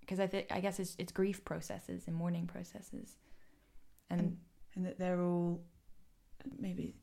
Because 0.00 0.20
I 0.20 0.26
think 0.26 0.46
I 0.50 0.60
guess 0.60 0.78
it's 0.78 0.94
it's 0.98 1.12
grief 1.12 1.44
processes 1.44 2.04
and 2.06 2.14
mourning 2.16 2.46
processes, 2.46 3.16
and, 4.10 4.20
And- 4.20 4.38
and 4.74 4.86
that 4.86 4.98
they're 4.98 5.20
all 5.20 5.60
maybe 6.58 6.94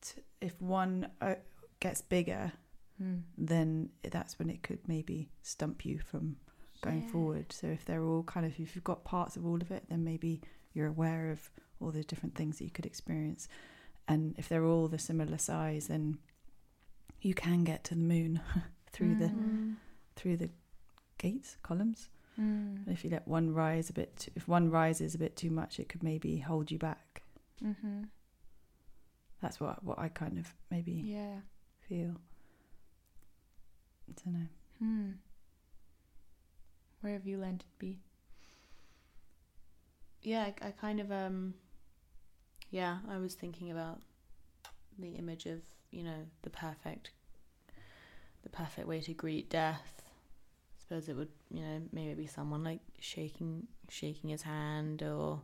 t- 0.00 0.22
if 0.40 0.60
one 0.60 1.10
uh, 1.20 1.34
gets 1.80 2.00
bigger, 2.02 2.52
Hmm. 2.98 3.20
then 3.38 3.90
that's 4.02 4.38
when 4.38 4.50
it 4.50 4.62
could 4.62 4.86
maybe 4.86 5.30
stump 5.42 5.84
you 5.86 5.98
from 5.98 6.36
going 6.82 7.02
Yeah. 7.02 7.08
forward. 7.08 7.52
So 7.52 7.66
if 7.68 7.84
they're 7.86 8.04
all 8.04 8.22
kind 8.24 8.44
of, 8.46 8.52
if 8.60 8.74
you've 8.74 8.84
got 8.84 9.04
parts 9.04 9.36
of 9.38 9.44
all 9.46 9.60
of 9.62 9.70
it, 9.70 9.88
then 9.88 10.04
maybe 10.04 10.42
you're 10.74 10.86
aware 10.86 11.30
of 11.30 11.50
all 11.80 11.90
the 11.90 12.04
different 12.04 12.34
things 12.34 12.58
that 12.58 12.64
you 12.64 12.70
could 12.70 12.84
experience. 12.86 13.48
And 14.06 14.34
if 14.38 14.48
they're 14.48 14.64
all 14.66 14.86
the 14.88 14.98
similar 14.98 15.38
size, 15.38 15.86
then 15.88 16.18
you 17.22 17.32
can 17.34 17.64
get 17.64 17.84
to 17.84 17.94
the 17.94 18.02
moon 18.02 18.40
through 18.92 19.14
the 19.16 19.28
Mm. 19.28 19.76
Through 20.20 20.36
the 20.36 20.50
gates 21.16 21.56
columns. 21.62 22.10
Mm. 22.38 22.84
And 22.86 22.88
if 22.88 23.04
you 23.04 23.10
let 23.10 23.26
one 23.26 23.54
rise 23.54 23.88
a 23.88 23.94
bit, 23.94 24.16
too, 24.18 24.30
if 24.36 24.46
one 24.46 24.70
rises 24.70 25.14
a 25.14 25.18
bit 25.18 25.34
too 25.34 25.50
much, 25.50 25.80
it 25.80 25.88
could 25.88 26.02
maybe 26.02 26.36
hold 26.38 26.70
you 26.70 26.78
back. 26.78 27.22
Mm-hmm. 27.64 28.02
That's 29.40 29.58
what 29.60 29.82
what 29.82 29.98
I 29.98 30.08
kind 30.08 30.38
of 30.38 30.54
maybe 30.70 30.92
Yeah. 30.92 31.40
feel. 31.88 32.16
I 34.08 34.12
don't 34.22 34.34
know. 34.34 34.46
Hmm. 34.78 35.10
Where 37.00 37.14
have 37.14 37.26
you 37.26 37.38
landed, 37.38 37.66
Bea? 37.78 37.98
Yeah, 40.22 40.42
I, 40.62 40.68
I 40.68 40.70
kind 40.72 41.00
of 41.00 41.10
um 41.10 41.54
yeah, 42.70 42.98
I 43.08 43.16
was 43.16 43.34
thinking 43.34 43.70
about 43.70 44.00
the 44.98 45.12
image 45.12 45.46
of, 45.46 45.60
you 45.90 46.04
know, 46.04 46.26
the 46.42 46.50
perfect 46.50 47.10
the 48.42 48.50
perfect 48.50 48.86
way 48.86 49.00
to 49.00 49.14
greet 49.14 49.48
death. 49.50 49.99
I 50.90 50.94
suppose 50.96 51.08
it 51.08 51.16
would, 51.16 51.28
you 51.52 51.60
know, 51.62 51.80
maybe 51.92 52.14
be 52.14 52.26
someone 52.26 52.64
like 52.64 52.80
shaking 52.98 53.68
shaking 53.88 54.30
his 54.30 54.42
hand 54.42 55.02
or 55.04 55.40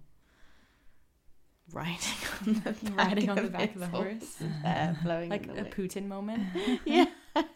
riding 1.72 1.96
on 2.46 2.54
the 2.54 2.60
back 2.72 2.96
Riding 2.96 3.30
on 3.30 3.36
the 3.36 3.42
of 3.44 3.52
back 3.52 3.74
of 3.74 3.80
the 3.80 3.86
horse. 3.86 4.36
with 4.40 4.50
hair 4.62 4.96
Like 5.04 5.46
in 5.46 5.58
a. 5.58 5.64
Putin 5.64 6.06
moment, 6.08 6.42
Yeah. 6.84 7.06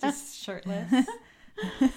just 0.01 0.39
shirtless. 0.41 1.07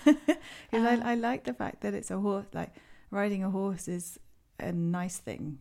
Because 0.04 0.38
Um, 0.74 0.86
I, 1.04 1.12
I 1.12 1.16
like 1.16 1.44
the 1.44 1.54
fact 1.54 1.82
that 1.82 1.94
it's 1.94 2.10
a 2.12 2.20
horse. 2.20 2.46
Like 2.54 2.74
riding 3.12 3.44
a 3.44 3.50
horse 3.52 3.88
is 3.88 4.20
a 4.60 4.72
nice 4.72 5.18
thing. 5.18 5.60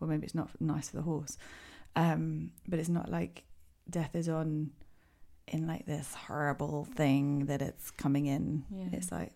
Well, 0.00 0.08
maybe 0.08 0.24
it's 0.24 0.34
not 0.34 0.48
nice 0.60 0.88
for 0.90 0.96
the 0.96 1.02
horse, 1.02 1.36
um, 1.94 2.52
but 2.66 2.78
it's 2.78 2.88
not 2.88 3.10
like 3.10 3.44
death 3.90 4.14
is 4.14 4.28
on 4.28 4.70
in 5.48 5.66
like 5.66 5.86
this 5.86 6.14
horrible 6.14 6.84
thing 6.94 7.46
that 7.46 7.60
it's 7.60 7.90
coming 7.90 8.26
in. 8.26 8.64
Yeah. 8.70 8.88
It's 8.92 9.10
like 9.12 9.32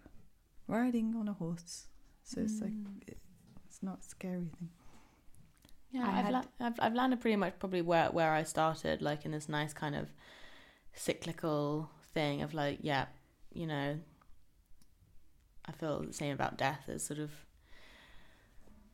riding 0.72 1.14
on 1.16 1.28
a 1.28 1.32
horse, 1.34 1.86
so 2.24 2.40
it's 2.40 2.60
like 2.60 2.72
Mm. 2.72 3.14
it's 3.66 3.82
not 3.82 3.98
a 4.00 4.02
scary 4.02 4.48
thing. 4.58 4.70
Yeah, 5.90 6.06
I 6.06 6.18
I've, 6.18 6.24
had- 6.24 6.32
la- 6.32 6.66
I've 6.66 6.78
I've 6.84 6.94
landed 6.94 7.20
pretty 7.20 7.36
much 7.36 7.54
probably 7.58 7.82
where 7.82 8.10
where 8.10 8.32
I 8.32 8.44
started, 8.44 9.02
like 9.02 9.24
in 9.26 9.32
this 9.32 9.48
nice 9.48 9.72
kind 9.74 9.94
of 9.94 10.06
cyclical 10.94 11.90
thing 12.14 12.42
of 12.42 12.54
like, 12.54 12.78
yeah, 12.82 13.06
you 13.52 13.66
know, 13.66 13.98
I 15.66 15.72
feel 15.72 16.00
the 16.02 16.12
same 16.12 16.32
about 16.34 16.56
death 16.58 16.88
as 16.88 17.02
sort 17.04 17.20
of 17.20 17.30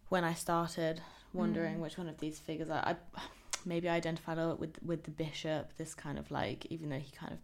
when 0.08 0.24
I 0.24 0.34
started 0.34 1.00
wondering 1.32 1.76
Mm. 1.76 1.80
which 1.80 1.98
one 1.98 2.08
of 2.08 2.18
these 2.18 2.38
figures 2.38 2.70
I, 2.70 2.80
I 2.92 3.20
maybe 3.64 3.88
I 3.88 3.94
identified 3.96 4.38
a 4.38 4.46
lot 4.48 4.60
with 4.60 4.76
with 4.82 5.04
the 5.04 5.10
bishop. 5.10 5.76
This 5.76 5.94
kind 5.94 6.18
of 6.18 6.30
like, 6.30 6.66
even 6.70 6.88
though 6.90 6.98
he 6.98 7.10
kind 7.12 7.32
of 7.32 7.38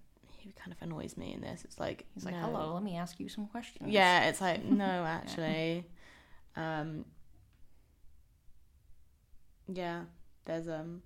he 0.45 0.53
kind 0.53 0.73
of 0.73 0.79
annoys 0.83 1.17
me 1.17 1.33
in 1.33 1.41
this, 1.41 1.65
it's 1.65 1.79
like 1.79 2.05
He's 2.15 2.25
like, 2.25 2.35
no. 2.35 2.41
"Hello, 2.41 2.75
let 2.75 2.83
me 2.83 2.97
ask 2.97 3.19
you 3.21 3.29
some 3.29 3.47
questions." 3.47 3.91
Yeah, 3.91 4.29
it's 4.29 4.41
like 4.41 4.65
no, 4.85 5.05
actually. 5.05 5.87
Um 6.57 7.05
Yeah, 9.73 10.03
there's 10.45 10.69
um 10.69 11.03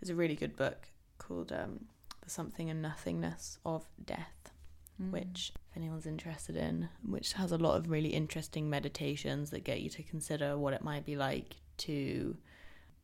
there's 0.00 0.10
a 0.10 0.14
really 0.14 0.34
good 0.36 0.56
book 0.56 0.88
called 1.18 1.52
um 1.52 1.86
The 2.22 2.30
Something 2.30 2.70
and 2.70 2.82
Nothingness 2.82 3.58
of 3.64 3.86
Death, 4.04 4.52
Mm. 5.00 5.12
which 5.12 5.52
if 5.70 5.76
anyone's 5.78 6.04
interested 6.06 6.56
in, 6.56 6.90
which 7.02 7.32
has 7.34 7.52
a 7.52 7.56
lot 7.56 7.76
of 7.78 7.88
really 7.88 8.10
interesting 8.10 8.68
meditations 8.68 9.48
that 9.48 9.64
get 9.64 9.80
you 9.80 9.88
to 9.88 10.02
consider 10.02 10.58
what 10.58 10.74
it 10.74 10.82
might 10.84 11.06
be 11.06 11.16
like 11.16 11.56
to 11.78 12.36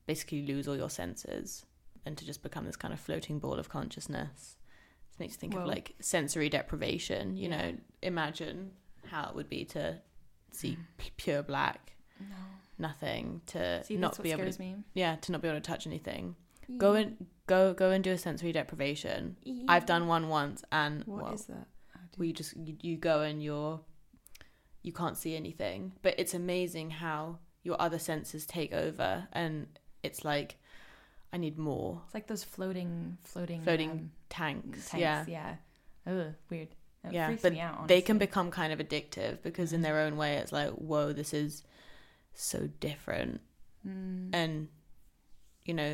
basically 0.06 0.42
lose 0.46 0.68
all 0.68 0.76
your 0.76 0.90
senses 0.90 1.64
and 2.04 2.18
to 2.18 2.26
just 2.26 2.42
become 2.42 2.66
this 2.66 2.76
kind 2.76 2.92
of 2.92 3.00
floating 3.00 3.38
ball 3.38 3.54
of 3.54 3.70
consciousness. 3.70 4.58
It 5.16 5.20
makes 5.20 5.34
you 5.34 5.38
think 5.38 5.54
Whoa. 5.54 5.62
of 5.62 5.66
like 5.68 5.94
sensory 6.00 6.48
deprivation, 6.48 7.36
you 7.36 7.48
Yeah. 7.48 7.56
know, 7.70 7.76
imagine 8.02 8.72
how 9.06 9.28
it 9.30 9.34
would 9.34 9.48
be 9.48 9.64
to 9.66 10.00
see 10.50 10.72
mm. 10.72 10.84
p- 10.98 11.10
pure 11.16 11.42
black, 11.42 11.96
No. 12.20 12.36
nothing, 12.78 13.40
to 13.46 13.82
See, 13.84 13.96
not 13.96 14.22
be 14.22 14.32
able 14.32 14.50
to 14.50 14.60
me. 14.60 14.76
yeah, 14.94 15.16
to 15.16 15.32
not 15.32 15.40
be 15.42 15.48
able 15.48 15.58
to 15.58 15.62
touch 15.66 15.86
anything. 15.86 16.36
Go 16.76 16.94
and 16.94 17.26
go 17.46 17.72
go 17.72 17.90
and 17.92 18.02
do 18.02 18.10
a 18.10 18.18
sensory 18.18 18.52
deprivation. 18.52 19.36
I've 19.68 19.86
done 19.86 20.08
one 20.08 20.28
once 20.28 20.64
and 20.72 21.04
What 21.04 21.32
is 21.34 21.46
well, 21.48 21.58
that? 21.58 21.68
We 22.18 22.28
you 22.28 22.32
just 22.32 22.56
you, 22.56 22.76
you 22.82 22.96
go 22.96 23.22
and 23.22 23.42
you're 23.42 23.80
you 24.82 24.92
can't 24.92 25.16
see 25.16 25.34
anything 25.36 25.92
but 26.02 26.14
it's 26.18 26.32
amazing 26.34 26.90
how 26.90 27.38
your 27.64 27.80
other 27.80 27.98
senses 27.98 28.46
take 28.46 28.72
over 28.72 29.26
and 29.32 29.66
it's 30.02 30.24
like 30.24 30.58
i 31.36 31.38
need 31.44 31.56
more 31.58 31.90
It's 32.06 32.14
like 32.18 32.26
those 32.32 32.44
floating, 32.56 33.18
floating, 33.32 33.60
Floating 33.62 33.90
um, 33.90 34.10
tanks, 34.28 34.88
tanks. 34.90 35.00
yeah 35.06 35.24
yeah. 35.28 35.52
Ugh, 36.12 36.32
weird. 36.50 36.68
It 37.04 37.12
yeah 37.12 37.36
but 37.42 37.52
me 37.52 37.60
out, 37.60 37.86
they 37.92 38.00
can 38.08 38.18
become 38.26 38.48
kind 38.60 38.72
of 38.74 38.78
addictive 38.84 39.34
because 39.42 39.72
in 39.76 39.82
their 39.86 39.98
own 40.04 40.14
way 40.22 40.30
it's 40.40 40.52
like 40.60 40.70
whoa 40.88 41.12
this 41.20 41.32
is 41.42 41.62
so 42.34 42.58
different 42.88 43.40
Mm. 43.86 44.30
and 44.40 44.54
you 45.68 45.74
know 45.80 45.92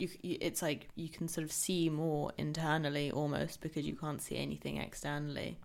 you, 0.00 0.08
you 0.22 0.34
it's 0.48 0.62
like 0.62 0.80
you 1.02 1.08
can 1.16 1.26
sort 1.26 1.44
of 1.44 1.50
see 1.64 1.82
more 2.04 2.30
internally 2.38 3.06
almost 3.20 3.60
because 3.60 3.84
you 3.90 3.96
can't 4.02 4.20
see 4.26 4.36
anything 4.46 4.76
externally 4.76 5.58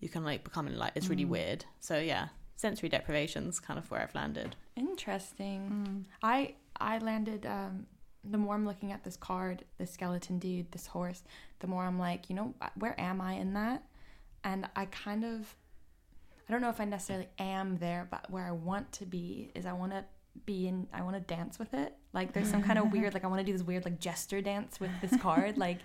you 0.00 0.08
can 0.14 0.22
like 0.30 0.44
become 0.44 0.66
like 0.82 0.92
it's 0.96 1.08
really 1.08 1.24
Mm. 1.24 1.36
weird 1.36 1.64
so 1.80 1.94
yeah 2.12 2.28
sensory 2.56 2.90
deprivation's 2.90 3.60
kind 3.66 3.78
of 3.78 3.90
where 3.90 4.02
i've 4.02 4.14
landed 4.22 4.50
Interesting. 4.76 5.60
Mm. 5.70 6.04
I 6.22 6.54
I 6.92 6.98
landed. 6.98 7.42
Um, 7.46 7.86
the 8.24 8.38
more 8.38 8.54
I'm 8.54 8.66
looking 8.66 8.92
at 8.92 9.04
this 9.04 9.16
card, 9.16 9.64
this 9.78 9.90
skeleton 9.92 10.38
dude, 10.38 10.70
this 10.72 10.86
horse, 10.86 11.22
the 11.60 11.66
more 11.66 11.84
I'm 11.84 11.98
like, 11.98 12.28
you 12.28 12.36
know, 12.36 12.54
where 12.76 12.98
am 13.00 13.20
I 13.20 13.34
in 13.34 13.54
that? 13.54 13.82
And 14.44 14.68
I 14.76 14.86
kind 14.86 15.24
of, 15.24 15.54
I 16.48 16.52
don't 16.52 16.60
know 16.60 16.70
if 16.70 16.80
I 16.80 16.84
necessarily 16.84 17.28
am 17.38 17.78
there, 17.78 18.06
but 18.10 18.30
where 18.30 18.46
I 18.46 18.52
want 18.52 18.92
to 18.92 19.06
be 19.06 19.50
is 19.54 19.66
I 19.66 19.72
want 19.72 19.92
to 19.92 20.04
be 20.46 20.68
in. 20.68 20.86
I 20.92 21.02
want 21.02 21.16
to 21.16 21.20
dance 21.20 21.58
with 21.58 21.74
it. 21.74 21.94
Like 22.12 22.32
there's 22.32 22.48
some 22.48 22.62
kind 22.62 22.78
of 22.78 22.92
weird, 22.92 23.14
like 23.14 23.24
I 23.24 23.26
want 23.26 23.40
to 23.40 23.44
do 23.44 23.52
this 23.52 23.62
weird 23.62 23.84
like 23.84 23.98
gesture 23.98 24.40
dance 24.40 24.78
with 24.80 24.90
this 25.00 25.14
card, 25.20 25.58
like. 25.58 25.78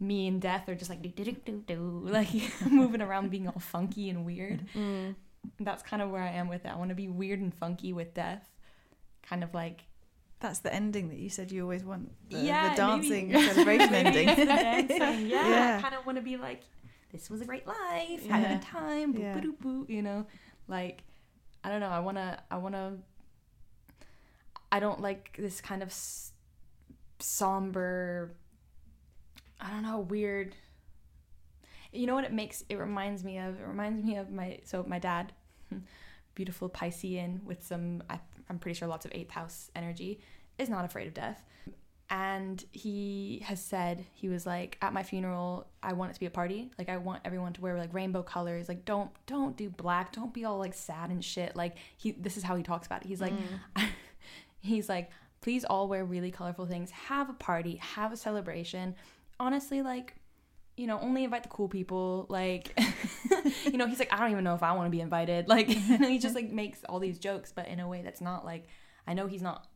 Me 0.00 0.26
and 0.26 0.42
death 0.42 0.68
are 0.68 0.74
just 0.74 0.90
like 0.90 1.00
do 1.02 1.08
do 1.08 1.24
do 1.24 1.62
do 1.68 2.00
like 2.04 2.28
moving 2.68 3.00
around 3.00 3.30
being 3.30 3.46
all 3.46 3.60
funky 3.60 4.10
and 4.10 4.26
weird. 4.26 4.60
mm. 4.74 5.14
That's 5.60 5.84
kind 5.84 6.02
of 6.02 6.10
where 6.10 6.20
I 6.20 6.30
am 6.30 6.48
with 6.48 6.64
it. 6.64 6.68
I 6.68 6.74
want 6.74 6.88
to 6.88 6.96
be 6.96 7.06
weird 7.06 7.38
and 7.38 7.54
funky 7.54 7.92
with 7.92 8.12
death. 8.12 8.44
Kind 9.22 9.44
of 9.44 9.54
like 9.54 9.84
That's 10.44 10.58
the 10.58 10.72
ending 10.74 11.08
that 11.08 11.16
you 11.18 11.30
said 11.30 11.50
you 11.50 11.62
always 11.62 11.84
want. 11.84 12.12
The, 12.28 12.36
Yeah, 12.36 12.68
the 12.74 12.76
dancing 12.76 13.32
maybe- 13.32 13.48
celebration 13.48 13.94
ending. 13.94 14.26
dancing. 14.26 15.26
Yeah, 15.26 15.48
Yeah. 15.48 15.76
I 15.78 15.82
kind 15.82 15.94
of 15.94 16.04
want 16.04 16.16
to 16.18 16.22
be 16.22 16.36
like, 16.36 16.60
this 17.12 17.30
was 17.30 17.40
a 17.40 17.46
great 17.46 17.66
life, 17.66 18.26
had 18.26 18.44
a 18.44 18.48
good 18.54 18.62
time, 18.62 19.14
boop, 19.14 19.20
Yeah. 19.20 19.40
boop, 19.40 19.56
boop, 19.64 19.88
you 19.88 20.02
know, 20.02 20.26
like 20.68 21.02
I 21.64 21.70
don't 21.70 21.80
know. 21.80 21.88
I 21.88 22.00
wanna, 22.00 22.42
I 22.50 22.58
wanna. 22.58 22.98
I 24.70 24.80
don't 24.80 25.00
like 25.00 25.34
this 25.38 25.62
kind 25.62 25.82
of 25.82 25.88
s- 25.88 26.32
somber. 27.20 28.34
I 29.60 29.70
don't 29.70 29.82
know, 29.82 30.00
weird. 30.00 30.54
You 31.90 32.06
know 32.06 32.14
what 32.14 32.24
it 32.24 32.32
makes? 32.34 32.64
It 32.68 32.76
reminds 32.76 33.24
me 33.24 33.38
of. 33.38 33.58
It 33.60 33.66
reminds 33.66 34.04
me 34.04 34.16
of 34.16 34.30
my. 34.30 34.58
So 34.64 34.84
my 34.86 34.98
dad 34.98 35.32
beautiful 36.34 36.68
Piscean 36.68 37.42
with 37.44 37.64
some, 37.64 38.02
I, 38.10 38.18
I'm 38.48 38.58
pretty 38.58 38.78
sure 38.78 38.88
lots 38.88 39.04
of 39.04 39.12
eighth 39.14 39.30
house 39.30 39.70
energy, 39.74 40.20
is 40.58 40.68
not 40.68 40.84
afraid 40.84 41.06
of 41.06 41.14
death. 41.14 41.42
And 42.10 42.62
he 42.70 43.42
has 43.46 43.60
said, 43.62 44.04
he 44.12 44.28
was 44.28 44.44
like, 44.46 44.76
at 44.82 44.92
my 44.92 45.02
funeral, 45.02 45.66
I 45.82 45.94
want 45.94 46.10
it 46.10 46.14
to 46.14 46.20
be 46.20 46.26
a 46.26 46.30
party. 46.30 46.70
Like, 46.78 46.88
I 46.88 46.98
want 46.98 47.22
everyone 47.24 47.54
to 47.54 47.60
wear 47.60 47.78
like 47.78 47.94
rainbow 47.94 48.22
colors. 48.22 48.68
Like, 48.68 48.84
don't, 48.84 49.10
don't 49.26 49.56
do 49.56 49.70
black. 49.70 50.12
Don't 50.12 50.32
be 50.32 50.44
all 50.44 50.58
like 50.58 50.74
sad 50.74 51.10
and 51.10 51.24
shit. 51.24 51.56
Like, 51.56 51.76
he, 51.96 52.12
this 52.12 52.36
is 52.36 52.42
how 52.42 52.56
he 52.56 52.62
talks 52.62 52.86
about 52.86 53.02
it. 53.04 53.08
He's 53.08 53.20
like, 53.20 53.32
Mm. 53.76 53.86
he's 54.60 54.88
like, 54.88 55.10
please 55.40 55.64
all 55.64 55.88
wear 55.88 56.04
really 56.04 56.30
colorful 56.30 56.66
things. 56.66 56.90
Have 56.90 57.30
a 57.30 57.34
party, 57.34 57.76
have 57.76 58.12
a 58.12 58.16
celebration. 58.16 58.94
Honestly, 59.40 59.82
like, 59.82 60.14
you 60.76 60.86
know, 60.86 60.98
only 61.00 61.24
invite 61.24 61.42
the 61.44 61.48
cool 61.48 61.68
people. 61.68 62.26
Like, 62.28 62.78
you 63.64 63.76
know, 63.78 63.86
he's 63.86 63.98
like, 63.98 64.12
I 64.12 64.18
don't 64.18 64.30
even 64.32 64.44
know 64.44 64.54
if 64.54 64.62
I 64.62 64.72
want 64.72 64.86
to 64.86 64.90
be 64.90 65.00
invited. 65.00 65.46
Like, 65.54 65.68
he 65.68 66.18
just 66.18 66.34
like 66.34 66.50
makes 66.50 66.82
all 66.88 66.98
these 67.00 67.18
jokes, 67.18 67.52
but 67.52 67.68
in 67.68 67.80
a 67.80 67.88
way 67.88 68.02
that's 68.02 68.20
not 68.20 68.44
like, 68.44 68.66
I 69.06 69.14
know 69.14 69.26
he's 69.26 69.42
not 69.42 69.66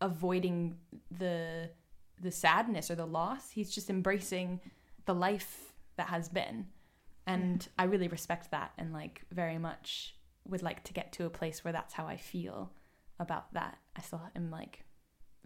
avoiding 0.00 0.76
the 1.10 1.70
the 2.20 2.30
sadness 2.30 2.90
or 2.90 2.94
the 2.96 3.06
loss. 3.06 3.50
He's 3.50 3.70
just 3.70 3.90
embracing 3.90 4.60
the 5.04 5.14
life 5.14 5.72
that 5.96 6.08
has 6.08 6.28
been. 6.28 6.66
And 7.26 7.66
I 7.78 7.84
really 7.84 8.08
respect 8.08 8.50
that 8.52 8.72
and 8.78 8.92
like 8.92 9.22
very 9.30 9.58
much 9.58 10.14
would 10.48 10.62
like 10.62 10.82
to 10.84 10.92
get 10.94 11.12
to 11.12 11.26
a 11.26 11.30
place 11.30 11.62
where 11.62 11.72
that's 11.72 11.92
how 11.94 12.06
I 12.06 12.16
feel 12.16 12.72
about 13.20 13.52
that. 13.52 13.78
I 13.96 14.00
still 14.00 14.22
am 14.34 14.50
like 14.50 14.84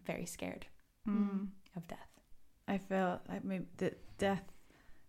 very 0.04 0.26
scared 0.26 0.66
Mm. 1.08 1.48
of 1.76 1.88
death. 1.88 2.11
I 2.68 2.78
feel 2.78 3.20
like 3.28 3.44
maybe 3.44 3.66
that 3.78 3.98
death, 4.18 4.44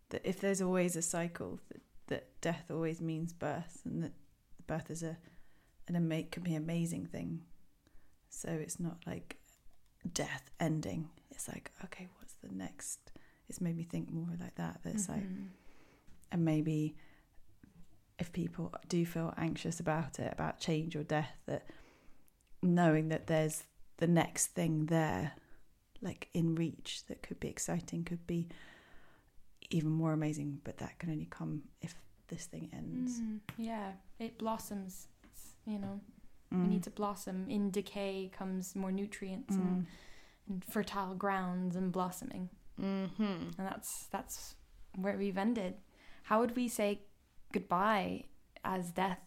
that 0.10 0.22
if 0.24 0.40
there's 0.40 0.62
always 0.62 0.96
a 0.96 1.02
cycle, 1.02 1.60
that, 1.70 1.82
that 2.08 2.42
death 2.42 2.66
always 2.72 3.02
means 3.02 3.34
birth, 3.34 3.82
and 3.86 4.04
that 4.04 4.14
birth 4.68 4.90
is 4.90 5.04
a 5.04 5.18
an 5.88 5.96
ama- 5.96 6.24
can 6.24 6.44
be 6.44 6.56
an 6.56 6.64
amazing 6.64 7.06
thing. 7.06 7.42
So 8.30 8.50
it's 8.50 8.80
not 8.80 8.98
like 9.06 9.38
death 10.14 10.50
ending. 10.60 11.10
It's 11.32 11.48
like 11.48 11.72
okay, 11.86 12.08
what's 12.18 12.34
the 12.44 12.54
next? 12.54 13.12
It's 13.50 13.62
made 13.62 13.78
me 13.78 13.84
think 13.84 14.12
more 14.12 14.30
like 14.40 14.56
that. 14.56 14.80
That 14.84 14.96
it's 14.96 15.10
like, 15.10 15.22
mm-hmm. 15.24 15.48
and 16.32 16.46
maybe 16.46 16.96
if 18.20 18.32
people 18.32 18.74
do 18.88 19.06
feel 19.06 19.34
anxious 19.38 19.80
about 19.80 20.20
it, 20.20 20.32
about 20.32 20.60
change 20.60 20.96
or 20.96 21.04
death, 21.04 21.36
that 21.46 21.66
knowing 22.62 23.10
that 23.10 23.28
there's 23.28 23.64
the 23.98 24.08
next 24.08 24.48
thing 24.48 24.86
there, 24.86 25.34
like 26.04 26.30
in 26.34 26.54
reach, 26.56 27.04
that 27.08 27.24
could 27.24 27.40
be 27.40 27.48
exciting, 27.48 28.04
could 28.04 28.28
be 28.28 28.48
even 29.72 29.90
more 29.90 30.14
amazing, 30.14 30.60
but 30.64 30.78
that 30.78 31.00
can 31.00 31.10
only 31.10 31.26
come 31.30 31.64
if 31.82 31.96
this 32.28 32.46
thing 32.46 32.70
ends. 32.74 33.20
Mm, 33.22 33.40
yeah, 33.58 33.94
it 34.20 34.38
blossoms. 34.38 35.08
You 35.66 35.80
know, 35.80 36.02
we 36.52 36.58
Mm. 36.58 36.68
need 36.70 36.84
to 36.84 36.92
blossom. 36.92 37.50
In 37.50 37.72
decay 37.72 38.30
comes 38.38 38.76
more 38.76 38.92
nutrients 38.92 39.56
Mm. 39.56 39.60
and, 39.62 39.88
and 40.50 40.66
fertile 40.66 41.16
grounds 41.16 41.76
and 41.76 41.92
blossoming. 41.92 42.50
Mm-hmm. 42.80 43.24
And 43.58 43.68
that's 43.70 44.08
that's 44.08 44.56
where 44.96 45.18
we've 45.18 45.38
ended. 45.38 45.76
How 46.24 46.40
would 46.42 46.56
we 46.56 46.68
say 46.68 47.02
goodbye 47.54 48.26
as 48.66 48.92
death? 48.92 49.20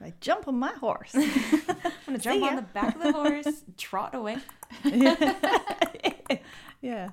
Like 0.00 0.20
jump 0.20 0.46
on 0.46 0.58
my 0.58 0.72
horse. 0.72 1.10
I'm 1.14 1.24
gonna 2.06 2.18
jump 2.18 2.42
on 2.42 2.56
the 2.56 2.62
back 2.62 2.94
of 2.94 3.02
the 3.02 3.12
horse, 3.12 3.64
trot 3.76 4.14
away. 4.14 4.38
yeah. 6.80 7.10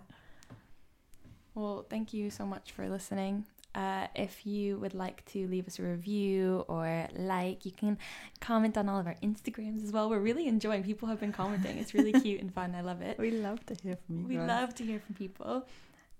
Well, 1.56 1.86
thank 1.90 2.14
you 2.14 2.30
so 2.30 2.46
much 2.46 2.72
for 2.74 2.88
listening. 2.90 3.46
Uh, 3.74 4.08
if 4.16 4.46
you 4.46 4.78
would 4.78 4.94
like 4.94 5.26
to 5.26 5.48
leave 5.48 5.68
us 5.68 5.80
a 5.80 5.84
review 5.84 6.64
or 6.70 7.08
like, 7.18 7.66
you 7.66 7.72
can 7.72 7.98
comment 8.40 8.78
on 8.78 8.88
all 8.88 9.00
of 9.00 9.08
our 9.08 9.16
Instagrams 9.22 9.84
as 9.84 9.92
well. 9.92 10.10
We're 10.10 10.20
really 10.20 10.48
enjoying. 10.48 10.84
People 10.84 11.10
have 11.10 11.20
been 11.20 11.34
commenting. 11.34 11.78
It's 11.78 11.94
really 11.94 12.14
cute 12.14 12.40
and 12.40 12.54
fun. 12.54 12.74
I 12.74 12.82
love 12.82 13.02
it. 13.02 13.18
We 13.18 13.32
love 13.32 13.66
to 13.66 13.76
hear 13.84 13.98
from 14.06 14.20
you. 14.20 14.28
We 14.28 14.36
guys. 14.36 14.48
love 14.48 14.76
to 14.76 14.86
hear 14.86 15.00
from 15.00 15.16
people. 15.16 15.66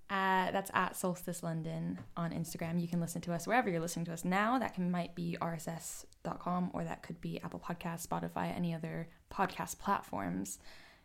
Uh, 0.08 0.50
that's 0.52 0.70
at 0.72 0.92
Soulstice 0.94 1.42
London 1.42 1.98
on 2.16 2.30
Instagram. 2.30 2.80
You 2.80 2.86
can 2.86 3.00
listen 3.00 3.20
to 3.22 3.32
us 3.32 3.46
wherever 3.46 3.68
you're 3.68 3.80
listening 3.80 4.04
to 4.06 4.12
us 4.12 4.24
now. 4.24 4.58
That 4.58 4.74
can 4.74 4.90
might 4.90 5.14
be 5.16 5.36
rss.com 5.40 6.70
or 6.72 6.84
that 6.84 7.02
could 7.02 7.20
be 7.20 7.40
Apple 7.42 7.60
Podcasts, 7.60 8.06
Spotify, 8.06 8.54
any 8.56 8.72
other 8.72 9.08
podcast 9.32 9.78
platforms. 9.78 10.58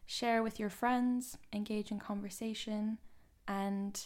Share 0.05 0.43
with 0.43 0.59
your 0.59 0.69
friends, 0.69 1.37
engage 1.51 1.89
in 1.89 1.97
conversation, 1.97 2.99
and 3.47 3.99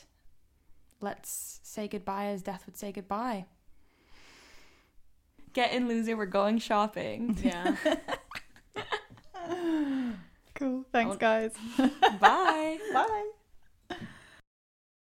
let's 1.01 1.59
say 1.63 1.87
goodbye 1.87 2.27
as 2.27 2.41
death 2.41 2.63
would 2.65 2.77
say 2.77 2.91
goodbye. 2.91 3.45
Get 5.51 5.73
in, 5.73 5.87
loser. 5.87 6.15
We're 6.15 6.25
going 6.25 6.59
shopping. 6.59 7.37
Yeah. 7.41 7.75
Cool. 10.55 10.85
Thanks, 10.91 11.17
guys. 11.17 11.53
Bye. 12.19 12.79
Bye. 12.93 13.31